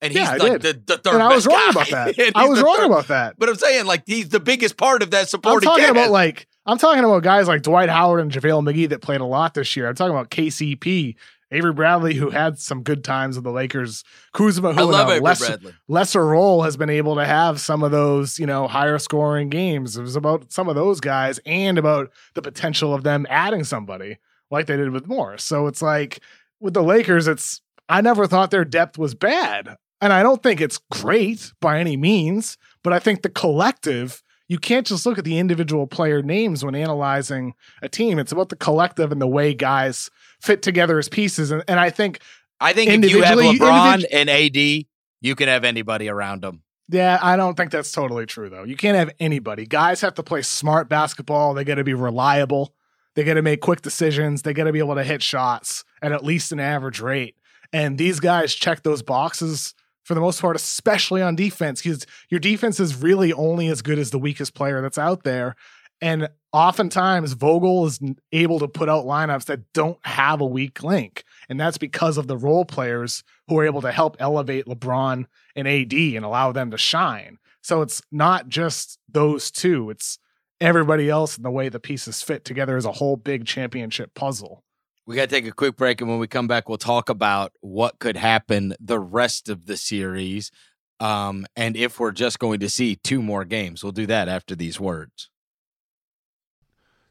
and 0.00 0.12
he's 0.12 0.22
Yeah, 0.22 0.34
like 0.36 0.60
the, 0.62 0.80
the 0.86 0.98
third. 0.98 1.14
and 1.14 1.22
I 1.22 1.34
was 1.34 1.46
wrong 1.46 1.56
guy. 1.56 1.70
about 1.70 1.88
that. 2.16 2.32
I 2.34 2.46
was 2.48 2.62
wrong 2.62 2.76
third- 2.76 2.86
about 2.86 3.08
that. 3.08 3.38
But 3.38 3.48
I'm 3.48 3.56
saying 3.56 3.86
like 3.86 4.02
he's 4.06 4.28
the 4.28 4.40
biggest 4.40 4.76
part 4.76 5.02
of 5.02 5.10
that 5.12 5.28
supporting. 5.28 5.68
I'm 5.68 5.72
talking 5.72 5.84
cast. 5.86 5.96
about 5.96 6.10
like 6.10 6.46
I'm 6.66 6.78
talking 6.78 7.04
about 7.04 7.22
guys 7.22 7.46
like 7.48 7.62
Dwight 7.62 7.88
Howard 7.90 8.20
and 8.20 8.30
JaVale 8.30 8.72
McGee 8.72 8.88
that 8.90 9.02
played 9.02 9.20
a 9.20 9.26
lot 9.26 9.54
this 9.54 9.76
year. 9.76 9.88
I'm 9.88 9.94
talking 9.94 10.14
about 10.14 10.30
KCP, 10.30 11.14
Avery 11.50 11.72
Bradley, 11.74 12.14
who 12.14 12.30
had 12.30 12.58
some 12.58 12.82
good 12.82 13.04
times 13.04 13.36
with 13.36 13.44
the 13.44 13.50
Lakers. 13.50 14.02
Kuzma, 14.32 14.72
who 14.72 14.92
I 14.94 15.12
in 15.16 15.18
a 15.18 15.22
lesser, 15.22 15.58
lesser 15.88 16.26
role 16.26 16.62
has 16.62 16.76
been 16.78 16.88
able 16.88 17.16
to 17.16 17.24
have 17.26 17.60
some 17.60 17.82
of 17.82 17.90
those, 17.90 18.38
you 18.38 18.46
know, 18.46 18.66
higher 18.66 18.98
scoring 18.98 19.50
games. 19.50 19.96
It 19.98 20.02
was 20.02 20.16
about 20.16 20.52
some 20.52 20.68
of 20.68 20.74
those 20.74 21.00
guys 21.00 21.38
and 21.44 21.76
about 21.76 22.10
the 22.34 22.40
potential 22.42 22.94
of 22.94 23.02
them 23.04 23.26
adding 23.28 23.62
somebody 23.64 24.16
like 24.54 24.66
they 24.66 24.76
did 24.76 24.90
with 24.90 25.06
Morris. 25.06 25.44
So 25.44 25.66
it's 25.66 25.82
like 25.82 26.20
with 26.60 26.74
the 26.74 26.82
Lakers, 26.82 27.28
it's 27.28 27.60
I 27.88 28.00
never 28.00 28.26
thought 28.26 28.50
their 28.50 28.64
depth 28.64 28.96
was 28.96 29.14
bad. 29.14 29.76
And 30.00 30.12
I 30.12 30.22
don't 30.22 30.42
think 30.42 30.60
it's 30.60 30.80
great 30.90 31.52
by 31.60 31.78
any 31.78 31.96
means, 31.96 32.58
but 32.82 32.92
I 32.92 32.98
think 32.98 33.22
the 33.22 33.30
collective, 33.30 34.22
you 34.48 34.58
can't 34.58 34.86
just 34.86 35.06
look 35.06 35.18
at 35.18 35.24
the 35.24 35.38
individual 35.38 35.86
player 35.86 36.22
names 36.22 36.64
when 36.64 36.74
analyzing 36.74 37.54
a 37.80 37.88
team. 37.88 38.18
It's 38.18 38.32
about 38.32 38.48
the 38.48 38.56
collective 38.56 39.12
and 39.12 39.20
the 39.20 39.26
way 39.26 39.54
guys 39.54 40.10
fit 40.40 40.62
together 40.62 40.98
as 40.98 41.08
pieces. 41.08 41.50
And, 41.50 41.62
and 41.68 41.80
I 41.80 41.90
think 41.90 42.20
I 42.60 42.72
think 42.72 42.90
if 42.90 43.10
you 43.10 43.22
have 43.22 43.38
LeBron 43.38 44.04
and 44.10 44.30
AD, 44.30 44.56
you 44.56 45.34
can 45.34 45.48
have 45.48 45.64
anybody 45.64 46.08
around 46.08 46.42
them. 46.42 46.62
Yeah, 46.88 47.18
I 47.22 47.36
don't 47.36 47.56
think 47.56 47.70
that's 47.70 47.92
totally 47.92 48.26
true 48.26 48.50
though. 48.50 48.64
You 48.64 48.76
can't 48.76 48.96
have 48.96 49.10
anybody. 49.18 49.64
Guys 49.66 50.02
have 50.02 50.14
to 50.14 50.22
play 50.22 50.42
smart 50.42 50.88
basketball. 50.88 51.54
They 51.54 51.64
got 51.64 51.76
to 51.76 51.84
be 51.84 51.94
reliable. 51.94 52.74
They 53.14 53.24
got 53.24 53.34
to 53.34 53.42
make 53.42 53.60
quick 53.60 53.82
decisions. 53.82 54.42
They 54.42 54.52
got 54.52 54.64
to 54.64 54.72
be 54.72 54.78
able 54.78 54.96
to 54.96 55.04
hit 55.04 55.22
shots 55.22 55.84
at 56.02 56.12
at 56.12 56.24
least 56.24 56.52
an 56.52 56.60
average 56.60 57.00
rate. 57.00 57.36
And 57.72 57.98
these 57.98 58.20
guys 58.20 58.54
check 58.54 58.82
those 58.82 59.02
boxes 59.02 59.74
for 60.04 60.14
the 60.14 60.20
most 60.20 60.40
part, 60.40 60.56
especially 60.56 61.22
on 61.22 61.34
defense, 61.34 61.82
because 61.82 62.06
your 62.28 62.40
defense 62.40 62.78
is 62.78 62.96
really 62.96 63.32
only 63.32 63.68
as 63.68 63.82
good 63.82 63.98
as 63.98 64.10
the 64.10 64.18
weakest 64.18 64.54
player 64.54 64.82
that's 64.82 64.98
out 64.98 65.24
there. 65.24 65.56
And 66.00 66.28
oftentimes, 66.52 67.32
Vogel 67.32 67.86
is 67.86 67.98
able 68.32 68.58
to 68.58 68.68
put 68.68 68.88
out 68.88 69.06
lineups 69.06 69.46
that 69.46 69.72
don't 69.72 69.98
have 70.04 70.40
a 70.40 70.46
weak 70.46 70.82
link. 70.82 71.24
And 71.48 71.58
that's 71.58 71.78
because 71.78 72.18
of 72.18 72.26
the 72.26 72.36
role 72.36 72.64
players 72.64 73.24
who 73.48 73.58
are 73.58 73.64
able 73.64 73.80
to 73.82 73.92
help 73.92 74.16
elevate 74.18 74.66
LeBron 74.66 75.24
and 75.56 75.68
AD 75.68 75.92
and 75.92 76.24
allow 76.24 76.52
them 76.52 76.70
to 76.72 76.78
shine. 76.78 77.38
So 77.62 77.80
it's 77.80 78.02
not 78.12 78.48
just 78.48 78.98
those 79.08 79.50
two, 79.50 79.88
it's 79.88 80.18
everybody 80.64 81.10
else 81.10 81.36
and 81.36 81.44
the 81.44 81.50
way 81.50 81.68
the 81.68 81.78
pieces 81.78 82.22
fit 82.22 82.44
together 82.44 82.76
as 82.76 82.84
a 82.84 82.92
whole 82.92 83.16
big 83.16 83.46
championship 83.46 84.14
puzzle. 84.14 84.64
We 85.06 85.16
got 85.16 85.28
to 85.28 85.34
take 85.34 85.46
a 85.46 85.52
quick 85.52 85.76
break, 85.76 86.00
and 86.00 86.08
when 86.08 86.18
we 86.18 86.26
come 86.26 86.48
back, 86.48 86.68
we'll 86.68 86.78
talk 86.78 87.10
about 87.10 87.52
what 87.60 87.98
could 87.98 88.16
happen 88.16 88.74
the 88.80 88.98
rest 88.98 89.50
of 89.50 89.66
the 89.66 89.76
series, 89.76 90.50
um, 90.98 91.44
and 91.54 91.76
if 91.76 92.00
we're 92.00 92.12
just 92.12 92.38
going 92.38 92.60
to 92.60 92.70
see 92.70 92.96
two 92.96 93.20
more 93.20 93.44
games. 93.44 93.82
We'll 93.82 93.92
do 93.92 94.06
that 94.06 94.28
after 94.28 94.54
these 94.54 94.80
words. 94.80 95.28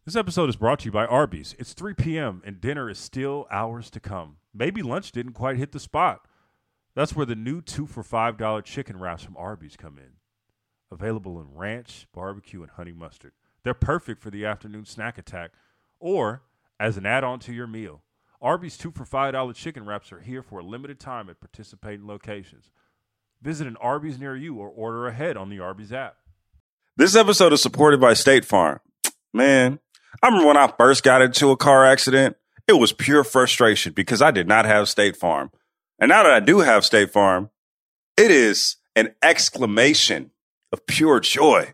This 0.06 0.16
episode 0.16 0.50
is 0.50 0.56
brought 0.56 0.80
to 0.80 0.86
you 0.86 0.92
by 0.92 1.06
Arby's. 1.06 1.56
It's 1.60 1.74
3 1.74 1.94
p.m. 1.94 2.42
and 2.46 2.60
dinner 2.60 2.89
is 2.89 2.98
still 2.98 3.48
hours 3.52 3.89
to 3.92 4.00
come. 4.00 4.38
Maybe 4.54 4.82
lunch 4.82 5.12
didn't 5.12 5.34
quite 5.34 5.58
hit 5.58 5.72
the 5.72 5.80
spot. 5.80 6.28
That's 6.96 7.16
where 7.16 7.26
the 7.26 7.36
new 7.36 7.62
two 7.62 7.86
for 7.86 8.04
$5 8.04 8.63
chicken 8.66 9.00
wraps 9.00 9.24
from 9.24 9.38
Arby's 9.38 9.78
come 9.78 9.98
in. 9.98 10.18
Available 10.92 11.39
in 11.39 11.54
ranch, 11.54 12.08
barbecue, 12.13 12.62
and 12.63 12.72
honey 12.72 12.92
mustard. 12.92 13.32
They're 13.63 13.73
perfect 13.73 14.21
for 14.21 14.30
the 14.30 14.45
afternoon 14.45 14.86
snack 14.86 15.17
attack 15.17 15.52
or 15.99 16.43
as 16.80 16.97
an 16.97 17.06
add 17.06 17.23
on 17.23 17.39
to 17.39 17.54
your 17.54 17.67
meal. 17.67 18.04
Arby's 18.41 18.78
two 18.78 18.91
for 18.91 19.06
$5 19.06 19.56
chicken 19.56 19.86
wraps 19.86 20.12
are 20.12 20.19
here 20.19 20.43
for 20.43 20.60
a 20.60 20.63
limited 20.63 20.99
time 20.99 21.30
at 21.30 21.39
participating 21.39 22.06
locations. 22.06 22.69
Visit 23.41 23.67
an 23.67 23.78
Arby's 23.78 24.19
near 24.19 24.36
you 24.36 24.56
or 24.56 24.69
order 24.69 25.08
ahead 25.08 25.38
on 25.38 25.49
the 25.49 25.60
Arby's 25.60 25.93
app. 25.93 26.17
This 26.97 27.15
episode 27.15 27.54
is 27.54 27.62
supported 27.62 28.02
by 28.02 28.13
State 28.13 28.45
Farm. 28.45 28.80
Man, 29.34 29.80
I 30.21 30.28
remember 30.28 30.47
when 30.47 30.58
I 30.58 30.67
first 30.78 31.04
got 31.04 31.21
into 31.21 31.52
a 31.52 31.58
car 31.58 31.86
accident, 31.86 32.36
it 32.67 32.73
was 32.73 32.93
pure 32.93 33.23
frustration 33.23 33.93
because 33.93 34.21
I 34.21 34.32
did 34.32 34.47
not 34.47 34.65
have 34.65 34.89
State 34.89 35.15
Farm. 35.15 35.52
And 35.99 36.10
now 36.10 36.23
that 36.23 36.34
I 36.34 36.39
do 36.39 36.60
have 36.60 36.86
State 36.86 37.12
Farm, 37.12 37.49
it 38.17 38.30
is 38.30 38.76
an 38.95 39.15
exclamation 39.21 40.32
of 40.71 40.86
pure 40.86 41.19
joy. 41.19 41.73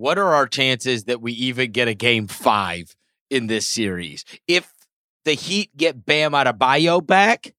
what 0.00 0.18
are 0.18 0.32
our 0.34 0.46
chances 0.46 1.04
that 1.04 1.20
we 1.20 1.32
even 1.32 1.72
get 1.72 1.86
a 1.86 1.92
game 1.92 2.26
five 2.26 2.96
in 3.28 3.48
this 3.48 3.66
series? 3.66 4.24
If 4.48 4.72
the 5.26 5.34
Heat 5.34 5.76
get 5.76 6.06
Bam 6.06 6.32
Adebayo 6.32 7.06
back, 7.06 7.54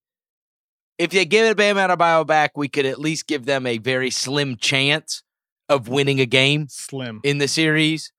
if 0.97 1.11
they 1.11 1.23
get 1.25 1.55
Bam 1.55 1.75
Adebayo 1.75 2.25
back, 2.25 2.57
we 2.57 2.67
could 2.67 2.87
at 2.87 2.99
least 2.99 3.27
give 3.27 3.45
them 3.45 3.67
a 3.67 3.77
very 3.77 4.09
slim 4.09 4.57
chance 4.57 5.21
of 5.69 5.87
winning 5.87 6.19
a 6.19 6.25
game 6.25 6.65
Slim. 6.67 7.21
in 7.23 7.37
the 7.37 7.47
series. 7.47 8.11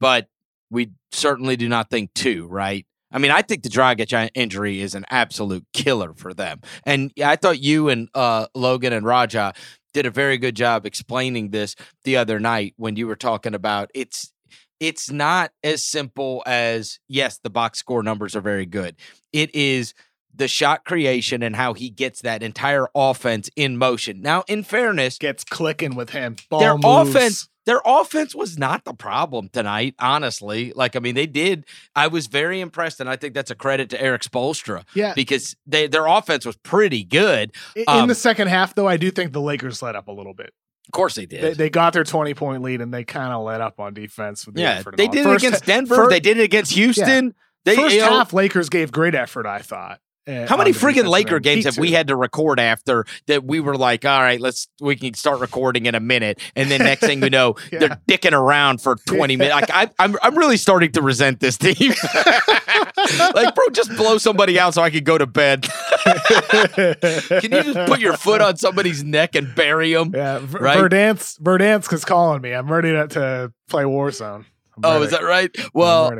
But 0.00 0.26
we 0.68 0.90
certainly 1.12 1.56
do 1.56 1.68
not 1.68 1.88
think 1.88 2.12
two, 2.14 2.48
right? 2.48 2.84
I 3.12 3.18
mean, 3.18 3.30
I 3.30 3.42
think 3.42 3.62
the 3.62 3.68
Dragic 3.68 4.30
injury 4.34 4.80
is 4.80 4.96
an 4.96 5.04
absolute 5.08 5.64
killer 5.72 6.14
for 6.14 6.34
them. 6.34 6.62
And 6.84 7.12
I 7.22 7.36
thought 7.36 7.60
you 7.60 7.90
and 7.90 8.08
uh, 8.12 8.46
Logan 8.56 8.92
and 8.92 9.06
Raja 9.06 9.52
did 9.92 10.06
a 10.06 10.10
very 10.10 10.38
good 10.38 10.56
job 10.56 10.86
explaining 10.86 11.50
this 11.50 11.74
the 12.04 12.16
other 12.16 12.40
night 12.40 12.74
when 12.76 12.96
you 12.96 13.06
were 13.06 13.16
talking 13.16 13.54
about 13.54 13.90
it's 13.94 14.32
it's 14.80 15.12
not 15.12 15.52
as 15.62 15.84
simple 15.84 16.42
as 16.44 16.98
yes, 17.08 17.38
the 17.42 17.50
box 17.50 17.78
score 17.78 18.02
numbers 18.02 18.34
are 18.34 18.40
very 18.40 18.66
good. 18.66 18.96
It 19.32 19.54
is 19.54 19.94
the 20.34 20.48
shot 20.48 20.84
creation 20.84 21.42
and 21.42 21.54
how 21.54 21.74
he 21.74 21.88
gets 21.88 22.22
that 22.22 22.42
entire 22.42 22.88
offense 22.94 23.48
in 23.54 23.76
motion. 23.76 24.22
Now, 24.22 24.42
in 24.48 24.64
fairness, 24.64 25.18
Gets 25.18 25.44
clicking 25.44 25.94
with 25.94 26.10
him. 26.10 26.34
Ball 26.50 26.58
their 26.60 26.76
moves. 26.76 27.14
offense 27.14 27.48
their 27.66 27.80
offense 27.84 28.34
was 28.34 28.58
not 28.58 28.84
the 28.84 28.92
problem 28.94 29.48
tonight, 29.52 29.94
honestly. 29.98 30.72
Like, 30.74 30.96
I 30.96 30.98
mean, 30.98 31.14
they 31.14 31.26
did. 31.26 31.64
I 31.94 32.08
was 32.08 32.26
very 32.26 32.60
impressed, 32.60 33.00
and 33.00 33.08
I 33.08 33.16
think 33.16 33.34
that's 33.34 33.50
a 33.50 33.54
credit 33.54 33.90
to 33.90 34.02
Erik 34.02 34.22
Spoelstra 34.22 34.84
Yeah. 34.94 35.12
because 35.14 35.56
they, 35.66 35.86
their 35.86 36.06
offense 36.06 36.44
was 36.44 36.56
pretty 36.56 37.04
good. 37.04 37.52
In 37.76 37.84
Um, 37.86 38.08
the 38.08 38.14
second 38.14 38.48
half, 38.48 38.74
though, 38.74 38.88
I 38.88 38.96
do 38.96 39.10
think 39.10 39.32
the 39.32 39.40
Lakers 39.40 39.82
let 39.82 39.94
up 39.96 40.08
a 40.08 40.12
little 40.12 40.34
bit. 40.34 40.52
Of 40.88 40.92
course, 40.92 41.14
they 41.14 41.26
did. 41.26 41.40
They, 41.42 41.52
they 41.54 41.70
got 41.70 41.92
their 41.92 42.02
20 42.04 42.34
point 42.34 42.62
lead 42.62 42.80
and 42.80 42.92
they 42.92 43.04
kind 43.04 43.32
of 43.32 43.44
let 43.44 43.60
up 43.60 43.78
on 43.78 43.94
defense. 43.94 44.44
With 44.44 44.56
the 44.56 44.62
yeah, 44.62 44.82
they 44.96 45.06
all. 45.06 45.12
did 45.12 45.24
First 45.24 45.44
it 45.44 45.46
against 45.48 45.64
Denver. 45.64 45.94
fir- 45.94 46.08
they 46.10 46.20
did 46.20 46.38
it 46.38 46.42
against 46.42 46.72
Houston. 46.72 47.34
They, 47.64 47.76
First 47.76 47.94
you 47.94 48.00
know, 48.00 48.08
half, 48.18 48.32
Lakers 48.32 48.68
gave 48.68 48.90
great 48.90 49.14
effort, 49.14 49.46
I 49.46 49.60
thought. 49.60 50.00
Uh, 50.28 50.46
How 50.46 50.56
many 50.56 50.70
on 50.70 50.72
the 50.74 50.78
friggin' 50.78 50.84
defensive 50.94 51.06
Laker 51.08 51.40
games 51.40 51.64
Me 51.64 51.70
have 51.70 51.78
we 51.78 51.90
had 51.92 52.08
to 52.08 52.16
record 52.16 52.60
after 52.60 53.04
that 53.26 53.44
we 53.44 53.58
were 53.60 53.76
like, 53.76 54.04
all 54.04 54.20
right, 54.20 54.40
let's 54.40 54.68
we 54.80 54.94
can 54.96 55.14
start 55.14 55.40
recording 55.40 55.86
in 55.86 55.94
a 55.94 56.00
minute, 56.00 56.40
and 56.54 56.70
then 56.70 56.80
next 56.80 57.00
thing 57.00 57.22
you 57.22 57.30
know, 57.30 57.56
Yeah. 57.72 57.78
they're 57.80 58.00
dicking 58.08 58.32
around 58.32 58.80
for 58.80 58.96
twenty 59.06 59.36
minutes. 59.36 59.54
Like 59.54 59.70
I, 59.70 59.90
I'm 59.98 60.16
I'm 60.22 60.36
really 60.38 60.56
starting 60.56 60.92
to 60.92 61.02
resent 61.02 61.40
this 61.40 61.56
team. 61.58 61.92
like, 63.34 63.54
bro, 63.54 63.68
just 63.72 63.94
blow 63.96 64.18
somebody 64.18 64.58
out 64.58 64.74
so 64.74 64.82
I 64.82 64.90
can 64.90 65.04
go 65.04 65.18
to 65.18 65.26
bed. 65.26 65.66
Can 66.04 67.52
you 67.52 67.62
just 67.62 67.88
put 67.88 68.00
your 68.00 68.16
foot 68.16 68.40
on 68.40 68.56
somebody's 68.56 69.02
neck 69.04 69.34
and 69.34 69.54
bury 69.54 69.92
them? 69.92 70.12
Yeah, 70.14 70.38
Ver- 70.38 70.58
Right? 70.58 70.78
Verdansk, 70.78 71.40
Verdansk 71.40 71.92
is 71.92 72.04
calling 72.04 72.42
me. 72.42 72.52
I'm 72.52 72.70
ready 72.70 72.92
to, 72.92 73.08
to 73.08 73.52
play 73.68 73.84
Warzone. 73.84 74.44
Oh, 74.82 75.02
is 75.02 75.10
that 75.10 75.22
right? 75.24 75.50
Well. 75.74 76.12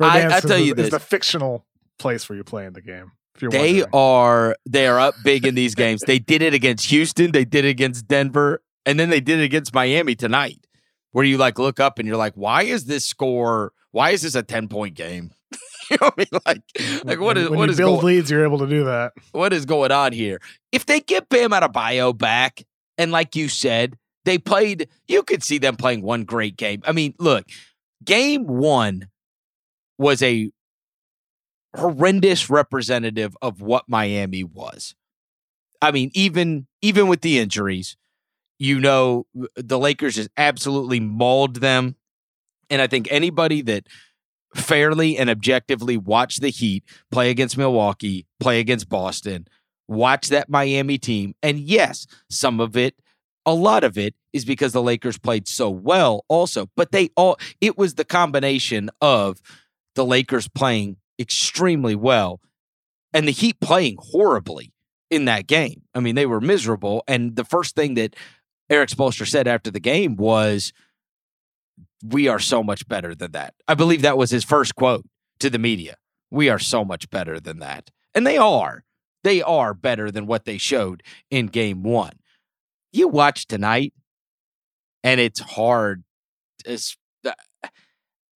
I- 0.00 0.26
I 0.36 0.40
tell 0.40 0.58
the- 0.58 0.62
you 0.62 0.72
is 0.72 0.76
this. 0.76 0.90
the 0.90 0.98
fictional 1.00 1.64
place 1.98 2.28
where 2.28 2.36
you 2.36 2.42
play 2.44 2.66
in 2.66 2.72
the 2.72 2.80
game. 2.82 3.12
They 3.40 3.48
wondering. 3.48 3.84
are 3.92 4.56
they 4.66 4.86
are 4.86 5.00
up 5.00 5.14
big 5.24 5.46
in 5.46 5.54
these 5.54 5.74
games. 5.74 6.02
They 6.06 6.18
did 6.18 6.42
it 6.42 6.54
against 6.54 6.86
Houston. 6.90 7.32
They 7.32 7.44
did 7.44 7.64
it 7.64 7.70
against 7.70 8.06
Denver, 8.06 8.62
and 8.86 9.00
then 9.00 9.10
they 9.10 9.20
did 9.20 9.40
it 9.40 9.44
against 9.44 9.74
Miami 9.74 10.14
tonight. 10.14 10.66
Where 11.12 11.24
you 11.24 11.36
like 11.38 11.58
look 11.58 11.80
up 11.80 11.98
and 11.98 12.08
you're 12.08 12.16
like, 12.16 12.34
why 12.34 12.62
is 12.62 12.86
this 12.86 13.04
score? 13.04 13.72
Why 13.90 14.10
is 14.10 14.22
this 14.22 14.34
a 14.34 14.42
ten 14.42 14.68
point 14.68 14.94
game? 14.94 15.32
you 15.90 15.96
know 16.00 16.10
what 16.10 16.14
I 16.16 16.20
mean? 16.20 16.40
Like, 16.46 17.04
like 17.04 17.20
what 17.20 17.38
is 17.38 17.48
when 17.50 17.58
what 17.58 17.70
is 17.70 17.76
build 17.76 18.00
going, 18.00 18.16
leads, 18.16 18.30
you're 18.30 18.44
able 18.44 18.58
to 18.58 18.66
do 18.66 18.84
that. 18.84 19.12
what 19.32 19.52
is 19.52 19.66
going 19.66 19.92
on 19.92 20.12
here? 20.12 20.40
If 20.70 20.86
they 20.86 21.00
get 21.00 21.28
Bam 21.28 21.50
Adebayo 21.50 22.16
back, 22.16 22.62
and 22.98 23.12
like 23.12 23.36
you 23.36 23.48
said, 23.48 23.96
they 24.24 24.38
played. 24.38 24.88
You 25.08 25.22
could 25.22 25.42
see 25.42 25.58
them 25.58 25.76
playing 25.76 26.02
one 26.02 26.24
great 26.24 26.56
game. 26.56 26.82
I 26.86 26.92
mean, 26.92 27.14
look, 27.18 27.46
game 28.04 28.46
one 28.46 29.08
was 29.98 30.22
a 30.22 30.50
horrendous 31.76 32.50
representative 32.50 33.36
of 33.40 33.60
what 33.60 33.88
Miami 33.88 34.44
was. 34.44 34.94
I 35.80 35.90
mean, 35.90 36.10
even 36.14 36.66
even 36.80 37.08
with 37.08 37.22
the 37.22 37.38
injuries, 37.38 37.96
you 38.58 38.78
know, 38.78 39.26
the 39.56 39.78
Lakers 39.78 40.16
just 40.16 40.30
absolutely 40.36 41.00
mauled 41.00 41.56
them. 41.56 41.96
And 42.70 42.80
I 42.80 42.86
think 42.86 43.08
anybody 43.10 43.62
that 43.62 43.86
fairly 44.54 45.16
and 45.16 45.28
objectively 45.30 45.96
watched 45.96 46.40
the 46.40 46.50
Heat 46.50 46.84
play 47.10 47.30
against 47.30 47.58
Milwaukee, 47.58 48.26
play 48.38 48.60
against 48.60 48.88
Boston, 48.88 49.48
watch 49.88 50.28
that 50.28 50.48
Miami 50.48 50.98
team, 50.98 51.34
and 51.42 51.58
yes, 51.58 52.06
some 52.30 52.60
of 52.60 52.76
it, 52.76 52.94
a 53.44 53.54
lot 53.54 53.82
of 53.82 53.98
it 53.98 54.14
is 54.32 54.44
because 54.44 54.72
the 54.72 54.82
Lakers 54.82 55.18
played 55.18 55.48
so 55.48 55.68
well 55.68 56.24
also, 56.28 56.68
but 56.76 56.92
they 56.92 57.10
all 57.16 57.38
it 57.60 57.76
was 57.76 57.94
the 57.94 58.04
combination 58.04 58.90
of 59.00 59.40
the 59.94 60.04
Lakers 60.04 60.48
playing 60.48 60.96
extremely 61.22 61.94
well 61.94 62.40
and 63.12 63.26
the 63.26 63.32
Heat 63.32 63.60
playing 63.60 63.96
horribly 63.98 64.72
in 65.10 65.26
that 65.26 65.46
game. 65.46 65.82
I 65.94 66.00
mean, 66.00 66.14
they 66.14 66.26
were 66.26 66.40
miserable. 66.40 67.04
And 67.06 67.36
the 67.36 67.44
first 67.44 67.74
thing 67.74 67.94
that 67.94 68.16
Erik 68.70 68.90
Spoelstra 68.90 69.26
said 69.26 69.46
after 69.46 69.70
the 69.70 69.80
game 69.80 70.16
was, 70.16 70.72
We 72.04 72.28
are 72.28 72.38
so 72.38 72.62
much 72.62 72.88
better 72.88 73.14
than 73.14 73.32
that. 73.32 73.54
I 73.68 73.74
believe 73.74 74.02
that 74.02 74.18
was 74.18 74.30
his 74.30 74.44
first 74.44 74.74
quote 74.74 75.04
to 75.40 75.50
the 75.50 75.58
media. 75.58 75.96
We 76.30 76.48
are 76.48 76.58
so 76.58 76.84
much 76.84 77.10
better 77.10 77.38
than 77.38 77.58
that. 77.58 77.90
And 78.14 78.26
they 78.26 78.38
are. 78.38 78.84
They 79.24 79.42
are 79.42 79.74
better 79.74 80.10
than 80.10 80.26
what 80.26 80.44
they 80.44 80.58
showed 80.58 81.02
in 81.30 81.46
game 81.46 81.82
one. 81.82 82.14
You 82.92 83.08
watch 83.08 83.46
tonight, 83.46 83.92
and 85.04 85.20
it's 85.20 85.40
hard. 85.40 86.04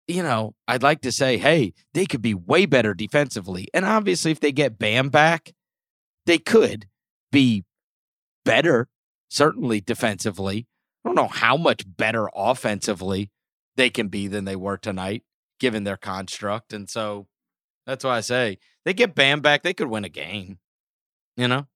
You 0.08 0.22
know, 0.22 0.54
I'd 0.68 0.84
like 0.84 1.00
to 1.00 1.10
say, 1.10 1.36
hey, 1.36 1.72
they 1.92 2.06
could 2.06 2.22
be 2.22 2.34
way 2.34 2.66
better 2.66 2.94
defensively. 2.94 3.68
And 3.74 3.84
obviously, 3.84 4.30
if 4.30 4.40
they 4.40 4.52
get 4.52 4.78
Bam 4.78 5.08
back, 5.08 5.52
they 6.26 6.38
could 6.38 6.86
be 7.32 7.64
better, 8.44 8.88
certainly 9.28 9.80
defensively. 9.80 10.66
I 11.04 11.08
don't 11.08 11.16
know 11.16 11.28
how 11.28 11.56
much 11.56 11.84
better 11.86 12.28
offensively 12.34 13.30
they 13.76 13.90
can 13.90 14.08
be 14.08 14.28
than 14.28 14.44
they 14.44 14.56
were 14.56 14.76
tonight, 14.76 15.24
given 15.58 15.84
their 15.84 15.96
construct. 15.96 16.72
And 16.72 16.88
so 16.88 17.26
that's 17.84 18.04
why 18.04 18.18
I 18.18 18.20
say 18.20 18.58
they 18.84 18.94
get 18.94 19.14
Bam 19.14 19.40
back, 19.40 19.62
they 19.62 19.74
could 19.74 19.88
win 19.88 20.04
a 20.04 20.08
game. 20.08 20.58
You 21.36 21.48
know? 21.48 21.66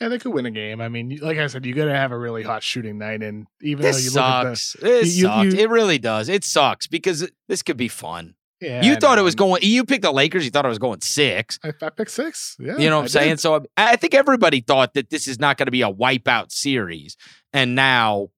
Yeah, 0.00 0.08
they 0.08 0.18
could 0.18 0.32
win 0.32 0.46
a 0.46 0.50
game. 0.50 0.80
I 0.80 0.88
mean, 0.88 1.18
like 1.20 1.36
I 1.38 1.46
said, 1.46 1.66
you 1.66 1.74
got 1.74 1.84
to 1.84 1.94
have 1.94 2.10
a 2.10 2.18
really 2.18 2.42
hot 2.42 2.62
shooting 2.62 2.96
night, 2.98 3.22
and 3.22 3.46
even 3.60 3.82
though 3.82 3.88
This 3.92 4.04
you 4.04 4.10
look 4.12 4.22
at 4.24 4.44
the, 4.44 4.56
sucks. 4.56 4.76
This 4.82 5.16
you- 5.16 5.24
sucks. 5.26 5.52
you- 5.54 5.60
it 5.60 5.68
really 5.68 5.98
does. 5.98 6.28
It 6.28 6.42
sucks 6.44 6.86
because 6.86 7.30
this 7.48 7.62
could 7.62 7.76
be 7.76 7.88
fun. 7.88 8.34
yeah, 8.62 8.82
you 8.82 8.92
I 8.92 8.96
thought 8.96 9.16
know. 9.16 9.20
it 9.22 9.24
was 9.24 9.34
going. 9.34 9.60
You 9.62 9.84
picked 9.84 10.02
the 10.02 10.12
Lakers. 10.12 10.44
You 10.44 10.50
thought 10.50 10.64
it 10.64 10.68
was 10.68 10.78
going 10.78 11.00
six. 11.02 11.58
I, 11.62 11.72
I 11.82 11.90
picked 11.90 12.10
six. 12.12 12.56
Yeah, 12.58 12.78
You 12.78 12.88
know 12.88 12.96
what 12.96 13.02
I 13.02 13.04
I'm 13.04 13.08
saying? 13.08 13.28
did. 13.32 13.40
So 13.40 13.54
um, 13.56 13.66
I 13.76 13.92
I 13.92 13.96
think 13.96 14.14
everybody 14.14 14.60
thought 14.60 14.94
that 14.94 15.10
this 15.10 15.28
is 15.28 15.38
not 15.38 15.58
going 15.58 15.66
to 15.66 15.70
be 15.72 15.82
a 15.82 15.92
wipeout 15.92 16.50
series, 16.50 17.16
and 17.52 17.74
now 17.74 18.28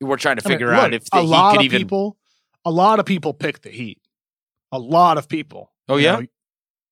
we're 0.00 0.16
trying 0.18 0.36
to 0.36 0.42
I 0.44 0.48
mean, 0.48 0.58
figure 0.58 0.72
out 0.72 0.92
look, 0.92 1.02
if 1.02 1.10
the 1.10 1.18
a 1.18 1.20
Heat 1.22 1.26
lot 1.28 1.50
could 1.52 1.60
of 1.60 1.64
even. 1.64 1.78
people, 1.82 2.18
a 2.66 2.70
lot 2.70 3.00
of 3.00 3.06
people 3.06 3.32
picked 3.34 3.62
the 3.62 3.70
Heat. 3.70 3.98
A 4.72 4.78
lot 4.78 5.16
of 5.16 5.26
people. 5.28 5.72
Oh, 5.88 5.96
yeah? 5.96 6.16
know, 6.20 6.26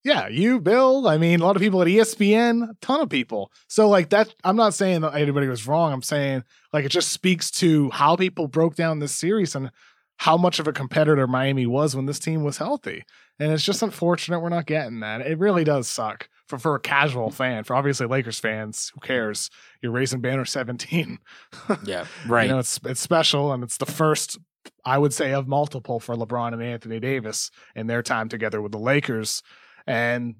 yeah, 0.06 0.28
you, 0.28 0.60
Bill. 0.60 1.08
I 1.08 1.18
mean, 1.18 1.40
a 1.40 1.44
lot 1.44 1.56
of 1.56 1.62
people 1.62 1.82
at 1.82 1.88
ESPN, 1.88 2.70
a 2.70 2.74
ton 2.80 3.00
of 3.00 3.08
people. 3.08 3.50
So, 3.66 3.88
like 3.88 4.10
that, 4.10 4.32
I'm 4.44 4.54
not 4.54 4.72
saying 4.72 5.00
that 5.00 5.14
anybody 5.14 5.48
was 5.48 5.66
wrong. 5.66 5.92
I'm 5.92 6.02
saying 6.02 6.44
like 6.72 6.84
it 6.84 6.90
just 6.90 7.10
speaks 7.10 7.50
to 7.52 7.90
how 7.90 8.14
people 8.14 8.46
broke 8.46 8.76
down 8.76 9.00
this 9.00 9.12
series 9.12 9.56
and 9.56 9.72
how 10.18 10.36
much 10.36 10.60
of 10.60 10.68
a 10.68 10.72
competitor 10.72 11.26
Miami 11.26 11.66
was 11.66 11.96
when 11.96 12.06
this 12.06 12.20
team 12.20 12.44
was 12.44 12.58
healthy. 12.58 13.02
And 13.40 13.50
it's 13.50 13.64
just 13.64 13.82
unfortunate 13.82 14.38
we're 14.38 14.48
not 14.48 14.66
getting 14.66 15.00
that. 15.00 15.22
It 15.22 15.40
really 15.40 15.64
does 15.64 15.88
suck 15.88 16.28
for 16.46 16.56
for 16.56 16.76
a 16.76 16.80
casual 16.80 17.30
fan. 17.30 17.64
For 17.64 17.74
obviously 17.74 18.06
Lakers 18.06 18.38
fans, 18.38 18.92
who 18.94 19.00
cares? 19.00 19.50
You're 19.82 19.90
raising 19.90 20.20
banner 20.20 20.44
17. 20.44 21.18
yeah, 21.84 22.06
right. 22.28 22.44
You 22.44 22.52
know, 22.52 22.58
it's 22.60 22.78
it's 22.84 23.00
special 23.00 23.52
and 23.52 23.64
it's 23.64 23.78
the 23.78 23.86
first, 23.86 24.38
I 24.84 24.98
would 24.98 25.12
say, 25.12 25.32
of 25.32 25.48
multiple 25.48 25.98
for 25.98 26.14
LeBron 26.14 26.52
and 26.52 26.62
Anthony 26.62 27.00
Davis 27.00 27.50
in 27.74 27.88
their 27.88 28.04
time 28.04 28.28
together 28.28 28.62
with 28.62 28.70
the 28.70 28.78
Lakers. 28.78 29.42
And, 29.86 30.36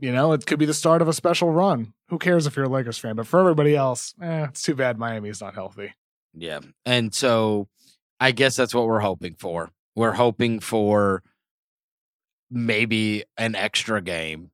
you 0.00 0.12
know, 0.12 0.32
it 0.32 0.46
could 0.46 0.58
be 0.58 0.66
the 0.66 0.74
start 0.74 1.02
of 1.02 1.08
a 1.08 1.12
special 1.12 1.50
run. 1.52 1.92
Who 2.08 2.18
cares 2.18 2.46
if 2.46 2.56
you're 2.56 2.66
a 2.66 2.68
Lakers 2.68 2.98
fan? 2.98 3.16
But 3.16 3.26
for 3.26 3.40
everybody 3.40 3.76
else, 3.76 4.14
eh, 4.22 4.46
it's 4.48 4.62
too 4.62 4.74
bad 4.74 4.98
Miami's 4.98 5.40
not 5.40 5.54
healthy. 5.54 5.94
Yeah. 6.34 6.60
And 6.84 7.14
so 7.14 7.68
I 8.20 8.32
guess 8.32 8.56
that's 8.56 8.74
what 8.74 8.86
we're 8.86 9.00
hoping 9.00 9.34
for. 9.38 9.70
We're 9.94 10.12
hoping 10.12 10.60
for 10.60 11.22
maybe 12.50 13.24
an 13.36 13.54
extra 13.54 14.00
game. 14.02 14.50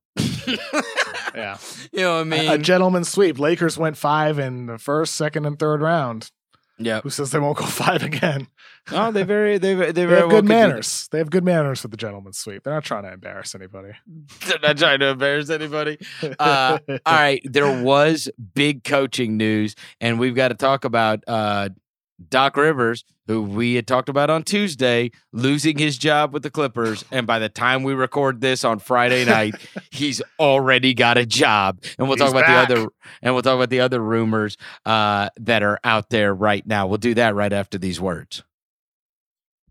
Yeah. 1.35 1.57
You 1.91 2.01
know 2.01 2.13
what 2.15 2.21
I 2.21 2.23
mean? 2.23 2.49
A, 2.49 2.53
a 2.53 2.57
gentleman's 2.57 3.09
sweep. 3.09 3.39
Lakers 3.39 3.77
went 3.77 3.97
five 3.97 4.39
in 4.39 4.67
the 4.67 4.77
first, 4.77 5.15
second, 5.15 5.45
and 5.45 5.59
third 5.59 5.81
round. 5.81 6.31
Yeah. 6.77 7.01
Who 7.01 7.09
says 7.09 7.31
they 7.31 7.39
won't 7.39 7.57
go 7.57 7.65
five 7.65 8.03
again? 8.03 8.47
Oh, 8.91 9.11
they 9.11 9.23
very 9.35 9.57
they 9.57 9.73
they, 9.73 9.91
They 9.91 10.05
very 10.05 10.21
have 10.21 10.31
well 10.31 10.41
good 10.41 10.49
manners. 10.49 11.07
They 11.11 11.17
have 11.19 11.29
good 11.29 11.43
manners 11.43 11.81
with 11.83 11.91
the 11.91 11.97
gentleman's 11.97 12.37
sweep. 12.37 12.63
They're 12.63 12.73
not 12.73 12.83
trying 12.83 13.03
to 13.03 13.13
embarrass 13.13 13.55
anybody. 13.55 13.93
They're 14.47 14.59
not 14.61 14.77
trying 14.77 14.99
to 14.99 15.07
embarrass 15.07 15.49
anybody. 15.49 15.97
Uh, 16.39 16.79
all 16.89 16.99
right, 17.05 17.41
there 17.45 17.83
was 17.83 18.29
big 18.53 18.83
coaching 18.83 19.37
news, 19.37 19.75
and 20.01 20.19
we've 20.19 20.35
got 20.35 20.49
to 20.49 20.55
talk 20.55 20.85
about 20.85 21.23
uh, 21.27 21.69
Doc 22.29 22.55
Rivers, 22.55 23.03
who 23.27 23.41
we 23.41 23.75
had 23.75 23.87
talked 23.87 24.09
about 24.09 24.29
on 24.29 24.43
Tuesday, 24.43 25.11
losing 25.31 25.77
his 25.77 25.97
job 25.97 26.33
with 26.33 26.43
the 26.43 26.49
Clippers, 26.49 27.03
and 27.11 27.27
by 27.27 27.39
the 27.39 27.49
time 27.49 27.83
we 27.83 27.93
record 27.93 28.41
this 28.41 28.63
on 28.63 28.79
Friday 28.79 29.25
night, 29.29 29.55
he's 29.91 30.21
already 30.39 30.93
got 30.93 31.17
a 31.17 31.25
job. 31.25 31.81
And 31.97 32.07
we'll 32.07 32.17
talk 32.17 32.31
about 32.31 32.45
back. 32.45 32.67
the 32.67 32.75
other, 32.75 32.87
and 33.21 33.33
we'll 33.33 33.43
talk 33.43 33.55
about 33.55 33.69
the 33.69 33.81
other 33.81 33.99
rumors 33.99 34.57
uh, 34.85 35.29
that 35.37 35.63
are 35.63 35.79
out 35.83 36.09
there 36.09 36.33
right 36.33 36.65
now. 36.65 36.87
We'll 36.87 36.97
do 36.97 37.13
that 37.15 37.35
right 37.35 37.51
after 37.51 37.77
these 37.77 37.99
words. 37.99 38.43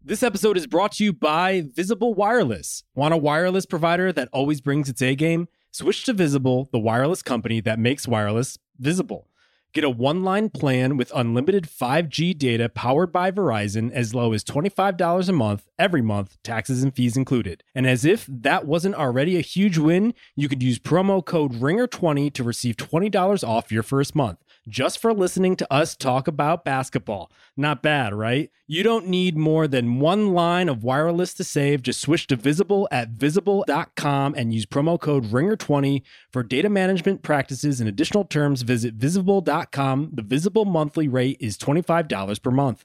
This 0.07 0.22
episode 0.22 0.59
is 0.59 0.66
brought 0.66 0.92
to 0.92 1.05
you 1.05 1.14
by 1.14 1.64
Visible 1.74 2.12
Wireless. 2.12 2.84
Want 2.95 3.14
a 3.14 3.16
wireless 3.16 3.64
provider 3.64 4.12
that 4.12 4.28
always 4.32 4.61
brings 4.61 4.90
its 4.90 5.01
A 5.01 5.14
game? 5.14 5.49
Switch 5.70 6.05
to 6.05 6.12
Visible, 6.12 6.68
the 6.72 6.78
wireless 6.78 7.22
company 7.22 7.61
that 7.62 7.78
makes 7.78 8.07
wireless 8.07 8.59
visible. 8.78 9.28
Get 9.74 9.82
a 9.82 9.90
one 9.90 10.22
line 10.22 10.50
plan 10.50 10.96
with 10.96 11.10
unlimited 11.12 11.64
5G 11.64 12.38
data 12.38 12.68
powered 12.68 13.10
by 13.10 13.32
Verizon 13.32 13.90
as 13.90 14.14
low 14.14 14.32
as 14.32 14.44
$25 14.44 15.28
a 15.28 15.32
month 15.32 15.68
every 15.80 16.00
month, 16.00 16.40
taxes 16.44 16.84
and 16.84 16.94
fees 16.94 17.16
included. 17.16 17.64
And 17.74 17.84
as 17.84 18.04
if 18.04 18.24
that 18.28 18.66
wasn't 18.66 18.94
already 18.94 19.36
a 19.36 19.40
huge 19.40 19.76
win, 19.76 20.14
you 20.36 20.48
could 20.48 20.62
use 20.62 20.78
promo 20.78 21.24
code 21.24 21.54
RINGER20 21.54 22.32
to 22.34 22.44
receive 22.44 22.76
$20 22.76 23.42
off 23.42 23.72
your 23.72 23.82
first 23.82 24.14
month 24.14 24.38
just 24.68 24.98
for 24.98 25.12
listening 25.12 25.56
to 25.56 25.72
us 25.72 25.96
talk 25.96 26.26
about 26.26 26.64
basketball. 26.64 27.30
Not 27.56 27.82
bad, 27.82 28.14
right? 28.14 28.50
You 28.66 28.82
don't 28.82 29.08
need 29.08 29.36
more 29.36 29.68
than 29.68 30.00
one 30.00 30.32
line 30.32 30.68
of 30.68 30.82
wireless 30.82 31.34
to 31.34 31.44
save. 31.44 31.82
Just 31.82 32.00
switch 32.00 32.26
to 32.28 32.36
Visible 32.36 32.88
at 32.90 33.10
visible.com 33.10 34.34
and 34.36 34.54
use 34.54 34.66
promo 34.66 34.98
code 34.98 35.24
RINGER20 35.26 36.02
for 36.32 36.42
data 36.42 36.68
management 36.68 37.22
practices 37.22 37.80
and 37.80 37.88
additional 37.88 38.24
terms. 38.24 38.62
Visit 38.62 38.94
visible.com. 38.94 40.10
The 40.12 40.22
Visible 40.22 40.64
monthly 40.64 41.08
rate 41.08 41.36
is 41.40 41.58
$25 41.58 42.42
per 42.42 42.50
month. 42.50 42.84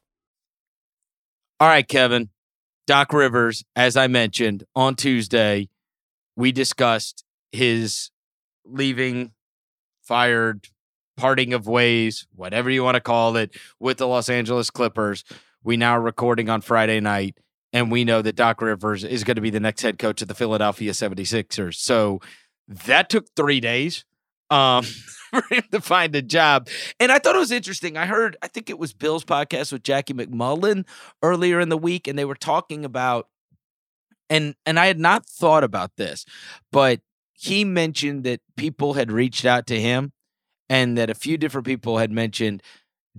All 1.60 1.68
right, 1.68 1.88
Kevin. 1.88 2.30
Doc 2.88 3.14
Rivers, 3.14 3.64
as 3.76 3.96
I 3.96 4.08
mentioned 4.08 4.64
on 4.76 4.96
Tuesday, 4.96 5.70
we 6.36 6.52
discussed 6.52 7.24
his 7.52 8.10
leaving, 8.66 9.32
fired, 10.02 10.68
parting 11.20 11.54
of 11.54 11.68
ways, 11.68 12.26
whatever 12.34 12.70
you 12.70 12.82
want 12.82 12.96
to 12.96 13.02
call 13.02 13.36
it, 13.36 13.54
with 13.78 13.98
the 13.98 14.08
Los 14.08 14.30
Angeles 14.30 14.70
Clippers. 14.70 15.26
We 15.66 15.76
now 15.76 15.98
are 15.98 16.02
recording 16.02 16.50
on 16.50 16.62
Friday 16.62 17.02
night, 17.02 17.38
and 17.74 17.92
we 17.92 18.06
know 18.06 18.22
that 18.22 18.38
Doc 18.38 18.62
Rivers 18.62 19.04
is 19.04 19.26
going 19.26 19.36
to 19.36 19.42
be 19.42 19.50
the 19.50 19.60
next 19.60 19.82
head 19.82 20.00
coach 20.00 20.22
of 20.22 20.30
the 20.30 20.34
Philadelphia 20.34 20.94
76ers. 20.94 21.76
So 21.76 22.22
that 22.70 23.10
took 23.10 23.26
three 23.36 23.60
days 23.60 24.06
um, 24.50 24.84
for 25.30 25.44
him 25.52 25.64
to 25.74 25.82
find 25.82 26.16
a 26.16 26.22
job. 26.22 26.70
And 27.02 27.12
I 27.12 27.20
thought 27.20 27.36
it 27.36 27.40
was 27.40 27.52
interesting. 27.52 27.98
I 27.98 28.06
heard, 28.06 28.38
I 28.42 28.48
think 28.48 28.70
it 28.70 28.80
was 28.80 28.94
Bill's 28.94 29.26
podcast 29.26 29.74
with 29.74 29.84
Jackie 29.84 30.14
MacMullan 30.14 30.88
earlier 31.22 31.60
in 31.60 31.68
the 31.68 31.78
week, 31.78 32.08
and 32.08 32.18
they 32.18 32.26
were 32.26 32.34
talking 32.34 32.86
about, 32.86 33.28
and 34.30 34.56
and 34.66 34.80
I 34.80 34.86
had 34.86 35.00
not 35.00 35.26
thought 35.26 35.66
about 35.66 35.98
this, 35.98 36.24
but 36.72 37.02
he 37.34 37.66
mentioned 37.66 38.24
that 38.24 38.40
people 38.56 38.94
had 38.94 39.12
reached 39.12 39.44
out 39.44 39.68
to 39.68 39.78
him 39.78 40.14
and 40.70 40.98
that 40.98 41.10
a 41.10 41.16
few 41.16 41.38
different 41.38 41.66
people 41.66 41.98
had 41.98 42.12
mentioned 42.12 42.62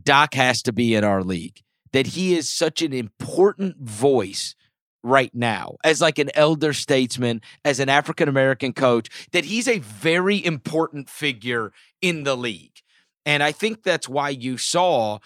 Doc 0.01 0.34
has 0.34 0.62
to 0.62 0.72
be 0.72 0.94
in 0.94 1.05
our 1.05 1.22
league, 1.22 1.62
that 1.92 2.09
he 2.09 2.36
is 2.36 2.48
such 2.48 2.80
an 2.82 2.92
important 2.92 3.78
voice 3.78 4.55
right 5.03 5.34
now 5.34 5.76
as 5.82 6.01
like 6.01 6.18
an 6.18 6.30
elder 6.34 6.72
statesman, 6.72 7.40
as 7.64 7.80
an 7.80 7.88
African 7.88 8.28
American 8.28 8.72
coach, 8.72 9.09
that 9.32 9.44
he's 9.44 9.66
a 9.66 9.78
very 9.78 10.44
important 10.44 11.09
figure 11.09 11.72
in 12.01 12.24
the 12.24 12.36
league. 12.36 12.80
And 13.26 13.42
I 13.42 13.53
think 13.53 13.82
that's 13.82 14.09
why 14.09 14.30
you 14.30 14.57
saw 14.57 15.18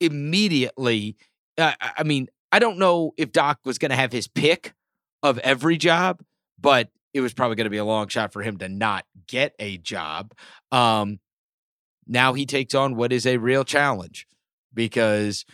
immediately. 0.00 1.16
Uh, 1.56 1.72
I 1.80 2.02
mean, 2.02 2.28
I 2.52 2.58
don't 2.58 2.78
know 2.78 3.12
if 3.16 3.32
Doc 3.32 3.60
was 3.64 3.78
going 3.78 3.90
to 3.90 3.96
have 3.96 4.12
his 4.12 4.26
pick 4.26 4.74
of 5.22 5.38
every 5.38 5.76
job, 5.76 6.20
but 6.58 6.88
it 7.12 7.20
was 7.20 7.34
probably 7.34 7.56
going 7.56 7.64
to 7.64 7.70
be 7.70 7.76
a 7.76 7.84
long 7.84 8.08
shot 8.08 8.32
for 8.32 8.42
him 8.42 8.58
to 8.58 8.68
not 8.68 9.04
get 9.26 9.54
a 9.58 9.78
job. 9.78 10.32
Um, 10.72 11.18
now 12.10 12.32
he 12.32 12.44
takes 12.44 12.74
on 12.74 12.96
what 12.96 13.12
is 13.12 13.24
a 13.24 13.36
real 13.36 13.64
challenge 13.64 14.26
because 14.74 15.44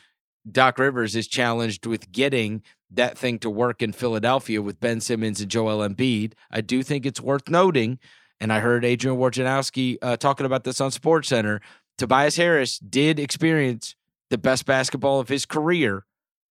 Doc 0.50 0.78
Rivers 0.78 1.14
is 1.14 1.28
challenged 1.28 1.86
with 1.86 2.10
getting 2.10 2.62
that 2.90 3.18
thing 3.18 3.38
to 3.40 3.50
work 3.50 3.82
in 3.82 3.92
Philadelphia 3.92 4.62
with 4.62 4.80
Ben 4.80 5.00
Simmons 5.00 5.40
and 5.40 5.50
Joel 5.50 5.86
Embiid. 5.86 6.32
I 6.50 6.62
do 6.62 6.82
think 6.82 7.04
it's 7.04 7.20
worth 7.20 7.48
noting, 7.50 7.98
and 8.40 8.52
I 8.52 8.60
heard 8.60 8.86
Adrian 8.86 9.18
Wojnarowski 9.18 9.98
uh, 10.00 10.16
talking 10.16 10.46
about 10.46 10.64
this 10.64 10.80
on 10.80 10.90
Sports 10.90 11.28
Center. 11.28 11.60
Tobias 11.98 12.36
Harris 12.36 12.78
did 12.78 13.18
experience 13.18 13.94
the 14.30 14.38
best 14.38 14.64
basketball 14.64 15.20
of 15.20 15.28
his 15.28 15.44
career 15.44 16.06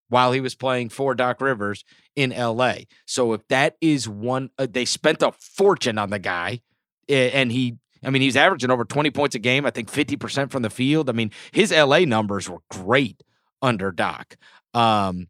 while 0.08 0.32
he 0.32 0.40
was 0.40 0.54
playing 0.54 0.90
for 0.90 1.14
Doc 1.14 1.40
Rivers 1.40 1.82
in 2.14 2.30
LA. 2.30 2.74
So 3.06 3.32
if 3.32 3.46
that 3.48 3.76
is 3.80 4.06
one, 4.06 4.50
uh, 4.58 4.66
they 4.70 4.84
spent 4.84 5.22
a 5.22 5.32
fortune 5.32 5.96
on 5.96 6.10
the 6.10 6.18
guy, 6.18 6.60
and 7.08 7.50
he 7.50 7.78
I 8.04 8.10
mean, 8.10 8.22
he's 8.22 8.36
averaging 8.36 8.70
over 8.70 8.84
20 8.84 9.10
points 9.10 9.34
a 9.34 9.38
game, 9.38 9.66
I 9.66 9.70
think 9.70 9.90
50% 9.90 10.50
from 10.50 10.62
the 10.62 10.70
field. 10.70 11.08
I 11.08 11.12
mean, 11.12 11.30
his 11.52 11.72
LA 11.72 12.00
numbers 12.00 12.48
were 12.48 12.60
great 12.70 13.22
under 13.62 13.90
Doc, 13.90 14.36
um, 14.74 15.28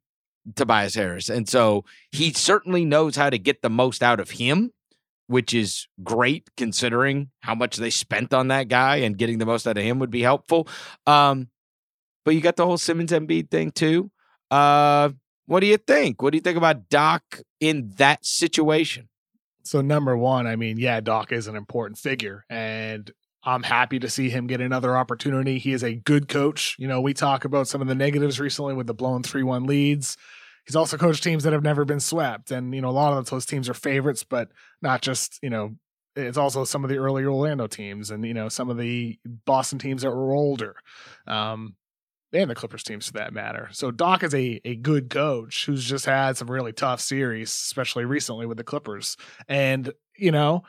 Tobias 0.54 0.94
Harris. 0.94 1.28
And 1.28 1.48
so 1.48 1.84
he 2.10 2.32
certainly 2.32 2.84
knows 2.84 3.16
how 3.16 3.30
to 3.30 3.38
get 3.38 3.62
the 3.62 3.70
most 3.70 4.02
out 4.02 4.20
of 4.20 4.30
him, 4.30 4.72
which 5.26 5.54
is 5.54 5.86
great 6.02 6.50
considering 6.56 7.30
how 7.40 7.54
much 7.54 7.76
they 7.76 7.90
spent 7.90 8.34
on 8.34 8.48
that 8.48 8.68
guy 8.68 8.96
and 8.96 9.16
getting 9.16 9.38
the 9.38 9.46
most 9.46 9.66
out 9.66 9.78
of 9.78 9.84
him 9.84 9.98
would 9.98 10.10
be 10.10 10.22
helpful. 10.22 10.68
Um, 11.06 11.48
but 12.24 12.34
you 12.34 12.40
got 12.40 12.56
the 12.56 12.66
whole 12.66 12.78
Simmons 12.78 13.12
Embiid 13.12 13.50
thing 13.50 13.70
too. 13.70 14.10
Uh, 14.50 15.10
what 15.46 15.60
do 15.60 15.66
you 15.66 15.76
think? 15.76 16.22
What 16.22 16.32
do 16.32 16.38
you 16.38 16.42
think 16.42 16.56
about 16.56 16.88
Doc 16.88 17.40
in 17.60 17.92
that 17.96 18.24
situation? 18.24 19.08
So 19.64 19.80
number 19.80 20.16
one, 20.16 20.46
I 20.46 20.56
mean, 20.56 20.78
yeah, 20.78 21.00
Doc 21.00 21.32
is 21.32 21.46
an 21.46 21.56
important 21.56 21.98
figure, 21.98 22.44
and 22.50 23.10
I'm 23.44 23.62
happy 23.62 23.98
to 23.98 24.08
see 24.08 24.30
him 24.30 24.46
get 24.46 24.60
another 24.60 24.96
opportunity. 24.96 25.58
He 25.58 25.72
is 25.72 25.82
a 25.82 25.94
good 25.94 26.28
coach. 26.28 26.76
You 26.78 26.88
know, 26.88 27.00
we 27.00 27.14
talk 27.14 27.44
about 27.44 27.68
some 27.68 27.80
of 27.80 27.88
the 27.88 27.94
negatives 27.94 28.40
recently 28.40 28.74
with 28.74 28.86
the 28.86 28.94
blown 28.94 29.22
three 29.22 29.42
one 29.42 29.64
leads. 29.64 30.16
He's 30.66 30.76
also 30.76 30.96
coached 30.96 31.22
teams 31.22 31.44
that 31.44 31.52
have 31.52 31.62
never 31.62 31.84
been 31.84 32.00
swept, 32.00 32.50
and 32.50 32.74
you 32.74 32.80
know, 32.80 32.88
a 32.88 32.90
lot 32.90 33.16
of 33.16 33.28
those 33.28 33.46
teams 33.46 33.68
are 33.68 33.74
favorites, 33.74 34.22
but 34.22 34.48
not 34.82 35.02
just 35.02 35.38
you 35.42 35.50
know. 35.50 35.74
It's 36.16 36.38
also 36.38 36.62
some 36.62 36.84
of 36.84 36.90
the 36.90 36.98
early 36.98 37.24
Orlando 37.24 37.66
teams, 37.66 38.10
and 38.10 38.24
you 38.24 38.34
know 38.34 38.48
some 38.48 38.70
of 38.70 38.78
the 38.78 39.18
Boston 39.46 39.78
teams 39.78 40.02
that 40.02 40.10
were 40.10 40.32
older. 40.32 40.76
Um, 41.26 41.74
and 42.42 42.50
the 42.50 42.54
Clippers 42.54 42.82
teams 42.82 43.06
for 43.06 43.12
that 43.14 43.32
matter. 43.32 43.68
So 43.72 43.90
Doc 43.90 44.22
is 44.22 44.34
a 44.34 44.60
a 44.64 44.76
good 44.76 45.10
coach 45.10 45.66
who's 45.66 45.84
just 45.84 46.06
had 46.06 46.36
some 46.36 46.50
really 46.50 46.72
tough 46.72 47.00
series, 47.00 47.50
especially 47.50 48.04
recently 48.04 48.46
with 48.46 48.58
the 48.58 48.64
Clippers. 48.64 49.16
And 49.48 49.92
you 50.16 50.32
know, 50.32 50.64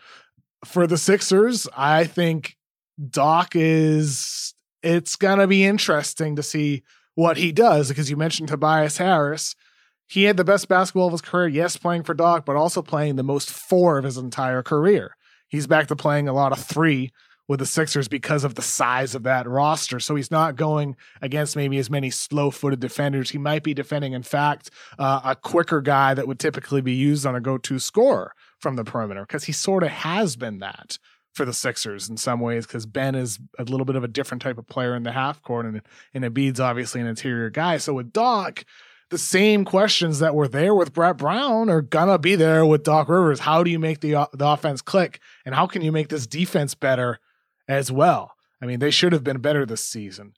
for 0.63 0.87
the 0.87 0.97
Sixers, 0.97 1.67
I 1.75 2.05
think 2.05 2.57
Doc 3.09 3.55
is 3.55 4.53
it's 4.83 5.15
gonna 5.15 5.47
be 5.47 5.65
interesting 5.65 6.35
to 6.35 6.43
see 6.43 6.83
what 7.15 7.37
he 7.37 7.51
does 7.51 7.89
because 7.89 8.09
you 8.09 8.17
mentioned 8.17 8.49
Tobias 8.49 8.97
Harris. 8.97 9.55
He 10.07 10.25
had 10.25 10.37
the 10.37 10.43
best 10.43 10.67
basketball 10.67 11.07
of 11.07 11.13
his 11.13 11.21
career, 11.21 11.47
yes, 11.47 11.77
playing 11.77 12.03
for 12.03 12.13
Doc, 12.13 12.45
but 12.45 12.55
also 12.55 12.83
playing 12.83 13.15
the 13.15 13.23
most 13.23 13.49
four 13.49 13.97
of 13.97 14.03
his 14.03 14.17
entire 14.17 14.61
career. 14.61 15.15
He's 15.47 15.65
back 15.65 15.87
to 15.87 15.95
playing 15.95 16.27
a 16.27 16.33
lot 16.33 16.51
of 16.51 16.59
three 16.59 17.11
with 17.47 17.59
the 17.59 17.65
Sixers 17.65 18.07
because 18.07 18.43
of 18.43 18.55
the 18.55 18.61
size 18.61 19.15
of 19.15 19.23
that 19.23 19.47
roster. 19.47 19.99
So 19.99 20.15
he's 20.15 20.31
not 20.31 20.55
going 20.55 20.95
against 21.21 21.55
maybe 21.55 21.77
as 21.77 21.89
many 21.89 22.09
slow 22.09 22.51
footed 22.51 22.79
defenders. 22.79 23.31
He 23.31 23.37
might 23.37 23.63
be 23.63 23.73
defending, 23.73 24.13
in 24.13 24.23
fact, 24.23 24.71
uh, 24.97 25.21
a 25.23 25.35
quicker 25.35 25.81
guy 25.81 26.13
that 26.13 26.27
would 26.27 26.39
typically 26.39 26.81
be 26.81 26.93
used 26.93 27.25
on 27.25 27.35
a 27.35 27.41
go 27.41 27.57
to 27.57 27.79
scorer 27.79 28.33
from 28.59 28.75
the 28.75 28.83
perimeter 28.83 29.21
because 29.21 29.43
he 29.43 29.51
sort 29.51 29.83
of 29.83 29.89
has 29.89 30.35
been 30.35 30.59
that 30.59 30.97
for 31.33 31.45
the 31.45 31.53
Sixers 31.53 32.09
in 32.09 32.17
some 32.17 32.39
ways 32.39 32.65
because 32.65 32.85
Ben 32.85 33.13
is 33.13 33.39
a 33.59 33.63
little 33.63 33.85
bit 33.85 33.97
of 33.97 34.03
a 34.03 34.07
different 34.07 34.41
type 34.41 34.57
of 34.57 34.67
player 34.67 34.95
in 34.95 35.03
the 35.03 35.11
half 35.11 35.41
court 35.41 35.65
and, 35.65 35.81
and 36.13 36.23
Embiid's 36.23 36.61
obviously 36.61 37.01
an 37.01 37.07
interior 37.07 37.49
guy. 37.49 37.77
So 37.77 37.93
with 37.93 38.13
Doc, 38.13 38.63
the 39.09 39.17
same 39.17 39.65
questions 39.65 40.19
that 40.19 40.33
were 40.33 40.47
there 40.47 40.73
with 40.73 40.93
Brett 40.93 41.17
Brown 41.17 41.69
are 41.69 41.81
gonna 41.81 42.17
be 42.17 42.35
there 42.35 42.65
with 42.65 42.83
Doc 42.83 43.09
Rivers. 43.09 43.41
How 43.41 43.63
do 43.63 43.69
you 43.69 43.79
make 43.79 43.99
the 43.99 44.27
the 44.33 44.47
offense 44.47 44.81
click, 44.81 45.19
and 45.45 45.53
how 45.53 45.67
can 45.67 45.83
you 45.83 45.91
make 45.91 46.09
this 46.09 46.25
defense 46.25 46.73
better 46.73 47.19
as 47.67 47.91
well. 47.91 48.33
I 48.61 48.65
mean, 48.65 48.79
they 48.79 48.91
should 48.91 49.13
have 49.13 49.23
been 49.23 49.39
better 49.39 49.65
this 49.65 49.83
season. 49.83 50.33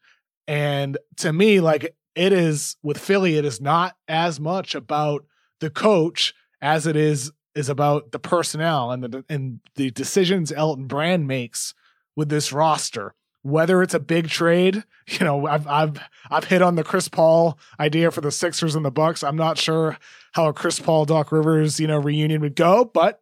And 0.47 0.97
to 1.17 1.33
me, 1.33 1.59
like 1.59 1.95
it 2.15 2.33
is 2.33 2.77
with 2.81 2.97
Philly, 2.97 3.37
it 3.37 3.45
is 3.45 3.61
not 3.61 3.95
as 4.07 4.39
much 4.39 4.75
about 4.75 5.25
the 5.59 5.69
coach 5.69 6.33
as 6.61 6.87
it 6.87 6.95
is 6.95 7.31
is 7.55 7.69
about 7.69 8.11
the 8.11 8.19
personnel 8.19 8.91
and 8.91 9.03
the 9.03 9.25
and 9.29 9.59
the 9.75 9.91
decisions 9.91 10.51
Elton 10.51 10.87
Brand 10.87 11.27
makes 11.27 11.73
with 12.15 12.29
this 12.29 12.53
roster. 12.53 13.13
Whether 13.43 13.81
it's 13.81 13.93
a 13.93 13.99
big 13.99 14.27
trade, 14.27 14.83
you 15.07 15.25
know, 15.25 15.45
I've 15.47 15.67
I've 15.67 15.99
I've 16.29 16.45
hit 16.45 16.61
on 16.61 16.75
the 16.75 16.83
Chris 16.83 17.07
Paul 17.07 17.57
idea 17.79 18.11
for 18.11 18.21
the 18.21 18.31
Sixers 18.31 18.75
and 18.75 18.85
the 18.85 18.91
Bucks. 18.91 19.23
I'm 19.23 19.35
not 19.35 19.57
sure 19.57 19.97
how 20.33 20.47
a 20.47 20.53
Chris 20.53 20.79
Paul 20.79 21.05
Doc 21.05 21.31
Rivers, 21.31 21.79
you 21.79 21.87
know, 21.87 21.99
reunion 21.99 22.41
would 22.41 22.55
go, 22.55 22.85
but 22.85 23.21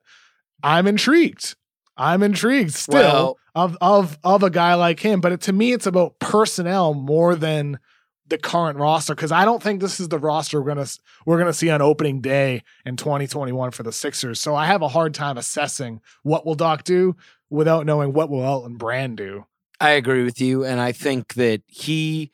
I'm 0.63 0.87
intrigued. 0.87 1.55
I'm 1.97 2.23
intrigued 2.23 2.73
still 2.73 2.95
well, 2.95 3.39
of 3.53 3.77
of 3.81 4.17
of 4.23 4.43
a 4.43 4.49
guy 4.49 4.73
like 4.75 4.99
him. 4.99 5.21
But 5.21 5.31
it, 5.31 5.41
to 5.41 5.53
me, 5.53 5.71
it's 5.71 5.87
about 5.87 6.19
personnel 6.19 6.93
more 6.93 7.35
than 7.35 7.79
the 8.27 8.37
current 8.37 8.77
roster 8.77 9.13
because 9.13 9.31
I 9.31 9.45
don't 9.45 9.61
think 9.61 9.81
this 9.81 9.99
is 9.99 10.09
the 10.09 10.19
roster 10.19 10.61
we're 10.61 10.73
gonna 10.73 10.87
we're 11.25 11.37
gonna 11.37 11.53
see 11.53 11.69
on 11.69 11.81
opening 11.81 12.21
day 12.21 12.63
in 12.85 12.97
2021 12.97 13.71
for 13.71 13.83
the 13.83 13.91
Sixers. 13.91 14.39
So 14.41 14.55
I 14.55 14.65
have 14.65 14.81
a 14.81 14.87
hard 14.87 15.13
time 15.13 15.37
assessing 15.37 16.01
what 16.23 16.45
will 16.45 16.55
Doc 16.55 16.83
do 16.83 17.15
without 17.49 17.85
knowing 17.85 18.13
what 18.13 18.29
will 18.29 18.43
Elton 18.43 18.77
Brand 18.77 19.17
do. 19.17 19.45
I 19.79 19.91
agree 19.91 20.23
with 20.23 20.39
you, 20.39 20.63
and 20.63 20.79
I 20.79 20.93
think 20.93 21.33
that 21.33 21.61
he, 21.67 22.31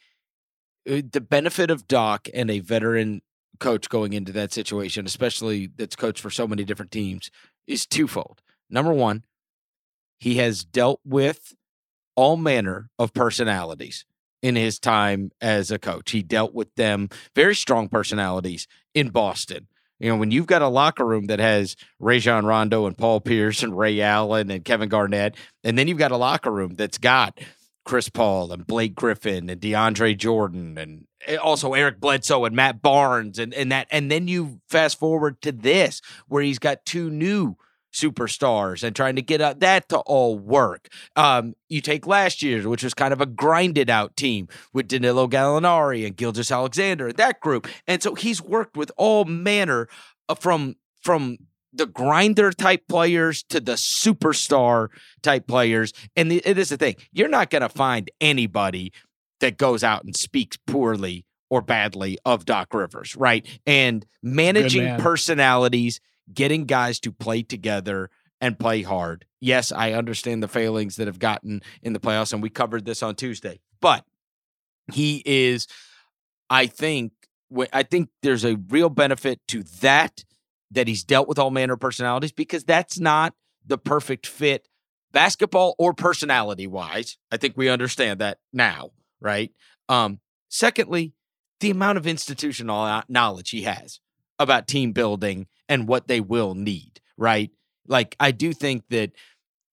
uh, 0.89 1.01
the 1.11 1.21
benefit 1.21 1.71
of 1.71 1.87
Doc 1.87 2.27
and 2.33 2.51
a 2.51 2.59
veteran 2.59 3.21
coach 3.59 3.89
going 3.89 4.13
into 4.13 4.31
that 4.33 4.53
situation, 4.53 5.05
especially 5.05 5.67
that's 5.75 5.95
coached 5.95 6.21
for 6.21 6.29
so 6.29 6.47
many 6.47 6.63
different 6.63 6.91
teams, 6.91 7.31
is 7.65 7.85
twofold. 7.85 8.41
Number 8.69 8.93
one, 8.93 9.23
he 10.21 10.35
has 10.35 10.63
dealt 10.63 11.01
with 11.03 11.55
all 12.15 12.37
manner 12.37 12.89
of 12.99 13.13
personalities 13.13 14.05
in 14.43 14.55
his 14.55 14.79
time 14.79 15.31
as 15.41 15.71
a 15.71 15.79
coach. 15.79 16.11
He 16.11 16.21
dealt 16.21 16.53
with 16.53 16.73
them 16.75 17.09
very 17.35 17.55
strong 17.55 17.89
personalities 17.89 18.67
in 18.93 19.09
Boston. 19.09 19.67
You 19.99 20.09
know, 20.09 20.17
when 20.17 20.31
you've 20.31 20.47
got 20.47 20.61
a 20.61 20.67
locker 20.67 21.05
room 21.05 21.25
that 21.25 21.39
has 21.39 21.75
Rajon 21.99 22.45
Rondo 22.45 22.85
and 22.85 22.97
Paul 22.97 23.19
Pierce 23.19 23.61
and 23.63 23.77
Ray 23.77 23.99
Allen 24.01 24.49
and 24.49 24.63
Kevin 24.63 24.89
Garnett, 24.89 25.35
and 25.63 25.77
then 25.77 25.87
you've 25.87 25.97
got 25.97 26.11
a 26.11 26.17
locker 26.17 26.51
room 26.51 26.75
that's 26.75 26.97
got 26.97 27.39
Chris 27.83 28.09
Paul 28.09 28.51
and 28.51 28.65
Blake 28.65 28.95
Griffin 28.95 29.49
and 29.49 29.59
DeAndre 29.59 30.15
Jordan 30.17 30.77
and 30.77 31.07
eh, 31.25 31.35
also 31.37 31.73
Eric 31.73 31.99
Bledsoe 31.99 32.45
and 32.45 32.55
Matt 32.55 32.81
Barnes 32.81 33.39
and, 33.39 33.53
and 33.55 33.71
that 33.71 33.87
and 33.89 34.11
then 34.11 34.27
you 34.27 34.61
fast 34.69 34.99
forward 34.99 35.41
to 35.41 35.51
this 35.51 36.01
where 36.27 36.43
he's 36.43 36.59
got 36.59 36.85
two 36.85 37.09
new 37.09 37.55
superstars 37.93 38.83
and 38.83 38.95
trying 38.95 39.15
to 39.15 39.21
get 39.21 39.59
that 39.59 39.89
to 39.89 39.97
all 39.99 40.37
work. 40.37 40.87
Um, 41.15 41.55
you 41.69 41.81
take 41.81 42.07
last 42.07 42.41
year's, 42.41 42.65
which 42.65 42.83
was 42.83 42.93
kind 42.93 43.13
of 43.13 43.21
a 43.21 43.25
grinded 43.25 43.89
out 43.89 44.15
team 44.15 44.47
with 44.73 44.87
Danilo 44.87 45.27
Gallinari 45.27 46.05
and 46.05 46.15
Gilgeous-Alexander 46.15 47.07
and 47.07 47.17
that 47.17 47.39
group, 47.39 47.67
and 47.87 48.01
so 48.01 48.15
he's 48.15 48.41
worked 48.41 48.77
with 48.77 48.91
all 48.97 49.25
manner 49.25 49.87
of, 50.29 50.39
from 50.39 50.75
from 51.01 51.37
the 51.73 51.85
grinder 51.85 52.51
type 52.51 52.87
players 52.87 53.43
to 53.43 53.59
the 53.59 53.73
superstar 53.73 54.89
type 55.21 55.47
players. 55.47 55.93
And 56.15 56.29
the, 56.29 56.41
it 56.45 56.57
is 56.57 56.69
the 56.69 56.77
thing 56.77 56.95
you're 57.11 57.29
not 57.29 57.49
going 57.49 57.61
to 57.61 57.69
find 57.69 58.11
anybody 58.19 58.91
that 59.39 59.57
goes 59.57 59.83
out 59.83 60.03
and 60.03 60.15
speaks 60.15 60.57
poorly 60.67 61.25
or 61.49 61.61
badly 61.61 62.17
of 62.25 62.45
Doc 62.45 62.73
Rivers, 62.73 63.15
right? 63.15 63.45
And 63.65 64.05
managing 64.21 64.97
personalities 64.99 65.99
getting 66.33 66.65
guys 66.65 66.99
to 67.01 67.11
play 67.11 67.43
together 67.43 68.09
and 68.39 68.57
play 68.57 68.81
hard. 68.81 69.25
Yes, 69.39 69.71
I 69.71 69.93
understand 69.93 70.41
the 70.41 70.47
failings 70.47 70.95
that 70.95 71.07
have 71.07 71.19
gotten 71.19 71.61
in 71.81 71.93
the 71.93 71.99
playoffs, 71.99 72.33
and 72.33 72.41
we 72.41 72.49
covered 72.49 72.85
this 72.85 73.03
on 73.03 73.15
Tuesday. 73.15 73.59
But 73.79 74.05
he 74.91 75.21
is, 75.25 75.67
I 76.49 76.65
think, 76.67 77.13
I 77.71 77.83
think 77.83 78.09
there's 78.21 78.45
a 78.45 78.57
real 78.69 78.89
benefit 78.89 79.39
to 79.49 79.63
that 79.81 80.23
that 80.71 80.87
he's 80.87 81.03
dealt 81.03 81.27
with 81.27 81.37
all 81.37 81.51
manner 81.51 81.73
of 81.73 81.79
personalities 81.79 82.31
because 82.31 82.63
that's 82.63 82.99
not 82.99 83.33
the 83.65 83.77
perfect 83.77 84.25
fit, 84.25 84.67
basketball 85.11 85.75
or 85.77 85.93
personality 85.93 86.65
wise. 86.65 87.17
I 87.31 87.37
think 87.37 87.57
we 87.57 87.67
understand 87.69 88.19
that 88.21 88.39
now, 88.53 88.91
right? 89.19 89.51
Um, 89.89 90.19
secondly, 90.47 91.13
the 91.59 91.71
amount 91.71 91.97
of 91.97 92.07
institutional 92.07 93.03
knowledge 93.09 93.49
he 93.49 93.63
has 93.63 93.99
about 94.41 94.67
team 94.67 94.91
building 94.91 95.47
and 95.69 95.87
what 95.87 96.07
they 96.07 96.19
will 96.19 96.55
need, 96.55 96.99
right? 97.17 97.51
Like, 97.87 98.15
I 98.19 98.31
do 98.31 98.53
think 98.53 98.83
that 98.89 99.11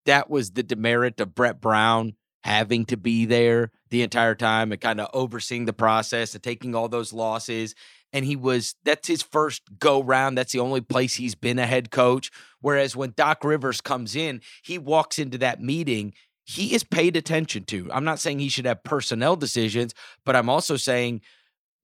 that 0.07 0.31
was 0.31 0.53
the 0.53 0.63
demerit 0.63 1.21
of 1.21 1.35
Brett 1.35 1.61
Brown 1.61 2.15
having 2.43 2.85
to 2.87 2.97
be 2.97 3.27
there 3.27 3.71
the 3.91 4.03
entire 4.03 4.35
time 4.35 4.73
and 4.73 4.81
kind 4.81 5.01
of 5.01 5.09
overseeing 5.13 5.65
the 5.65 5.73
process 5.73 6.35
and 6.35 6.43
taking 6.43 6.75
all 6.75 6.89
those 6.89 7.13
losses. 7.13 7.75
And 8.13 8.25
he 8.25 8.37
was, 8.37 8.75
that's 8.85 9.09
his 9.09 9.23
first 9.23 9.63
go 9.79 10.03
round. 10.03 10.39
That's 10.39 10.53
the 10.53 10.61
only 10.61 10.81
place 10.81 11.15
he's 11.15 11.35
been 11.35 11.59
a 11.59 11.67
head 11.67 11.91
coach. 11.91 12.31
Whereas 12.61 12.97
when 12.97 13.13
Doc 13.17 13.45
Rivers 13.45 13.81
comes 13.81 14.17
in, 14.17 14.41
he 14.63 14.79
walks 14.79 15.19
into 15.19 15.39
that 15.39 15.61
meeting 15.61 16.15
he 16.49 16.75
is 16.75 16.83
paid 16.83 17.15
attention 17.15 17.65
to. 17.65 17.91
I'm 17.93 18.07
not 18.07 18.19
saying 18.19 18.39
he 18.39 18.49
should 18.49 18.65
have 18.65 18.83
personnel 18.83 19.37
decisions, 19.37 19.93
but 20.25 20.35
I'm 20.35 20.49
also 20.49 20.79
saying, 20.79 21.21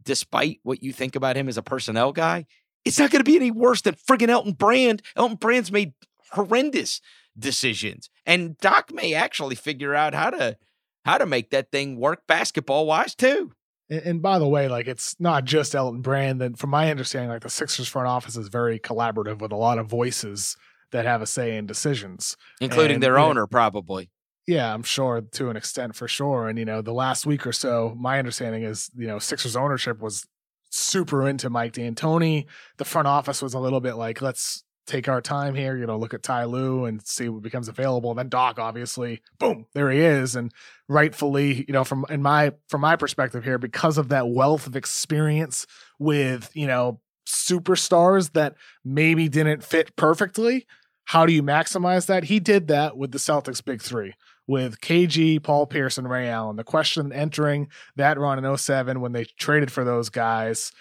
despite 0.02 0.60
what 0.62 0.82
you 0.82 0.90
think 0.90 1.16
about 1.16 1.36
him 1.36 1.50
as 1.50 1.58
a 1.58 1.62
personnel 1.62 2.12
guy, 2.12 2.46
it's 2.84 2.98
not 2.98 3.10
going 3.10 3.20
to 3.20 3.30
be 3.30 3.36
any 3.36 3.50
worse 3.50 3.80
than 3.82 3.94
friggin' 3.94 4.28
Elton 4.28 4.52
Brand. 4.52 5.02
Elton 5.16 5.36
Brand's 5.36 5.72
made 5.72 5.94
horrendous 6.32 7.00
decisions, 7.38 8.10
and 8.26 8.58
Doc 8.58 8.92
may 8.92 9.14
actually 9.14 9.54
figure 9.54 9.94
out 9.94 10.14
how 10.14 10.30
to 10.30 10.56
how 11.04 11.18
to 11.18 11.26
make 11.26 11.50
that 11.50 11.70
thing 11.70 11.98
work 11.98 12.26
basketball 12.26 12.86
wise 12.86 13.14
too. 13.14 13.52
And, 13.90 14.00
and 14.00 14.22
by 14.22 14.38
the 14.38 14.48
way, 14.48 14.68
like 14.68 14.86
it's 14.86 15.16
not 15.18 15.44
just 15.44 15.74
Elton 15.74 16.00
Brand. 16.00 16.40
That 16.40 16.58
from 16.58 16.70
my 16.70 16.90
understanding, 16.90 17.30
like 17.30 17.42
the 17.42 17.50
Sixers 17.50 17.88
front 17.88 18.08
office 18.08 18.36
is 18.36 18.48
very 18.48 18.78
collaborative 18.78 19.38
with 19.38 19.52
a 19.52 19.56
lot 19.56 19.78
of 19.78 19.86
voices 19.86 20.56
that 20.92 21.04
have 21.04 21.22
a 21.22 21.26
say 21.26 21.56
in 21.56 21.66
decisions, 21.66 22.36
including 22.60 22.96
and, 22.96 23.02
their 23.02 23.18
owner, 23.18 23.42
know, 23.42 23.46
probably. 23.46 24.10
Yeah, 24.46 24.72
I'm 24.72 24.82
sure 24.82 25.22
to 25.22 25.48
an 25.48 25.56
extent 25.56 25.96
for 25.96 26.06
sure. 26.06 26.48
And 26.48 26.58
you 26.58 26.64
know, 26.64 26.82
the 26.82 26.92
last 26.92 27.26
week 27.26 27.46
or 27.46 27.52
so, 27.52 27.94
my 27.98 28.18
understanding 28.18 28.62
is 28.62 28.90
you 28.96 29.06
know 29.06 29.18
Sixers 29.18 29.56
ownership 29.56 30.00
was 30.00 30.26
super 30.74 31.26
into 31.28 31.48
Mike 31.50 31.72
D'Antoni. 31.72 32.46
The 32.78 32.84
front 32.84 33.08
office 33.08 33.40
was 33.40 33.54
a 33.54 33.60
little 33.60 33.80
bit 33.80 33.94
like, 33.94 34.20
let's 34.20 34.64
take 34.86 35.08
our 35.08 35.22
time 35.22 35.54
here, 35.54 35.76
you 35.76 35.86
know, 35.86 35.96
look 35.96 36.12
at 36.12 36.22
Ty 36.22 36.44
Lue 36.44 36.84
and 36.84 37.04
see 37.06 37.28
what 37.28 37.42
becomes 37.42 37.68
available. 37.68 38.10
And 38.10 38.18
then 38.18 38.28
Doc, 38.28 38.58
obviously, 38.58 39.22
boom, 39.38 39.66
there 39.72 39.90
he 39.90 40.00
is. 40.00 40.36
And 40.36 40.52
rightfully, 40.88 41.64
you 41.66 41.72
know, 41.72 41.84
from 41.84 42.04
in 42.10 42.22
my 42.22 42.52
from 42.68 42.82
my 42.82 42.96
perspective 42.96 43.44
here, 43.44 43.58
because 43.58 43.96
of 43.96 44.08
that 44.08 44.28
wealth 44.28 44.66
of 44.66 44.76
experience 44.76 45.66
with, 45.98 46.50
you 46.54 46.66
know, 46.66 47.00
superstars 47.26 48.32
that 48.32 48.54
maybe 48.84 49.28
didn't 49.28 49.64
fit 49.64 49.96
perfectly, 49.96 50.66
how 51.04 51.24
do 51.24 51.32
you 51.32 51.42
maximize 51.42 52.06
that? 52.06 52.24
He 52.24 52.40
did 52.40 52.68
that 52.68 52.96
with 52.96 53.12
the 53.12 53.18
Celtics 53.18 53.64
big 53.64 53.80
three 53.80 54.14
with 54.46 54.80
KG, 54.80 55.42
Paul 55.42 55.66
Pierce, 55.66 55.98
and 55.98 56.08
Ray 56.08 56.28
Allen. 56.28 56.56
The 56.56 56.64
question 56.64 57.12
entering 57.12 57.68
that 57.96 58.18
run 58.18 58.42
in 58.42 58.56
07 58.56 59.00
when 59.00 59.12
they 59.12 59.24
traded 59.24 59.72
for 59.72 59.84
those 59.84 60.10
guys 60.10 60.72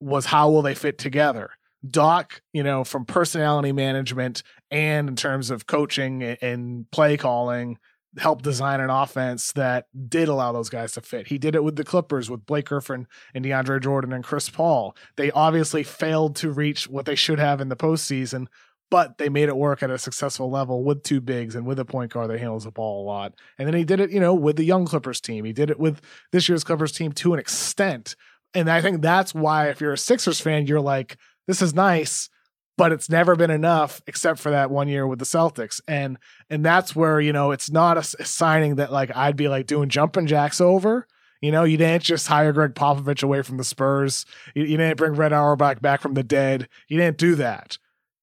was 0.00 0.26
how 0.26 0.50
will 0.50 0.62
they 0.62 0.74
fit 0.74 0.98
together? 0.98 1.50
Doc, 1.88 2.42
you 2.52 2.62
know, 2.62 2.84
from 2.84 3.04
personality 3.04 3.72
management 3.72 4.42
and 4.70 5.08
in 5.08 5.16
terms 5.16 5.50
of 5.50 5.66
coaching 5.66 6.22
and 6.22 6.90
play 6.90 7.16
calling, 7.16 7.78
helped 8.16 8.42
design 8.42 8.80
an 8.80 8.90
offense 8.90 9.52
that 9.52 9.86
did 10.08 10.28
allow 10.28 10.50
those 10.52 10.68
guys 10.68 10.92
to 10.92 11.00
fit. 11.00 11.28
He 11.28 11.38
did 11.38 11.54
it 11.54 11.62
with 11.62 11.76
the 11.76 11.84
Clippers 11.84 12.30
with 12.30 12.46
Blake 12.46 12.66
Griffin 12.66 13.06
and 13.34 13.44
DeAndre 13.44 13.80
Jordan 13.80 14.12
and 14.12 14.24
Chris 14.24 14.48
Paul. 14.48 14.96
They 15.16 15.30
obviously 15.30 15.82
failed 15.82 16.34
to 16.36 16.50
reach 16.50 16.88
what 16.88 17.06
they 17.06 17.14
should 17.14 17.38
have 17.38 17.60
in 17.60 17.68
the 17.68 17.76
postseason, 17.76 18.46
but 18.90 19.18
they 19.18 19.28
made 19.28 19.48
it 19.48 19.56
work 19.56 19.82
at 19.82 19.90
a 19.90 19.98
successful 19.98 20.50
level 20.50 20.82
with 20.82 21.02
two 21.02 21.20
bigs 21.20 21.54
and 21.54 21.66
with 21.66 21.78
a 21.78 21.84
point 21.84 22.12
guard 22.12 22.30
that 22.30 22.40
handles 22.40 22.64
the 22.64 22.70
ball 22.70 23.04
a 23.04 23.06
lot. 23.06 23.34
And 23.58 23.66
then 23.66 23.74
he 23.74 23.84
did 23.84 24.00
it, 24.00 24.10
you 24.10 24.20
know, 24.20 24.34
with 24.34 24.56
the 24.56 24.64
young 24.64 24.86
Clippers 24.86 25.20
team. 25.20 25.44
He 25.44 25.52
did 25.52 25.70
it 25.70 25.78
with 25.78 26.00
this 26.32 26.48
year's 26.48 26.64
Clippers 26.64 26.92
team 26.92 27.12
to 27.12 27.34
an 27.34 27.40
extent. 27.40 28.16
And 28.54 28.70
I 28.70 28.80
think 28.80 29.02
that's 29.02 29.34
why, 29.34 29.68
if 29.68 29.80
you're 29.80 29.92
a 29.92 29.98
Sixers 29.98 30.40
fan, 30.40 30.66
you're 30.66 30.80
like, 30.80 31.18
this 31.46 31.60
is 31.60 31.74
nice, 31.74 32.30
but 32.78 32.92
it's 32.92 33.10
never 33.10 33.36
been 33.36 33.50
enough 33.50 34.00
except 34.06 34.38
for 34.40 34.50
that 34.50 34.70
one 34.70 34.88
year 34.88 35.06
with 35.06 35.18
the 35.18 35.26
Celtics. 35.26 35.80
And 35.86 36.16
and 36.48 36.64
that's 36.64 36.96
where, 36.96 37.20
you 37.20 37.32
know, 37.32 37.50
it's 37.50 37.70
not 37.70 37.98
a, 37.98 38.16
a 38.20 38.24
signing 38.24 38.76
that 38.76 38.90
like 38.90 39.14
I'd 39.14 39.36
be 39.36 39.48
like 39.48 39.66
doing 39.66 39.90
jumping 39.90 40.26
jacks 40.26 40.62
over. 40.62 41.06
You 41.42 41.52
know, 41.52 41.64
you 41.64 41.76
didn't 41.76 42.02
just 42.02 42.26
hire 42.26 42.52
Gregg 42.52 42.74
Popovich 42.74 43.22
away 43.22 43.42
from 43.42 43.58
the 43.58 43.64
Spurs. 43.64 44.24
You, 44.54 44.64
you 44.64 44.76
didn't 44.76 44.96
bring 44.96 45.12
Red 45.12 45.32
Auerbach 45.32 45.80
back 45.80 46.00
from 46.00 46.14
the 46.14 46.24
dead. 46.24 46.68
You 46.88 46.96
didn't 46.96 47.18
do 47.18 47.34
that 47.36 47.76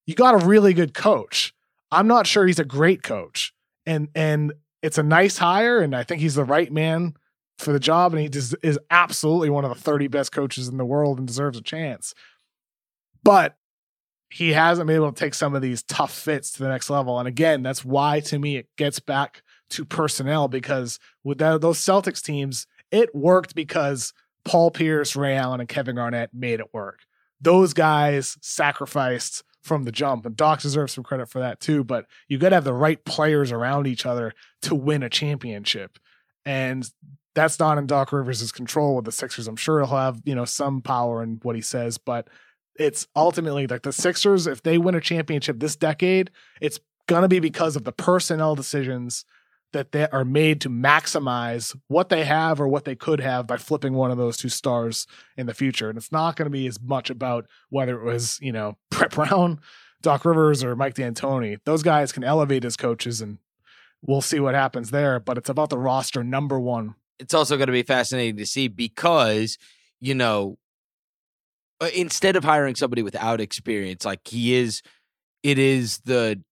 you 0.06 0.14
got 0.14 0.40
a 0.40 0.46
really 0.46 0.72
good 0.72 0.94
coach. 0.94 1.52
I'm 1.90 2.06
not 2.06 2.26
sure 2.26 2.46
he's 2.46 2.58
a 2.58 2.64
great 2.64 3.02
coach. 3.02 3.52
And 3.84 4.08
and 4.14 4.52
it's 4.82 4.98
a 4.98 5.02
nice 5.02 5.38
hire 5.38 5.80
and 5.80 5.94
I 5.94 6.02
think 6.02 6.20
he's 6.20 6.34
the 6.34 6.44
right 6.44 6.72
man 6.72 7.14
for 7.58 7.72
the 7.72 7.80
job 7.80 8.12
and 8.12 8.20
he 8.20 8.38
is 8.62 8.78
absolutely 8.90 9.50
one 9.50 9.64
of 9.64 9.74
the 9.74 9.80
30 9.80 10.08
best 10.08 10.32
coaches 10.32 10.68
in 10.68 10.76
the 10.76 10.84
world 10.84 11.18
and 11.18 11.26
deserves 11.26 11.58
a 11.58 11.62
chance. 11.62 12.14
But 13.22 13.56
he 14.30 14.52
hasn't 14.52 14.86
been 14.86 14.96
able 14.96 15.12
to 15.12 15.18
take 15.18 15.34
some 15.34 15.54
of 15.54 15.62
these 15.62 15.82
tough 15.84 16.12
fits 16.12 16.50
to 16.52 16.62
the 16.62 16.68
next 16.68 16.90
level. 16.90 17.18
And 17.18 17.28
again, 17.28 17.62
that's 17.62 17.84
why 17.84 18.20
to 18.20 18.38
me 18.38 18.56
it 18.56 18.68
gets 18.76 19.00
back 19.00 19.42
to 19.70 19.84
personnel 19.84 20.48
because 20.48 20.98
with 21.24 21.38
that, 21.38 21.60
those 21.60 21.78
Celtics 21.78 22.22
teams, 22.22 22.66
it 22.90 23.14
worked 23.14 23.54
because 23.54 24.12
Paul 24.44 24.70
Pierce, 24.70 25.16
Ray 25.16 25.36
Allen, 25.36 25.60
and 25.60 25.68
Kevin 25.68 25.96
Garnett 25.96 26.30
made 26.32 26.60
it 26.60 26.72
work. 26.72 27.00
Those 27.40 27.72
guys 27.72 28.36
sacrificed 28.40 29.42
from 29.66 29.82
the 29.82 29.92
jump. 29.92 30.24
And 30.24 30.36
Doc 30.36 30.60
deserves 30.60 30.92
some 30.94 31.04
credit 31.04 31.28
for 31.28 31.40
that 31.40 31.60
too. 31.60 31.84
But 31.84 32.06
you 32.28 32.38
got 32.38 32.50
to 32.50 32.54
have 32.54 32.64
the 32.64 32.72
right 32.72 33.04
players 33.04 33.52
around 33.52 33.86
each 33.86 34.06
other 34.06 34.32
to 34.62 34.74
win 34.74 35.02
a 35.02 35.10
championship. 35.10 35.98
And 36.44 36.88
that's 37.34 37.58
not 37.58 37.76
in 37.76 37.86
Doc 37.86 38.12
Rivers' 38.12 38.52
control 38.52 38.96
with 38.96 39.04
the 39.04 39.12
Sixers. 39.12 39.48
I'm 39.48 39.56
sure 39.56 39.80
he'll 39.80 39.96
have, 39.96 40.22
you 40.24 40.34
know, 40.34 40.44
some 40.44 40.80
power 40.80 41.22
in 41.22 41.40
what 41.42 41.56
he 41.56 41.60
says, 41.60 41.98
but 41.98 42.28
it's 42.78 43.06
ultimately 43.16 43.66
like 43.66 43.82
the 43.82 43.92
Sixers, 43.92 44.46
if 44.46 44.62
they 44.62 44.78
win 44.78 44.94
a 44.94 45.00
championship 45.00 45.58
this 45.58 45.76
decade, 45.76 46.30
it's 46.60 46.78
gonna 47.08 47.28
be 47.28 47.40
because 47.40 47.76
of 47.76 47.84
the 47.84 47.92
personnel 47.92 48.54
decisions 48.54 49.24
that 49.72 49.92
they 49.92 50.08
are 50.08 50.24
made 50.24 50.60
to 50.62 50.70
maximize 50.70 51.76
what 51.88 52.08
they 52.08 52.24
have 52.24 52.60
or 52.60 52.68
what 52.68 52.84
they 52.84 52.94
could 52.94 53.20
have 53.20 53.46
by 53.46 53.56
flipping 53.56 53.94
one 53.94 54.10
of 54.10 54.16
those 54.16 54.36
two 54.36 54.48
stars 54.48 55.06
in 55.36 55.46
the 55.46 55.54
future. 55.54 55.88
And 55.88 55.98
it's 55.98 56.12
not 56.12 56.36
going 56.36 56.46
to 56.46 56.50
be 56.50 56.66
as 56.66 56.80
much 56.80 57.10
about 57.10 57.46
whether 57.68 57.98
it 57.98 58.04
was, 58.04 58.38
you 58.40 58.52
know, 58.52 58.76
Brett 58.90 59.10
Brown, 59.10 59.60
Doc 60.02 60.24
Rivers, 60.24 60.64
or 60.64 60.76
Mike 60.76 60.94
D'Antoni. 60.94 61.58
Those 61.64 61.82
guys 61.82 62.12
can 62.12 62.24
elevate 62.24 62.64
as 62.64 62.76
coaches 62.76 63.20
and 63.20 63.38
we'll 64.02 64.22
see 64.22 64.40
what 64.40 64.54
happens 64.54 64.90
there. 64.90 65.20
But 65.20 65.38
it's 65.38 65.50
about 65.50 65.70
the 65.70 65.78
roster 65.78 66.22
number 66.22 66.58
one. 66.58 66.94
It's 67.18 67.34
also 67.34 67.56
going 67.56 67.66
to 67.66 67.72
be 67.72 67.82
fascinating 67.82 68.36
to 68.36 68.46
see 68.46 68.68
because, 68.68 69.58
you 70.00 70.14
know, 70.14 70.58
uh, 71.80 71.88
instead 71.94 72.36
of 72.36 72.44
hiring 72.44 72.74
somebody 72.74 73.02
without 73.02 73.40
experience, 73.40 74.04
like 74.04 74.26
he 74.26 74.54
is, 74.54 74.82
it 75.42 75.58
is 75.58 75.98
the 76.00 76.42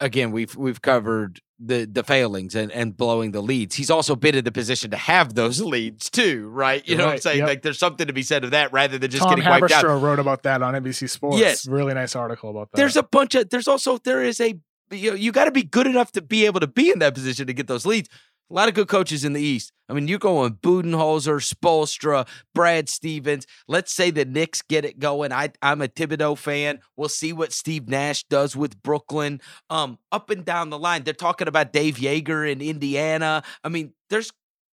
again 0.00 0.30
we've 0.30 0.56
we've 0.56 0.80
covered 0.80 1.40
the 1.60 1.86
the 1.86 2.04
failings 2.04 2.54
and 2.54 2.70
and 2.72 2.96
blowing 2.96 3.32
the 3.32 3.40
leads. 3.40 3.74
He's 3.74 3.90
also 3.90 4.14
been 4.14 4.34
in 4.34 4.44
the 4.44 4.52
position 4.52 4.90
to 4.92 4.96
have 4.96 5.34
those 5.34 5.60
leads 5.60 6.08
too, 6.08 6.48
right? 6.48 6.86
You 6.86 6.92
You're 6.92 6.98
know 6.98 7.06
what 7.06 7.14
I'm 7.14 7.20
saying? 7.20 7.38
yep. 7.38 7.48
Like 7.48 7.62
there's 7.62 7.78
something 7.78 8.06
to 8.06 8.12
be 8.12 8.22
said 8.22 8.44
of 8.44 8.52
that 8.52 8.72
rather 8.72 8.98
than 8.98 9.10
just 9.10 9.22
Tom 9.24 9.34
getting 9.34 9.48
wiped 9.48 9.72
out. 9.72 9.84
Haberstroh 9.84 10.00
wrote 10.00 10.18
about 10.18 10.44
that 10.44 10.62
on 10.62 10.74
NBC 10.74 11.10
Sports. 11.10 11.38
Yes. 11.38 11.66
really 11.66 11.94
nice 11.94 12.14
article 12.14 12.50
about 12.50 12.70
that. 12.70 12.76
There's 12.76 12.96
a 12.96 13.02
bunch 13.02 13.34
of 13.34 13.50
there's 13.50 13.68
also 13.68 13.98
there 13.98 14.22
is 14.22 14.40
a 14.40 14.54
you 14.90 15.10
know, 15.10 15.16
you 15.16 15.32
got 15.32 15.44
to 15.44 15.50
be 15.50 15.62
good 15.62 15.86
enough 15.86 16.12
to 16.12 16.22
be 16.22 16.46
able 16.46 16.60
to 16.60 16.66
be 16.66 16.90
in 16.90 16.98
that 17.00 17.14
position 17.14 17.46
to 17.46 17.52
get 17.52 17.66
those 17.66 17.84
leads. 17.84 18.08
A 18.50 18.54
lot 18.54 18.68
of 18.68 18.74
good 18.74 18.88
coaches 18.88 19.24
in 19.24 19.34
the 19.34 19.42
East. 19.42 19.72
I 19.90 19.92
mean, 19.92 20.08
you're 20.08 20.18
going 20.18 20.54
Budenholzer, 20.54 21.42
Spoelstra, 21.42 22.26
Brad 22.54 22.88
Stevens. 22.88 23.46
Let's 23.66 23.92
say 23.92 24.10
the 24.10 24.24
Knicks 24.24 24.62
get 24.62 24.84
it 24.84 24.98
going. 24.98 25.32
I, 25.32 25.50
I'm 25.62 25.82
a 25.82 25.88
Thibodeau 25.88 26.36
fan. 26.36 26.80
We'll 26.96 27.08
see 27.10 27.32
what 27.32 27.52
Steve 27.52 27.88
Nash 27.88 28.24
does 28.24 28.56
with 28.56 28.82
Brooklyn. 28.82 29.40
Um, 29.68 29.98
up 30.12 30.30
and 30.30 30.44
down 30.44 30.70
the 30.70 30.78
line, 30.78 31.04
they're 31.04 31.14
talking 31.14 31.48
about 31.48 31.72
Dave 31.72 31.96
Joerger 31.96 32.50
in 32.50 32.62
Indiana. 32.62 33.42
I 33.62 33.68
mean, 33.68 33.92
there's 34.08 34.30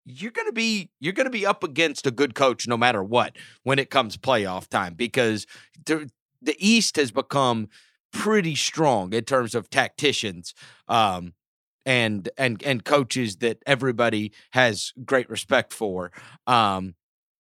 you're 0.06 0.32
gonna 0.32 0.52
be 0.52 0.90
you're 1.00 1.12
gonna 1.12 1.30
be 1.30 1.46
up 1.46 1.64
against 1.64 2.06
a 2.06 2.10
good 2.10 2.34
coach 2.34 2.68
no 2.68 2.76
matter 2.76 3.02
what 3.02 3.36
when 3.62 3.78
it 3.78 3.90
comes 3.90 4.16
playoff 4.16 4.68
time 4.68 4.94
because 4.94 5.46
the 5.86 6.10
the 6.42 6.56
East 6.58 6.96
has 6.96 7.10
become 7.10 7.68
pretty 8.12 8.54
strong 8.54 9.12
in 9.14 9.24
terms 9.24 9.54
of 9.54 9.70
tacticians 9.70 10.54
um, 10.88 11.32
and 11.86 12.28
and 12.38 12.62
and 12.62 12.84
coaches 12.84 13.36
that 13.36 13.58
everybody 13.66 14.32
has 14.52 14.92
great 15.04 15.28
respect 15.28 15.72
for. 15.72 16.12
Um, 16.46 16.94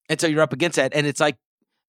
and 0.08 0.20
so 0.20 0.26
you're 0.26 0.42
up 0.42 0.52
against 0.52 0.76
that, 0.76 0.94
and 0.94 1.06
it's 1.06 1.20
like 1.20 1.36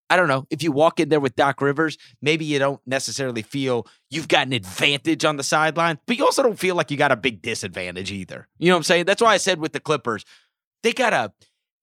I 0.09 0.15
don't 0.15 0.27
know 0.27 0.45
if 0.49 0.61
you 0.61 0.71
walk 0.71 0.99
in 0.99 1.09
there 1.09 1.19
with 1.19 1.35
Doc 1.35 1.61
Rivers, 1.61 1.97
maybe 2.21 2.45
you 2.45 2.59
don't 2.59 2.79
necessarily 2.85 3.41
feel 3.41 3.87
you've 4.09 4.27
got 4.27 4.47
an 4.47 4.53
advantage 4.53 5.25
on 5.25 5.37
the 5.37 5.43
sideline, 5.43 5.99
but 6.05 6.17
you 6.17 6.25
also 6.25 6.43
don't 6.43 6.59
feel 6.59 6.75
like 6.75 6.91
you 6.91 6.97
got 6.97 7.11
a 7.11 7.17
big 7.17 7.41
disadvantage 7.41 8.11
either. 8.11 8.47
You 8.59 8.67
know 8.67 8.75
what 8.75 8.79
I'm 8.79 8.83
saying? 8.83 9.05
That's 9.05 9.21
why 9.21 9.33
I 9.33 9.37
said 9.37 9.59
with 9.59 9.73
the 9.73 9.79
Clippers, 9.79 10.23
they 10.83 10.93
got 10.93 11.13
a 11.13 11.33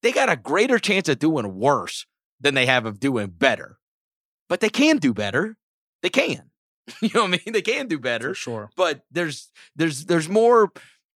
they 0.01 0.11
got 0.11 0.29
a 0.29 0.35
greater 0.35 0.79
chance 0.79 1.09
of 1.09 1.19
doing 1.19 1.55
worse 1.55 2.05
than 2.39 2.55
they 2.55 2.65
have 2.65 2.85
of 2.85 2.99
doing 2.99 3.27
better. 3.27 3.77
But 4.49 4.59
they 4.59 4.69
can 4.69 4.97
do 4.97 5.13
better. 5.13 5.57
They 6.01 6.09
can. 6.09 6.49
You 7.01 7.09
know 7.13 7.21
what 7.21 7.39
I 7.39 7.41
mean? 7.45 7.53
They 7.53 7.61
can 7.61 7.87
do 7.87 7.99
better 7.99 8.29
for 8.29 8.35
sure. 8.35 8.69
but 8.75 9.03
there's 9.11 9.51
there's 9.75 10.05
there's 10.05 10.27
more 10.27 10.71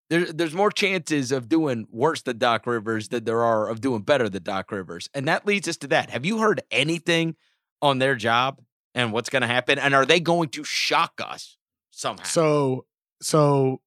there, 0.10 0.32
there's 0.32 0.54
more 0.54 0.72
chances 0.72 1.32
of 1.32 1.50
doing 1.50 1.88
worse 1.92 2.22
than 2.22 2.38
Doc 2.38 2.66
Rivers 2.66 3.10
than 3.10 3.26
there 3.26 3.44
are 3.44 3.68
of 3.68 3.82
doing 3.82 4.02
better 4.02 4.30
than 4.30 4.44
Doc 4.44 4.72
Rivers. 4.72 5.10
And 5.14 5.28
that 5.28 5.46
leads 5.46 5.68
us 5.68 5.78
to 5.78 5.88
that. 5.88 6.10
Have 6.12 6.26
you 6.26 6.40
heard 6.40 6.62
anything 6.72 7.36
on 7.82 8.00
their 8.00 8.16
job 8.16 8.62
and 8.96 9.12
what's 9.12 9.30
going 9.30 9.42
to 9.42 9.48
happen? 9.48 9.78
And 9.78 9.94
are 9.94 10.06
they 10.06 10.20
going 10.20 10.50
to 10.50 10.64
shock 10.64 11.20
us 11.24 11.58
somehow? 11.92 12.24
So, 12.24 12.86
so 13.22 13.82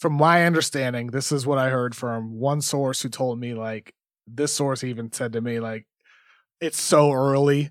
from 0.00 0.14
my 0.14 0.44
understanding, 0.44 1.08
this 1.08 1.30
is 1.30 1.46
what 1.46 1.58
I 1.58 1.70
heard 1.70 1.94
from 1.94 2.38
one 2.38 2.60
source 2.60 3.02
who 3.02 3.08
told 3.08 3.38
me 3.38 3.54
like 3.54 3.94
this 4.26 4.52
source 4.52 4.82
even 4.82 5.12
said 5.12 5.32
to 5.34 5.40
me 5.40 5.60
like 5.60 5.86
it's 6.60 6.80
so 6.80 7.12
early, 7.12 7.70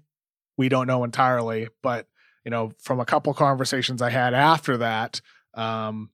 we 0.58 0.70
don't 0.70 0.88
know 0.88 1.04
entirely, 1.04 1.68
but 1.84 2.08
you 2.46 2.52
know, 2.52 2.72
from 2.80 3.00
a 3.00 3.06
couple 3.06 3.34
conversations 3.34 4.02
I 4.02 4.10
had 4.10 4.34
after 4.34 4.78
that, 4.78 5.22
um, 5.54 6.10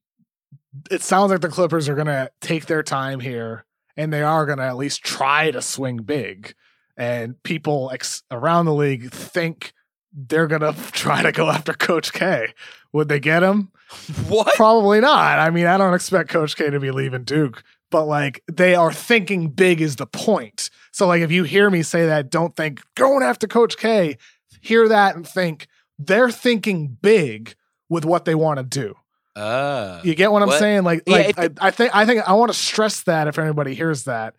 it 0.91 1.01
sounds 1.01 1.31
like 1.31 1.41
the 1.41 1.49
Clippers 1.49 1.87
are 1.87 1.95
going 1.95 2.07
to 2.07 2.31
take 2.41 2.65
their 2.65 2.83
time 2.83 3.19
here 3.19 3.65
and 3.97 4.11
they 4.11 4.23
are 4.23 4.45
going 4.45 4.57
to 4.57 4.65
at 4.65 4.77
least 4.77 5.03
try 5.03 5.51
to 5.51 5.61
swing 5.61 5.97
big. 5.97 6.53
And 6.97 7.41
people 7.43 7.91
ex- 7.93 8.23
around 8.31 8.65
the 8.65 8.73
league 8.73 9.11
think 9.11 9.73
they're 10.13 10.47
going 10.47 10.61
to 10.73 10.75
try 10.91 11.21
to 11.21 11.31
go 11.31 11.49
after 11.49 11.73
Coach 11.73 12.13
K. 12.13 12.53
Would 12.93 13.09
they 13.09 13.19
get 13.19 13.43
him? 13.43 13.71
what? 14.27 14.53
Probably 14.55 14.99
not. 14.99 15.39
I 15.39 15.49
mean, 15.49 15.65
I 15.65 15.77
don't 15.77 15.93
expect 15.93 16.29
Coach 16.29 16.55
K 16.55 16.69
to 16.69 16.79
be 16.79 16.91
leaving 16.91 17.23
Duke, 17.23 17.63
but 17.91 18.05
like 18.05 18.41
they 18.51 18.75
are 18.75 18.91
thinking 18.91 19.49
big 19.49 19.81
is 19.81 19.97
the 19.97 20.07
point. 20.07 20.69
So, 20.91 21.07
like, 21.07 21.21
if 21.21 21.31
you 21.31 21.43
hear 21.43 21.69
me 21.69 21.83
say 21.83 22.05
that, 22.07 22.31
don't 22.31 22.55
think 22.55 22.81
going 22.95 23.21
after 23.21 23.47
Coach 23.47 23.77
K. 23.77 24.17
Hear 24.61 24.87
that 24.87 25.15
and 25.15 25.27
think 25.27 25.67
they're 25.99 26.31
thinking 26.31 26.97
big 27.01 27.55
with 27.89 28.05
what 28.05 28.25
they 28.25 28.35
want 28.35 28.57
to 28.59 28.63
do. 28.63 28.95
Uh, 29.35 29.99
You 30.03 30.15
get 30.15 30.31
what 30.31 30.41
I'm 30.41 30.47
What? 30.49 30.59
saying? 30.59 30.83
Like, 30.83 31.03
Yeah, 31.05 31.31
like 31.37 31.37
I, 31.39 31.49
I 31.67 31.71
think 31.71 31.95
I 31.95 32.05
think 32.05 32.27
I 32.27 32.33
want 32.33 32.51
to 32.51 32.57
stress 32.57 33.03
that 33.03 33.27
if 33.27 33.37
anybody 33.37 33.73
hears 33.75 34.05
that, 34.05 34.35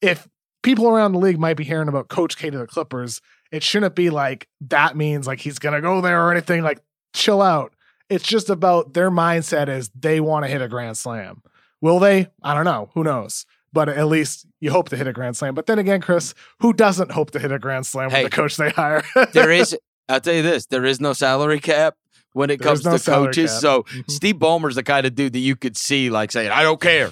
if 0.00 0.26
people 0.62 0.88
around 0.88 1.12
the 1.12 1.18
league 1.18 1.38
might 1.38 1.56
be 1.56 1.64
hearing 1.64 1.88
about 1.88 2.08
Coach 2.08 2.36
K 2.38 2.50
to 2.50 2.58
the 2.58 2.66
Clippers, 2.66 3.20
it 3.52 3.62
shouldn't 3.62 3.94
be 3.94 4.10
like 4.10 4.48
that 4.62 4.96
means 4.96 5.26
like 5.26 5.40
he's 5.40 5.58
gonna 5.58 5.80
go 5.80 6.00
there 6.00 6.24
or 6.26 6.32
anything. 6.32 6.62
Like, 6.62 6.80
chill 7.14 7.42
out. 7.42 7.72
It's 8.08 8.24
just 8.24 8.48
about 8.48 8.94
their 8.94 9.10
mindset 9.10 9.68
is 9.68 9.90
they 9.94 10.18
want 10.20 10.46
to 10.46 10.50
hit 10.50 10.62
a 10.62 10.68
grand 10.68 10.96
slam. 10.96 11.42
Will 11.82 11.98
they? 11.98 12.28
I 12.42 12.54
don't 12.54 12.64
know. 12.64 12.90
Who 12.94 13.04
knows? 13.04 13.44
But 13.70 13.90
at 13.90 14.06
least 14.06 14.46
you 14.60 14.70
hope 14.70 14.88
to 14.88 14.96
hit 14.96 15.06
a 15.06 15.12
grand 15.12 15.36
slam. 15.36 15.54
But 15.54 15.66
then 15.66 15.78
again, 15.78 16.00
Chris, 16.00 16.32
who 16.60 16.72
doesn't 16.72 17.12
hope 17.12 17.32
to 17.32 17.38
hit 17.38 17.52
a 17.52 17.58
grand 17.58 17.84
slam 17.84 18.08
Hey. 18.10 18.22
with 18.24 18.32
the 18.32 18.36
coach 18.36 18.56
they 18.56 18.70
hire? 18.70 19.04
there 19.34 19.50
is, 19.50 19.76
I'll 20.08 20.20
tell 20.20 20.34
you 20.34 20.42
this, 20.42 20.66
there 20.66 20.84
is 20.84 21.00
no 21.00 21.12
salary 21.12 21.60
cap 21.60 21.94
when 22.32 22.50
it 22.50 22.60
There 22.60 22.68
comes 22.68 22.84
no 22.84 22.96
to 22.96 23.04
coaches. 23.04 23.50
cap. 23.52 23.60
So 23.60 23.82
Mhm. 23.84 24.10
Steve 24.10 24.36
Ballmer's 24.36 24.74
the 24.76 24.82
kind 24.82 25.06
of 25.06 25.14
dude 25.14 25.32
that 25.34 25.38
you 25.40 25.56
could 25.56 25.76
see 25.76 26.10
like 26.10 26.32
saying, 26.32 26.50
I 26.50 26.62
don't 26.62 26.80
care. 26.80 27.10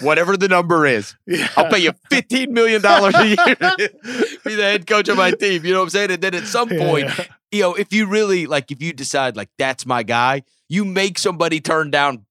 Whatever 0.00 0.36
the 0.38 0.48
number 0.48 0.86
is, 0.86 1.14
Yeah. 1.26 1.48
I'll 1.56 1.68
pay 1.70 1.80
you 1.80 1.92
$15 2.10 2.48
million 2.50 2.82
a 2.84 3.24
year 3.26 3.36
to 3.56 4.38
be 4.44 4.54
the 4.54 4.62
head 4.62 4.86
coach 4.86 5.08
of 5.08 5.16
my 5.18 5.30
team. 5.30 5.64
You 5.64 5.72
know 5.72 5.80
what 5.80 5.84
I'm 5.84 5.90
saying? 5.90 6.10
And 6.12 6.22
then 6.22 6.34
at 6.34 6.46
some 6.46 6.68
point, 6.70 7.04
yeah. 7.08 7.24
you 7.52 7.60
know, 7.62 7.74
if 7.74 7.92
you 7.92 8.06
really 8.06 8.46
like, 8.46 8.70
if 8.70 8.80
you 8.82 8.92
decide 8.94 9.36
like 9.36 9.50
that's 9.58 9.84
my 9.84 10.02
guy, 10.02 10.42
you 10.70 10.84
make 10.86 11.18
somebody 11.18 11.60
turn 11.60 11.90
down 11.90 12.24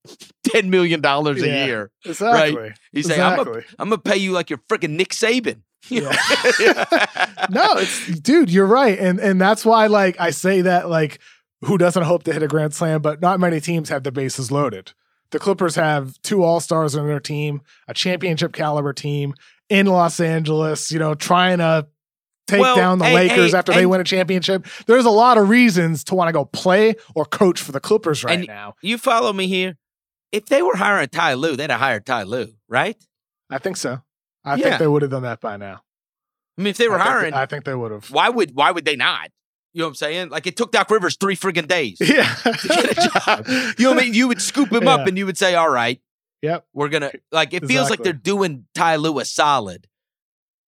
$10 0.47 0.65
million 0.69 1.03
a 1.05 1.33
Yeah. 1.35 1.65
year. 1.65 1.91
Exactly. 2.05 2.71
You 2.91 3.03
say, 3.03 3.21
I'm 3.21 3.33
exactly. 3.39 3.63
I'm 3.77 3.89
going 3.89 4.01
to 4.01 4.09
pay 4.09 4.17
you 4.17 4.31
like 4.31 4.49
you're 4.49 4.61
freaking 4.69 4.91
Nick 4.91 5.09
Saban. 5.09 5.61
Know? 5.91 5.99
no, 7.49 7.73
it's 7.77 8.19
dude, 8.19 8.49
you're 8.51 8.65
right. 8.65 8.97
And 8.99 9.19
and 9.19 9.39
that's 9.39 9.65
why 9.65 9.87
like 9.87 10.19
I 10.19 10.31
say 10.31 10.61
that 10.61 10.89
like 10.89 11.19
who 11.61 11.77
doesn't 11.77 12.03
hope 12.03 12.23
to 12.23 12.33
hit 12.33 12.43
a 12.43 12.47
grand 12.47 12.73
slam, 12.73 13.01
but 13.01 13.21
not 13.21 13.39
many 13.39 13.59
teams 13.59 13.89
have 13.89 14.03
the 14.03 14.11
bases 14.11 14.51
loaded. 14.51 14.93
The 15.31 15.39
Clippers 15.39 15.75
have 15.75 16.21
two 16.21 16.43
all-stars 16.43 16.95
on 16.95 17.05
their 17.07 17.19
team, 17.19 17.61
a 17.87 17.93
championship 17.93 18.53
caliber 18.53 18.93
team 18.93 19.33
in 19.69 19.85
Los 19.87 20.19
Angeles, 20.19 20.89
you 20.91 20.99
know, 20.99 21.15
trying 21.15 21.57
to 21.57 21.87
take 22.47 22.61
Well, 22.61 22.75
down 22.77 22.99
the 22.99 23.05
hey, 23.05 23.15
Lakers 23.15 23.51
hey, 23.51 23.57
after 23.57 23.73
they 23.73 23.85
win 23.85 23.99
a 23.99 24.05
championship. 24.05 24.65
There's 24.85 25.03
a 25.03 25.09
lot 25.09 25.37
of 25.37 25.49
reasons 25.49 26.05
to 26.05 26.15
want 26.15 26.29
to 26.29 26.31
go 26.31 26.45
play 26.45 26.95
or 27.13 27.25
coach 27.25 27.61
for 27.61 27.73
the 27.73 27.81
Clippers 27.81 28.23
right 28.23 28.39
And- 28.39 28.47
now. 28.47 28.75
you 28.81 28.97
follow 28.97 29.33
me 29.33 29.47
here? 29.47 29.77
If 30.31 30.45
they 30.45 30.61
were 30.61 30.75
hiring 30.77 31.09
Ty 31.09 31.33
Lue, 31.33 31.55
they'd 31.57 31.69
have 31.71 31.79
hired 31.79 32.05
Ty 32.05 32.23
Lue, 32.23 32.53
right? 32.69 32.95
I 33.49 33.57
think 33.57 33.75
so. 33.77 34.01
I 34.45 34.55
Yeah. 34.55 34.63
think 34.63 34.79
they 34.79 34.87
would 34.87 35.01
have 35.01 35.11
done 35.11 35.23
that 35.23 35.41
by 35.41 35.57
now. 35.57 35.81
I 36.57 36.61
mean, 36.61 36.71
if 36.71 36.77
they 36.77 36.87
were 36.87 36.95
I 36.95 37.03
think- 37.03 37.07
hiring, 37.09 37.33
I 37.33 37.45
think 37.45 37.65
they 37.65 37.75
would 37.75 37.91
have. 37.91 38.09
why 38.11 38.29
would 38.29 38.51
why 38.55 38.71
would 38.71 38.85
they 38.85 38.95
not? 38.95 39.29
You 39.73 39.81
know 39.81 39.85
what 39.87 39.89
I'm 39.89 39.95
saying? 39.95 40.29
Like 40.29 40.47
it 40.47 40.57
took 40.57 40.71
Doc 40.71 40.89
Rivers 40.89 41.17
three 41.17 41.35
friggin' 41.35 41.67
days 41.67 41.99
to 41.99 42.05
Yeah. 42.15 42.35
get 42.43 42.97
a 42.97 43.09
job. 43.09 43.47
You 43.77 43.85
know 43.85 43.91
what 43.91 43.99
I 43.99 44.05
mean? 44.05 44.13
You 44.13 44.27
would 44.29 44.41
scoop 44.41 44.71
him 44.71 44.87
up 44.87 45.05
and 45.07 45.17
you 45.17 45.25
would 45.27 45.37
say, 45.37 45.53
"All 45.55 45.69
right, 45.69 46.01
Yep. 46.41 46.65
we're 46.73 46.89
gonna 46.89 47.11
like." 47.31 47.53
It 47.53 47.65
feels 47.67 47.89
like 47.91 48.01
they're 48.01 48.13
doing 48.13 48.65
Ty 48.73 48.95
Lue 48.95 49.19
a 49.19 49.25
solid. 49.25 49.87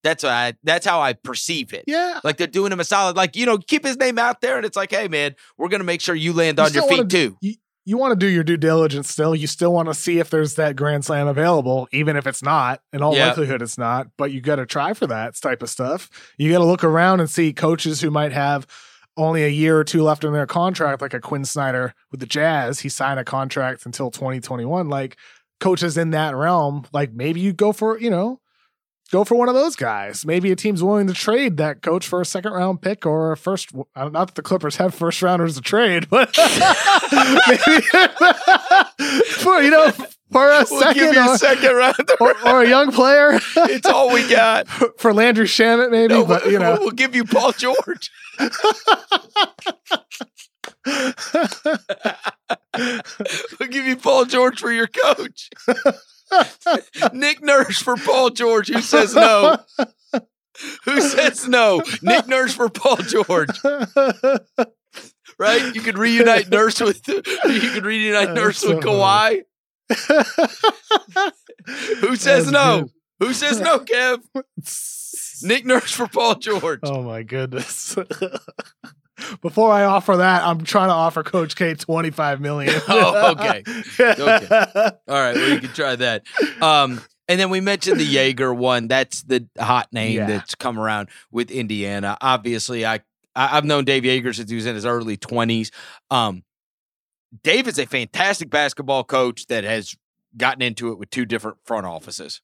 That's 0.03 0.23
I. 0.23 0.53
That's 0.63 0.85
how 0.85 1.01
I 1.01 1.13
perceive 1.13 1.73
it. 1.73 1.85
Yeah. 1.87 2.19
Like 2.23 2.37
they're 2.37 2.47
doing 2.47 2.71
him 2.71 2.79
a 2.79 2.83
solid. 2.85 3.15
Like 3.17 3.35
you 3.35 3.45
know, 3.47 3.57
keep 3.57 3.83
his 3.83 3.97
name 3.97 4.19
out 4.19 4.41
there, 4.41 4.57
and 4.57 4.65
it's 4.65 4.77
like, 4.77 4.91
hey 4.91 5.07
man, 5.07 5.35
we're 5.57 5.69
gonna 5.69 5.83
make 5.83 6.01
sure 6.01 6.13
you 6.13 6.31
land 6.33 6.57
You 6.59 6.63
on 6.65 6.73
your 6.73 6.83
feet 6.83 6.97
wanna- 6.99 7.09
too. 7.09 7.37
you 7.41 7.55
want 7.97 8.11
to 8.11 8.15
do 8.15 8.27
your 8.31 8.43
due 8.43 8.57
diligence 8.57 9.09
still. 9.09 9.35
You 9.35 9.47
still 9.47 9.73
want 9.73 9.87
to 9.87 9.93
see 9.93 10.19
if 10.19 10.29
there's 10.29 10.55
that 10.55 10.75
grand 10.75 11.05
slam 11.05 11.27
available, 11.27 11.87
even 11.91 12.15
if 12.15 12.27
it's 12.27 12.43
not. 12.43 12.81
In 12.93 13.01
all 13.01 13.15
Yeah. 13.15 13.27
likelihood, 13.27 13.61
it's 13.61 13.77
not. 13.77 14.07
But 14.17 14.31
you 14.31 14.41
got 14.41 14.57
to 14.57 14.65
try 14.65 14.93
for 14.93 15.07
that 15.07 15.35
type 15.41 15.63
of 15.63 15.69
stuff. 15.69 16.09
You 16.37 16.51
got 16.51 16.59
to 16.59 16.65
look 16.65 16.83
around 16.83 17.19
and 17.19 17.29
see 17.29 17.51
coaches 17.53 18.01
who 18.01 18.11
might 18.11 18.31
have 18.31 18.67
only 19.17 19.43
a 19.43 19.49
year 19.49 19.77
or 19.77 19.83
two 19.83 20.03
left 20.03 20.23
in 20.23 20.33
their 20.33 20.45
contract, 20.45 21.01
like 21.01 21.13
a 21.13 21.19
Quinn 21.19 21.45
Snyder 21.45 21.93
with 22.11 22.19
the 22.19 22.25
Jazz. 22.25 22.79
He 22.81 22.89
signed 22.89 23.19
a 23.19 23.25
contract 23.25 23.85
until 23.85 24.11
2021. 24.11 24.87
Like 24.87 25.17
coaches 25.59 25.97
in 25.97 26.11
that 26.11 26.35
realm, 26.35 26.85
like 26.93 27.11
maybe 27.13 27.39
you 27.39 27.53
go 27.53 27.73
for 27.73 27.99
you 27.99 28.09
know. 28.09 28.39
Go 29.11 29.23
for 29.23 29.33
one 29.35 29.49
of 29.49 29.55
those 29.55 29.75
guys. 29.75 30.23
Maybe 30.23 30.51
a 30.51 30.55
team's 30.55 30.83
willing 30.83 31.07
to 31.07 31.13
trade 31.15 31.57
that 31.57 31.81
coach 31.81 32.07
for 32.07 32.21
a 32.21 32.25
second 32.25 32.53
round 32.53 32.79
pick 32.81 33.07
or 33.07 33.31
a 33.31 33.37
first. 33.37 33.73
Don't- 33.73 33.87
uh, 33.95 34.09
that 34.09 34.35
the 34.35 34.43
Clippers 34.43 34.75
have 34.75 34.93
first 34.93 35.23
rounders 35.23 35.55
to 35.55 35.61
trade, 35.61 36.07
but 36.11 36.35
for 36.35 36.41
you 39.63 39.71
know 39.71 39.89
for 40.31 40.47
a 40.51 40.63
We'll 40.69 40.79
second 40.79 40.93
give 40.95 41.15
you 41.15 41.27
or, 41.27 41.33
a 41.33 41.37
second 41.39 41.75
round. 41.75 41.95
or, 42.19 42.35
or 42.47 42.61
a 42.63 42.69
young 42.69 42.91
player 42.91 43.39
it's 43.55 43.87
all 43.87 44.13
we 44.13 44.29
got. 44.29 44.67
for 44.99 45.11
Landry 45.11 45.47
Shamet, 45.47 45.89
maybe. 45.89 46.13
No, 46.13 46.23
but 46.25 46.45
you 46.45 46.59
know, 46.59 46.77
we'll 46.79 46.91
give 46.91 47.15
you 47.15 47.23
Paul 47.25 47.51
George. 47.53 48.11
We'll 53.59 53.69
give 53.69 53.85
you 53.85 53.95
Paul 53.97 54.25
George 54.25 54.59
for 54.59 54.71
your 54.71 54.87
coach. 54.87 55.49
Nick 57.13 57.41
Nurse 57.41 57.81
for 57.81 57.95
Paul 57.95 58.29
George. 58.29 58.69
Who 58.69 58.81
says 58.81 59.15
no? 59.15 59.57
Who 60.85 61.01
says 61.01 61.47
no? 61.47 61.81
Nick 62.01 62.27
Nurse 62.27 62.53
for 62.53 62.69
Paul 62.69 62.97
George, 62.97 63.57
right? 65.37 65.73
You 65.73 65.81
could 65.81 65.97
reunite 65.97 66.49
Nurse 66.49 66.81
with 66.81 67.07
you 67.07 67.71
could 67.71 67.85
reunite 67.85 68.33
Nurse 68.33 68.63
with 68.63 68.79
Kawhi. 68.79 69.43
Who 72.01 72.15
says 72.15 72.51
no? 72.51 72.89
Who 73.19 73.33
says 73.33 73.59
no, 73.59 73.79
Kev? 73.79 74.19
Nick 75.43 75.65
Nurse 75.65 75.91
for 75.91 76.07
Paul 76.07 76.35
George. 76.35 76.81
Oh 76.83 77.03
my 77.03 77.23
goodness. 77.23 77.95
Before 79.41 79.71
I 79.71 79.83
offer 79.85 80.17
that, 80.17 80.43
I'm 80.43 80.63
trying 80.63 80.89
to 80.89 80.93
offer 80.93 81.23
Coach 81.23 81.55
K 81.55 81.75
25 81.75 82.41
million. 82.41 82.73
Oh, 82.87 83.31
okay. 83.31 83.63
Okay. 83.99 84.47
All 85.07 85.21
right, 85.21 85.35
well, 85.35 85.49
you 85.49 85.59
can 85.59 85.73
try 85.73 85.95
that. 85.95 86.23
Um, 86.61 87.01
and 87.27 87.39
then 87.39 87.49
we 87.49 87.61
mentioned 87.61 87.99
the 87.99 88.05
Joerger 88.15 88.55
one. 88.55 88.87
That's 88.87 89.21
the 89.23 89.47
hot 89.59 89.91
name 89.93 90.17
Yeah. 90.17 90.27
that's 90.27 90.55
come 90.55 90.79
around 90.79 91.09
with 91.31 91.51
Indiana. 91.51 92.17
Obviously, 92.21 92.85
I, 92.85 92.95
I 93.35 93.57
I've 93.57 93.65
known 93.65 93.85
Dave 93.85 94.03
Joerger 94.03 94.33
since 94.35 94.49
he 94.49 94.55
was 94.55 94.65
in 94.65 94.75
his 94.75 94.85
early 94.85 95.17
twenties. 95.17 95.71
Um, 96.09 96.43
Dave 97.43 97.67
is 97.67 97.77
a 97.77 97.85
fantastic 97.85 98.49
basketball 98.49 99.03
coach 99.03 99.45
that 99.47 99.63
has 99.63 99.95
gotten 100.35 100.61
into 100.63 100.91
it 100.91 100.97
with 100.97 101.09
two 101.11 101.25
different 101.25 101.57
front 101.65 101.85
offices. 101.85 102.41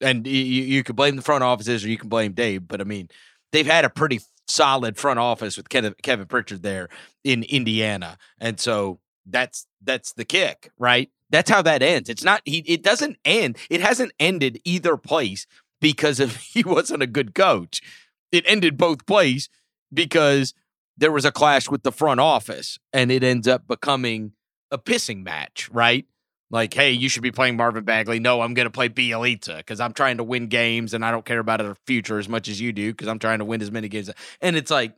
And 0.00 0.26
you, 0.26 0.42
you 0.42 0.82
could 0.82 0.96
blame 0.96 1.16
the 1.16 1.22
front 1.22 1.44
offices 1.44 1.84
or 1.84 1.88
you 1.88 1.98
can 1.98 2.08
blame 2.08 2.32
Dave, 2.32 2.66
but 2.66 2.80
I 2.80 2.84
mean, 2.84 3.08
they've 3.52 3.66
had 3.66 3.84
a 3.84 3.90
pretty 3.90 4.20
solid 4.48 4.96
front 4.96 5.18
office 5.18 5.56
with 5.56 5.68
Kevin, 5.68 6.26
Pritchard 6.26 6.62
there 6.62 6.88
in 7.24 7.42
Indiana, 7.44 8.18
and 8.38 8.58
so 8.58 9.00
that's 9.26 9.66
that's 9.82 10.12
the 10.12 10.24
kick, 10.24 10.70
right? 10.78 11.10
That's 11.30 11.50
how 11.50 11.62
that 11.62 11.82
ends. 11.82 12.08
It's 12.08 12.24
not 12.24 12.42
he. 12.44 12.58
It 12.66 12.82
doesn't 12.82 13.16
end. 13.24 13.56
It 13.70 13.80
hasn't 13.80 14.12
ended 14.20 14.60
either 14.64 14.96
place 14.96 15.46
because 15.80 16.20
of 16.20 16.36
he 16.52 16.62
wasn't 16.62 17.02
a 17.02 17.06
good 17.06 17.34
coach. 17.34 17.80
It 18.30 18.44
ended 18.46 18.76
both 18.76 19.06
place 19.06 19.48
because 19.92 20.54
there 20.96 21.12
was 21.12 21.24
a 21.24 21.32
clash 21.32 21.68
with 21.70 21.82
the 21.82 21.92
front 21.92 22.20
office, 22.20 22.78
and 22.92 23.10
it 23.10 23.22
ends 23.24 23.48
up 23.48 23.66
becoming 23.66 24.32
a 24.70 24.78
pissing 24.78 25.22
match, 25.22 25.68
right? 25.72 26.06
Like, 26.52 26.74
hey, 26.74 26.92
you 26.92 27.08
should 27.08 27.22
be 27.22 27.32
playing 27.32 27.56
Marvin 27.56 27.82
Bagley. 27.84 28.20
No, 28.20 28.42
I'm 28.42 28.52
going 28.52 28.66
to 28.66 28.70
play 28.70 28.90
Bjelica 28.90 29.56
because 29.56 29.80
I'm 29.80 29.94
trying 29.94 30.18
to 30.18 30.24
win 30.24 30.48
games, 30.48 30.92
and 30.92 31.04
I 31.04 31.10
don't 31.10 31.24
care 31.24 31.38
about 31.38 31.62
our 31.62 31.74
future 31.86 32.18
as 32.18 32.28
much 32.28 32.46
as 32.46 32.60
you 32.60 32.72
do 32.72 32.92
because 32.92 33.08
I'm 33.08 33.18
trying 33.18 33.38
to 33.38 33.46
win 33.46 33.62
as 33.62 33.72
many 33.72 33.88
games. 33.88 34.10
And 34.42 34.54
it's 34.54 34.70
like, 34.70 34.94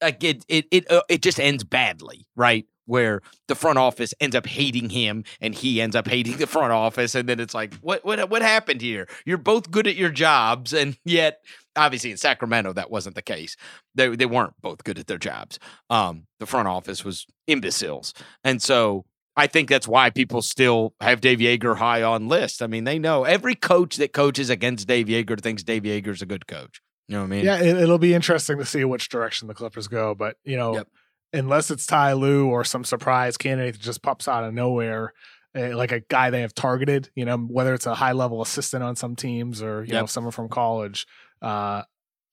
like 0.00 0.22
it 0.22 0.44
it 0.48 0.66
it 0.70 0.90
uh, 0.90 1.02
it 1.08 1.20
just 1.22 1.40
ends 1.40 1.64
badly, 1.64 2.26
right? 2.36 2.64
Where 2.86 3.20
the 3.48 3.56
front 3.56 3.78
office 3.78 4.14
ends 4.20 4.36
up 4.36 4.46
hating 4.46 4.90
him, 4.90 5.24
and 5.40 5.52
he 5.52 5.80
ends 5.80 5.96
up 5.96 6.06
hating 6.06 6.36
the 6.36 6.46
front 6.46 6.72
office, 6.72 7.16
and 7.16 7.28
then 7.28 7.40
it's 7.40 7.54
like, 7.54 7.74
what 7.80 8.04
what 8.04 8.30
what 8.30 8.42
happened 8.42 8.80
here? 8.80 9.08
You're 9.26 9.36
both 9.36 9.72
good 9.72 9.88
at 9.88 9.96
your 9.96 10.10
jobs, 10.10 10.72
and 10.72 10.96
yet, 11.04 11.40
obviously, 11.74 12.12
in 12.12 12.16
Sacramento, 12.16 12.72
that 12.74 12.90
wasn't 12.90 13.16
the 13.16 13.22
case. 13.22 13.56
They 13.96 14.14
they 14.14 14.26
weren't 14.26 14.54
both 14.62 14.84
good 14.84 15.00
at 15.00 15.08
their 15.08 15.18
jobs. 15.18 15.58
Um, 15.90 16.28
the 16.38 16.46
front 16.46 16.68
office 16.68 17.04
was 17.04 17.26
imbeciles, 17.48 18.14
and 18.44 18.62
so 18.62 19.04
I 19.38 19.46
think 19.46 19.68
that's 19.68 19.86
why 19.86 20.10
people 20.10 20.42
still 20.42 20.94
have 21.00 21.20
Dave 21.20 21.38
Joerger 21.38 21.76
high 21.76 22.02
on 22.02 22.26
list. 22.26 22.60
I 22.60 22.66
mean, 22.66 22.82
they 22.82 22.98
know 22.98 23.22
every 23.22 23.54
coach 23.54 23.96
that 23.96 24.12
coaches 24.12 24.50
against 24.50 24.88
Dave 24.88 25.06
Joerger 25.06 25.40
thinks 25.40 25.62
Dave 25.62 25.84
Joerger's 25.84 26.22
a 26.22 26.26
good 26.26 26.48
coach. 26.48 26.82
You 27.06 27.14
know 27.14 27.20
what 27.20 27.26
I 27.26 27.28
mean? 27.28 27.44
Yeah, 27.44 27.60
it, 27.60 27.76
it'll 27.76 27.98
be 27.98 28.14
interesting 28.14 28.58
to 28.58 28.66
see 28.66 28.84
which 28.84 29.08
direction 29.08 29.46
the 29.46 29.54
Clippers 29.54 29.86
go. 29.86 30.14
But, 30.16 30.36
you 30.44 30.56
know, 30.56 30.74
Yep. 30.74 30.88
unless 31.32 31.70
it's 31.70 31.86
Ty 31.86 32.14
Lue 32.14 32.48
or 32.48 32.64
some 32.64 32.82
surprise 32.82 33.36
candidate 33.36 33.74
that 33.74 33.80
just 33.80 34.02
pops 34.02 34.26
out 34.26 34.42
of 34.42 34.52
nowhere, 34.52 35.12
eh, 35.54 35.72
like 35.74 35.92
a 35.92 36.00
guy 36.00 36.30
they 36.30 36.40
have 36.40 36.52
targeted, 36.52 37.08
you 37.14 37.24
know, 37.24 37.38
whether 37.38 37.74
it's 37.74 37.86
a 37.86 37.94
high 37.94 38.12
level 38.12 38.42
assistant 38.42 38.82
on 38.82 38.96
some 38.96 39.14
teams 39.14 39.62
or, 39.62 39.84
you 39.84 39.92
know, 39.92 40.06
someone 40.06 40.32
from 40.32 40.48
college, 40.48 41.06
uh, 41.42 41.82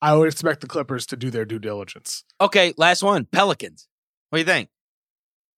I 0.02 0.16
would 0.16 0.28
expect 0.28 0.62
the 0.62 0.68
Clippers 0.68 1.06
to 1.06 1.16
do 1.16 1.30
their 1.30 1.46
due 1.46 1.60
diligence. 1.60 2.24
Okay, 2.42 2.74
last 2.78 3.04
one. 3.04 3.26
Pelicans. 3.26 3.88
What 4.32 4.38
do 4.38 4.40
you 4.42 4.46
think? 4.46 4.70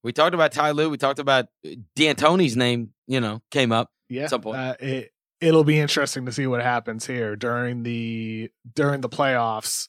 We 0.04 0.14
talked 0.14 0.34
about 0.34 0.52
Ty 0.52 0.72
Lue. 0.72 0.90
We 0.90 0.98
talked 0.98 1.20
about 1.20 1.46
uh, 1.66 1.70
D'Antoni's 1.96 2.56
name. 2.56 2.92
You 3.08 3.20
know, 3.22 3.42
came 3.52 3.72
up. 3.72 3.90
Yeah, 4.10 4.28
some 4.28 4.42
point. 4.42 4.58
Uh, 4.58 4.76
it 4.80 5.12
it'll 5.42 5.64
be 5.64 5.80
interesting 5.80 6.26
to 6.26 6.32
see 6.32 6.48
what 6.48 6.62
happens 6.62 7.06
here 7.06 7.36
during 7.36 7.84
the 7.84 8.50
during 8.76 9.02
the 9.02 9.10
playoffs. 9.10 9.88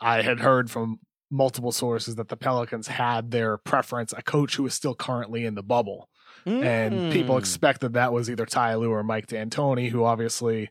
I 0.00 0.22
had 0.22 0.40
heard 0.40 0.70
from 0.70 0.98
multiple 1.30 1.72
sources 1.72 2.16
that 2.16 2.28
the 2.28 2.36
Pelicans 2.36 2.88
had 2.88 3.30
their 3.30 3.56
preference, 3.56 4.12
a 4.16 4.22
coach 4.22 4.56
who 4.56 4.66
is 4.66 4.74
still 4.74 4.94
currently 4.94 5.46
in 5.46 5.54
the 5.54 5.62
bubble, 5.62 6.08
and 6.44 7.12
people 7.12 7.36
Mm. 7.36 7.38
expected 7.38 7.94
that 7.94 8.12
was 8.12 8.28
either 8.28 8.44
Ty 8.44 8.74
Lue 8.74 8.90
or 8.90 9.02
Mike 9.02 9.28
D'Antoni, 9.28 9.88
who 9.90 10.04
obviously 10.04 10.70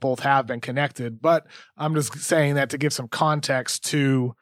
both 0.00 0.20
have 0.20 0.46
been 0.46 0.60
connected. 0.60 1.20
But 1.20 1.46
I'm 1.76 1.94
just 1.94 2.14
saying 2.20 2.54
that 2.54 2.70
to 2.70 2.78
give 2.78 2.92
some 2.92 3.08
context 3.08 3.84
to 3.86 4.34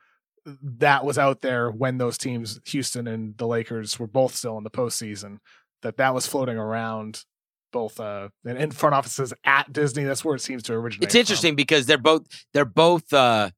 that 0.63 1.05
was 1.05 1.19
out 1.19 1.41
there 1.41 1.71
when 1.71 1.99
those 1.99 2.17
teams, 2.17 2.61
Houston 2.67 3.07
and 3.07 3.37
the 3.37 3.47
Lakers, 3.47 3.99
were 3.99 4.07
both 4.07 4.35
still 4.35 4.57
in 4.59 4.65
the 4.65 4.71
postseason. 4.71 5.39
That 5.83 5.97
that 5.99 6.15
was 6.15 6.27
floating 6.27 6.57
around 6.57 7.25
both 7.73 8.01
uh 8.01 8.29
in- 8.45 8.71
front 8.71 8.95
offices 8.95 9.35
at 9.45 9.73
Disney. 9.73 10.05
That's 10.05 10.25
where 10.25 10.37
it 10.37 10.41
seems 10.41 10.63
to 10.65 10.75
originate. 10.75 11.05
It's 11.05 11.15
from. 11.15 11.21
interesting 11.21 11.57
because 11.57 11.87
they're 11.87 11.99
both 11.99 12.23
they're 12.55 12.65
both 12.65 13.13
uh 13.13 13.51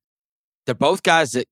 they're 0.67 0.75
both 0.75 1.03
guys 1.03 1.33
that 1.33 1.47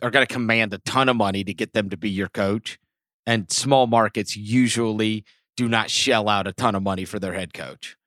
are 0.00 0.10
going 0.10 0.26
to 0.26 0.32
command 0.32 0.72
a 0.72 0.78
ton 0.78 1.08
of 1.08 1.16
money 1.16 1.44
to 1.44 1.52
get 1.52 1.72
them 1.72 1.90
to 1.90 1.96
be 1.96 2.08
your 2.08 2.28
coach, 2.28 2.78
and 3.26 3.50
small 3.50 3.86
markets 3.86 4.36
usually 4.36 5.24
do 5.56 5.68
not 5.68 5.90
shell 5.90 6.28
out 6.28 6.46
a 6.46 6.52
ton 6.52 6.74
of 6.74 6.82
money 6.82 7.04
for 7.04 7.18
their 7.18 7.34
head 7.34 7.52
coach. 7.52 7.97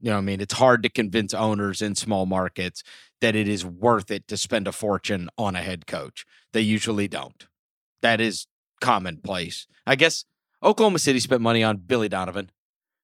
You 0.00 0.10
know, 0.10 0.16
what 0.16 0.22
I 0.22 0.24
mean, 0.24 0.40
it's 0.40 0.54
hard 0.54 0.82
to 0.82 0.88
convince 0.88 1.32
owners 1.32 1.80
in 1.80 1.94
small 1.94 2.26
markets 2.26 2.82
that 3.20 3.34
it 3.34 3.48
is 3.48 3.64
worth 3.64 4.10
it 4.10 4.28
to 4.28 4.36
spend 4.36 4.68
a 4.68 4.72
fortune 4.72 5.30
on 5.38 5.56
a 5.56 5.62
head 5.62 5.86
coach. 5.86 6.26
They 6.52 6.60
usually 6.60 7.08
don't. 7.08 7.46
That 8.02 8.20
is 8.20 8.46
commonplace. 8.80 9.66
I 9.86 9.96
guess 9.96 10.24
Oklahoma 10.62 10.98
City 10.98 11.18
spent 11.20 11.40
money 11.40 11.62
on 11.62 11.78
Billy 11.78 12.08
Donovan. 12.08 12.50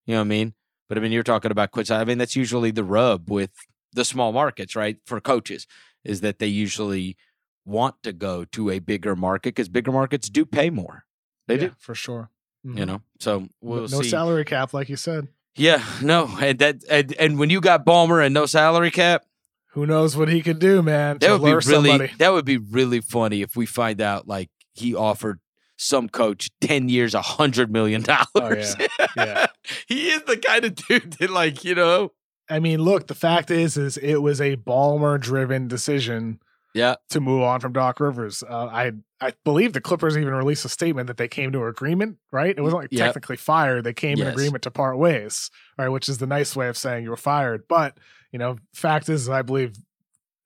You 0.06 0.14
know 0.14 0.20
what 0.20 0.26
I 0.26 0.28
mean? 0.28 0.54
But 0.88 0.98
I 0.98 1.00
mean, 1.00 1.12
you're 1.12 1.22
talking 1.22 1.50
about 1.50 1.70
quits. 1.70 1.90
I 1.90 2.04
mean, 2.04 2.18
that's 2.18 2.36
usually 2.36 2.70
the 2.70 2.84
rub 2.84 3.30
with 3.30 3.50
the 3.94 4.04
small 4.04 4.32
markets, 4.32 4.76
right? 4.76 4.98
For 5.06 5.20
coaches, 5.20 5.66
is 6.04 6.20
that 6.20 6.38
they 6.38 6.46
usually 6.46 7.16
want 7.64 7.94
to 8.02 8.12
go 8.12 8.44
to 8.46 8.70
a 8.70 8.80
bigger 8.80 9.16
market 9.16 9.50
because 9.54 9.68
bigger 9.68 9.92
markets 9.92 10.28
do 10.28 10.44
pay 10.44 10.68
more. 10.68 11.04
They 11.46 11.54
Yeah, 11.54 11.60
do, 11.68 11.74
for 11.78 11.94
sure. 11.94 12.30
you 12.64 12.72
Mhm. 12.72 12.86
know. 12.86 13.02
So 13.20 13.48
we'll 13.62 13.82
no 13.88 14.02
see. 14.02 14.10
salary 14.10 14.44
cap, 14.44 14.74
like 14.74 14.88
you 14.88 14.96
said. 14.96 15.28
Yeah, 15.56 15.84
no, 16.02 16.28
and 16.40 16.58
that 16.60 16.82
and, 16.88 17.12
and 17.18 17.38
when 17.38 17.50
you 17.50 17.60
got 17.60 17.84
Ballmer 17.84 18.24
and 18.24 18.32
no 18.32 18.46
salary 18.46 18.90
cap, 18.90 19.24
Who 19.72 19.86
knows 19.86 20.16
what 20.16 20.28
he 20.28 20.42
could 20.42 20.58
do, 20.58 20.82
man? 20.82 21.18
that 21.20 21.30
would 21.40 21.44
be 21.44 21.52
really 21.70 21.90
somebody. 21.90 22.12
that 22.18 22.32
would 22.32 22.44
be 22.44 22.56
really 22.58 23.00
funny 23.00 23.42
if 23.42 23.54
we 23.56 23.66
find 23.66 24.00
out 24.00 24.26
like 24.26 24.48
he 24.72 24.94
offered 24.94 25.40
some 25.76 26.08
coach 26.08 26.48
ten 26.60 26.88
years, 26.88 27.12
a 27.14 27.20
hundred 27.22 27.70
million 27.70 28.02
dollars. 28.02 28.76
Oh, 28.78 29.06
yeah. 29.16 29.46
he 29.88 30.08
is 30.08 30.22
the 30.24 30.36
kind 30.38 30.64
of 30.64 30.74
dude 30.74 31.12
that 31.14 31.30
like 31.30 31.64
you 31.64 31.74
know. 31.74 32.12
I 32.48 32.58
mean, 32.58 32.80
look, 32.82 33.06
the 33.06 33.14
fact 33.14 33.50
is, 33.50 33.76
is 33.76 33.96
it 33.98 34.16
was 34.16 34.40
a 34.40 34.56
Ballmer 34.56 35.18
driven 35.20 35.68
decision 35.68 36.40
Yeah, 36.74 36.96
to 37.10 37.20
move 37.20 37.42
on 37.42 37.60
from 37.60 37.72
Doc 37.72 37.98
Rivers. 38.00 38.42
Uh, 38.42 38.66
I 38.66 38.92
I 39.22 39.32
believe 39.44 39.72
the 39.72 39.80
Clippers 39.80 40.16
even 40.16 40.34
released 40.34 40.64
a 40.64 40.68
statement 40.68 41.06
that 41.06 41.16
they 41.16 41.28
came 41.28 41.52
to 41.52 41.62
an 41.62 41.68
agreement, 41.68 42.18
right? 42.32 42.56
It 42.56 42.60
wasn't 42.60 42.82
like 42.82 42.92
Yep. 42.92 43.06
technically 43.06 43.36
fired; 43.36 43.84
they 43.84 43.94
came 43.94 44.18
in 44.20 44.26
agreement 44.26 44.64
to 44.64 44.70
part 44.70 44.98
ways, 44.98 45.50
right? 45.78 45.88
Which 45.88 46.08
is 46.08 46.18
the 46.18 46.26
nice 46.26 46.56
way 46.56 46.68
of 46.68 46.76
saying 46.76 47.04
you 47.04 47.10
were 47.10 47.16
fired. 47.16 47.62
But 47.68 47.98
you 48.32 48.38
know, 48.38 48.56
fact 48.74 49.08
is, 49.08 49.28
I 49.28 49.42
believe 49.42 49.74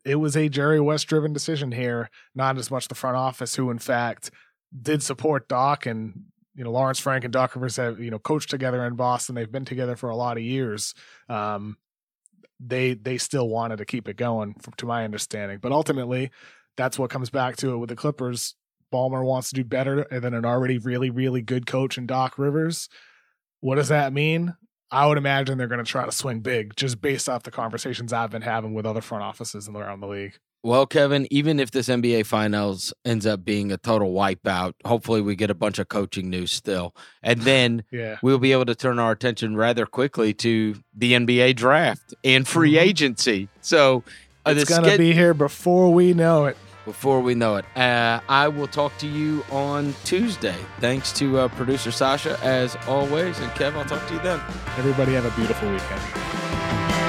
it 0.04 0.16
was 0.16 0.36
a 0.36 0.48
Jerry 0.48 0.80
West 0.80 1.06
driven 1.08 1.32
decision 1.32 1.72
here, 1.72 2.10
not 2.34 2.58
as 2.58 2.70
much 2.70 2.88
the 2.88 2.94
front 2.94 3.16
office, 3.16 3.56
who 3.56 3.70
in 3.70 3.78
fact 3.78 4.30
did 4.80 5.02
support 5.02 5.48
Doc 5.48 5.86
and. 5.86 6.24
You 6.58 6.64
know, 6.64 6.72
Lawrence 6.72 6.98
Frank 6.98 7.22
and 7.22 7.32
Doc 7.34 7.54
Rivers 7.54 7.76
have 7.76 8.00
you 8.00 8.10
know 8.10 8.18
coached 8.18 8.48
together 8.48 8.82
in 8.86 8.94
Boston. 8.96 9.34
They've 9.34 9.52
been 9.52 9.66
together 9.66 9.94
for 9.94 10.08
a 10.08 10.16
lot 10.16 10.38
of 10.38 10.42
years. 10.42 10.94
Um, 11.28 11.76
they 12.58 12.94
they 12.94 13.18
still 13.18 13.46
wanted 13.46 13.76
to 13.76 13.84
keep 13.84 14.08
it 14.08 14.16
going, 14.16 14.54
from, 14.54 14.72
to 14.78 14.86
my 14.86 15.04
understanding. 15.04 15.58
But 15.60 15.72
ultimately, 15.72 16.30
that's 16.76 16.98
what 16.98 17.10
comes 17.10 17.28
back 17.28 17.56
to 17.56 17.74
it 17.74 17.76
with 17.76 17.90
the 17.90 17.94
Clippers. 17.96 18.54
Ballmer 18.92 19.24
wants 19.24 19.48
to 19.50 19.54
do 19.56 19.64
better 19.64 20.06
than 20.10 20.34
an 20.34 20.44
already 20.44 20.78
really 20.78 21.10
really 21.10 21.42
good 21.42 21.66
coach 21.66 21.98
in 21.98 22.06
Doc 22.06 22.38
Rivers. 22.38 22.88
What 23.60 23.76
does 23.76 23.88
that 23.88 24.12
mean? 24.12 24.54
I 24.90 25.06
would 25.06 25.18
imagine 25.18 25.58
they're 25.58 25.66
going 25.66 25.84
to 25.84 25.90
try 25.90 26.04
to 26.04 26.12
swing 26.12 26.40
big, 26.40 26.76
just 26.76 27.00
based 27.00 27.28
off 27.28 27.42
the 27.42 27.50
conversations 27.50 28.12
I've 28.12 28.30
been 28.30 28.42
having 28.42 28.72
with 28.72 28.86
other 28.86 29.00
front 29.00 29.24
offices 29.24 29.68
around 29.68 29.98
the 30.00 30.06
league. 30.06 30.38
Well, 30.62 30.86
Kevin, 30.86 31.26
even 31.30 31.58
if 31.60 31.70
this 31.72 31.88
NBA 31.88 32.26
Finals 32.26 32.92
ends 33.04 33.26
up 33.26 33.44
being 33.44 33.70
a 33.72 33.76
total 33.76 34.12
wipeout, 34.12 34.74
hopefully 34.84 35.20
we 35.20 35.34
get 35.36 35.50
a 35.50 35.54
bunch 35.54 35.78
of 35.78 35.88
coaching 35.88 36.30
news 36.30 36.52
still. 36.52 36.94
And 37.22 37.40
then 37.42 37.82
Yeah, 37.92 38.18
we'll 38.22 38.38
be 38.38 38.52
able 38.52 38.66
to 38.66 38.74
turn 38.74 38.98
our 38.98 39.12
attention 39.12 39.56
rather 39.56 39.86
quickly 39.86 40.32
to 40.34 40.76
the 40.94 41.12
NBA 41.14 41.54
draft 41.56 42.14
and 42.24 42.46
free 42.46 42.74
Mhm. 42.74 42.80
agency. 42.80 43.48
So 43.60 44.02
uh, 44.44 44.54
it's 44.56 44.68
going 44.70 44.90
to 44.90 44.98
be 44.98 45.12
here 45.12 45.34
before 45.34 45.92
we 45.92 46.14
know 46.14 46.46
it. 46.46 46.56
Before 46.86 47.20
we 47.20 47.34
know 47.34 47.56
it. 47.56 47.66
Uh, 47.76 48.20
I 48.30 48.48
will 48.48 48.68
talk 48.68 48.96
to 48.98 49.06
you 49.06 49.44
on 49.50 49.94
Tuesday. 50.04 50.56
Thanks 50.80 51.12
to 51.14 51.40
uh, 51.40 51.48
producer 51.48 51.90
Sasha, 51.90 52.38
as 52.42 52.74
always. 52.88 53.38
And 53.40 53.50
Kev, 53.50 53.74
I'll 53.74 53.84
talk 53.84 54.06
to 54.08 54.14
you 54.14 54.20
then. 54.20 54.40
Everybody 54.78 55.12
have 55.12 55.26
a 55.26 55.36
beautiful 55.36 55.70
weekend. 55.70 57.05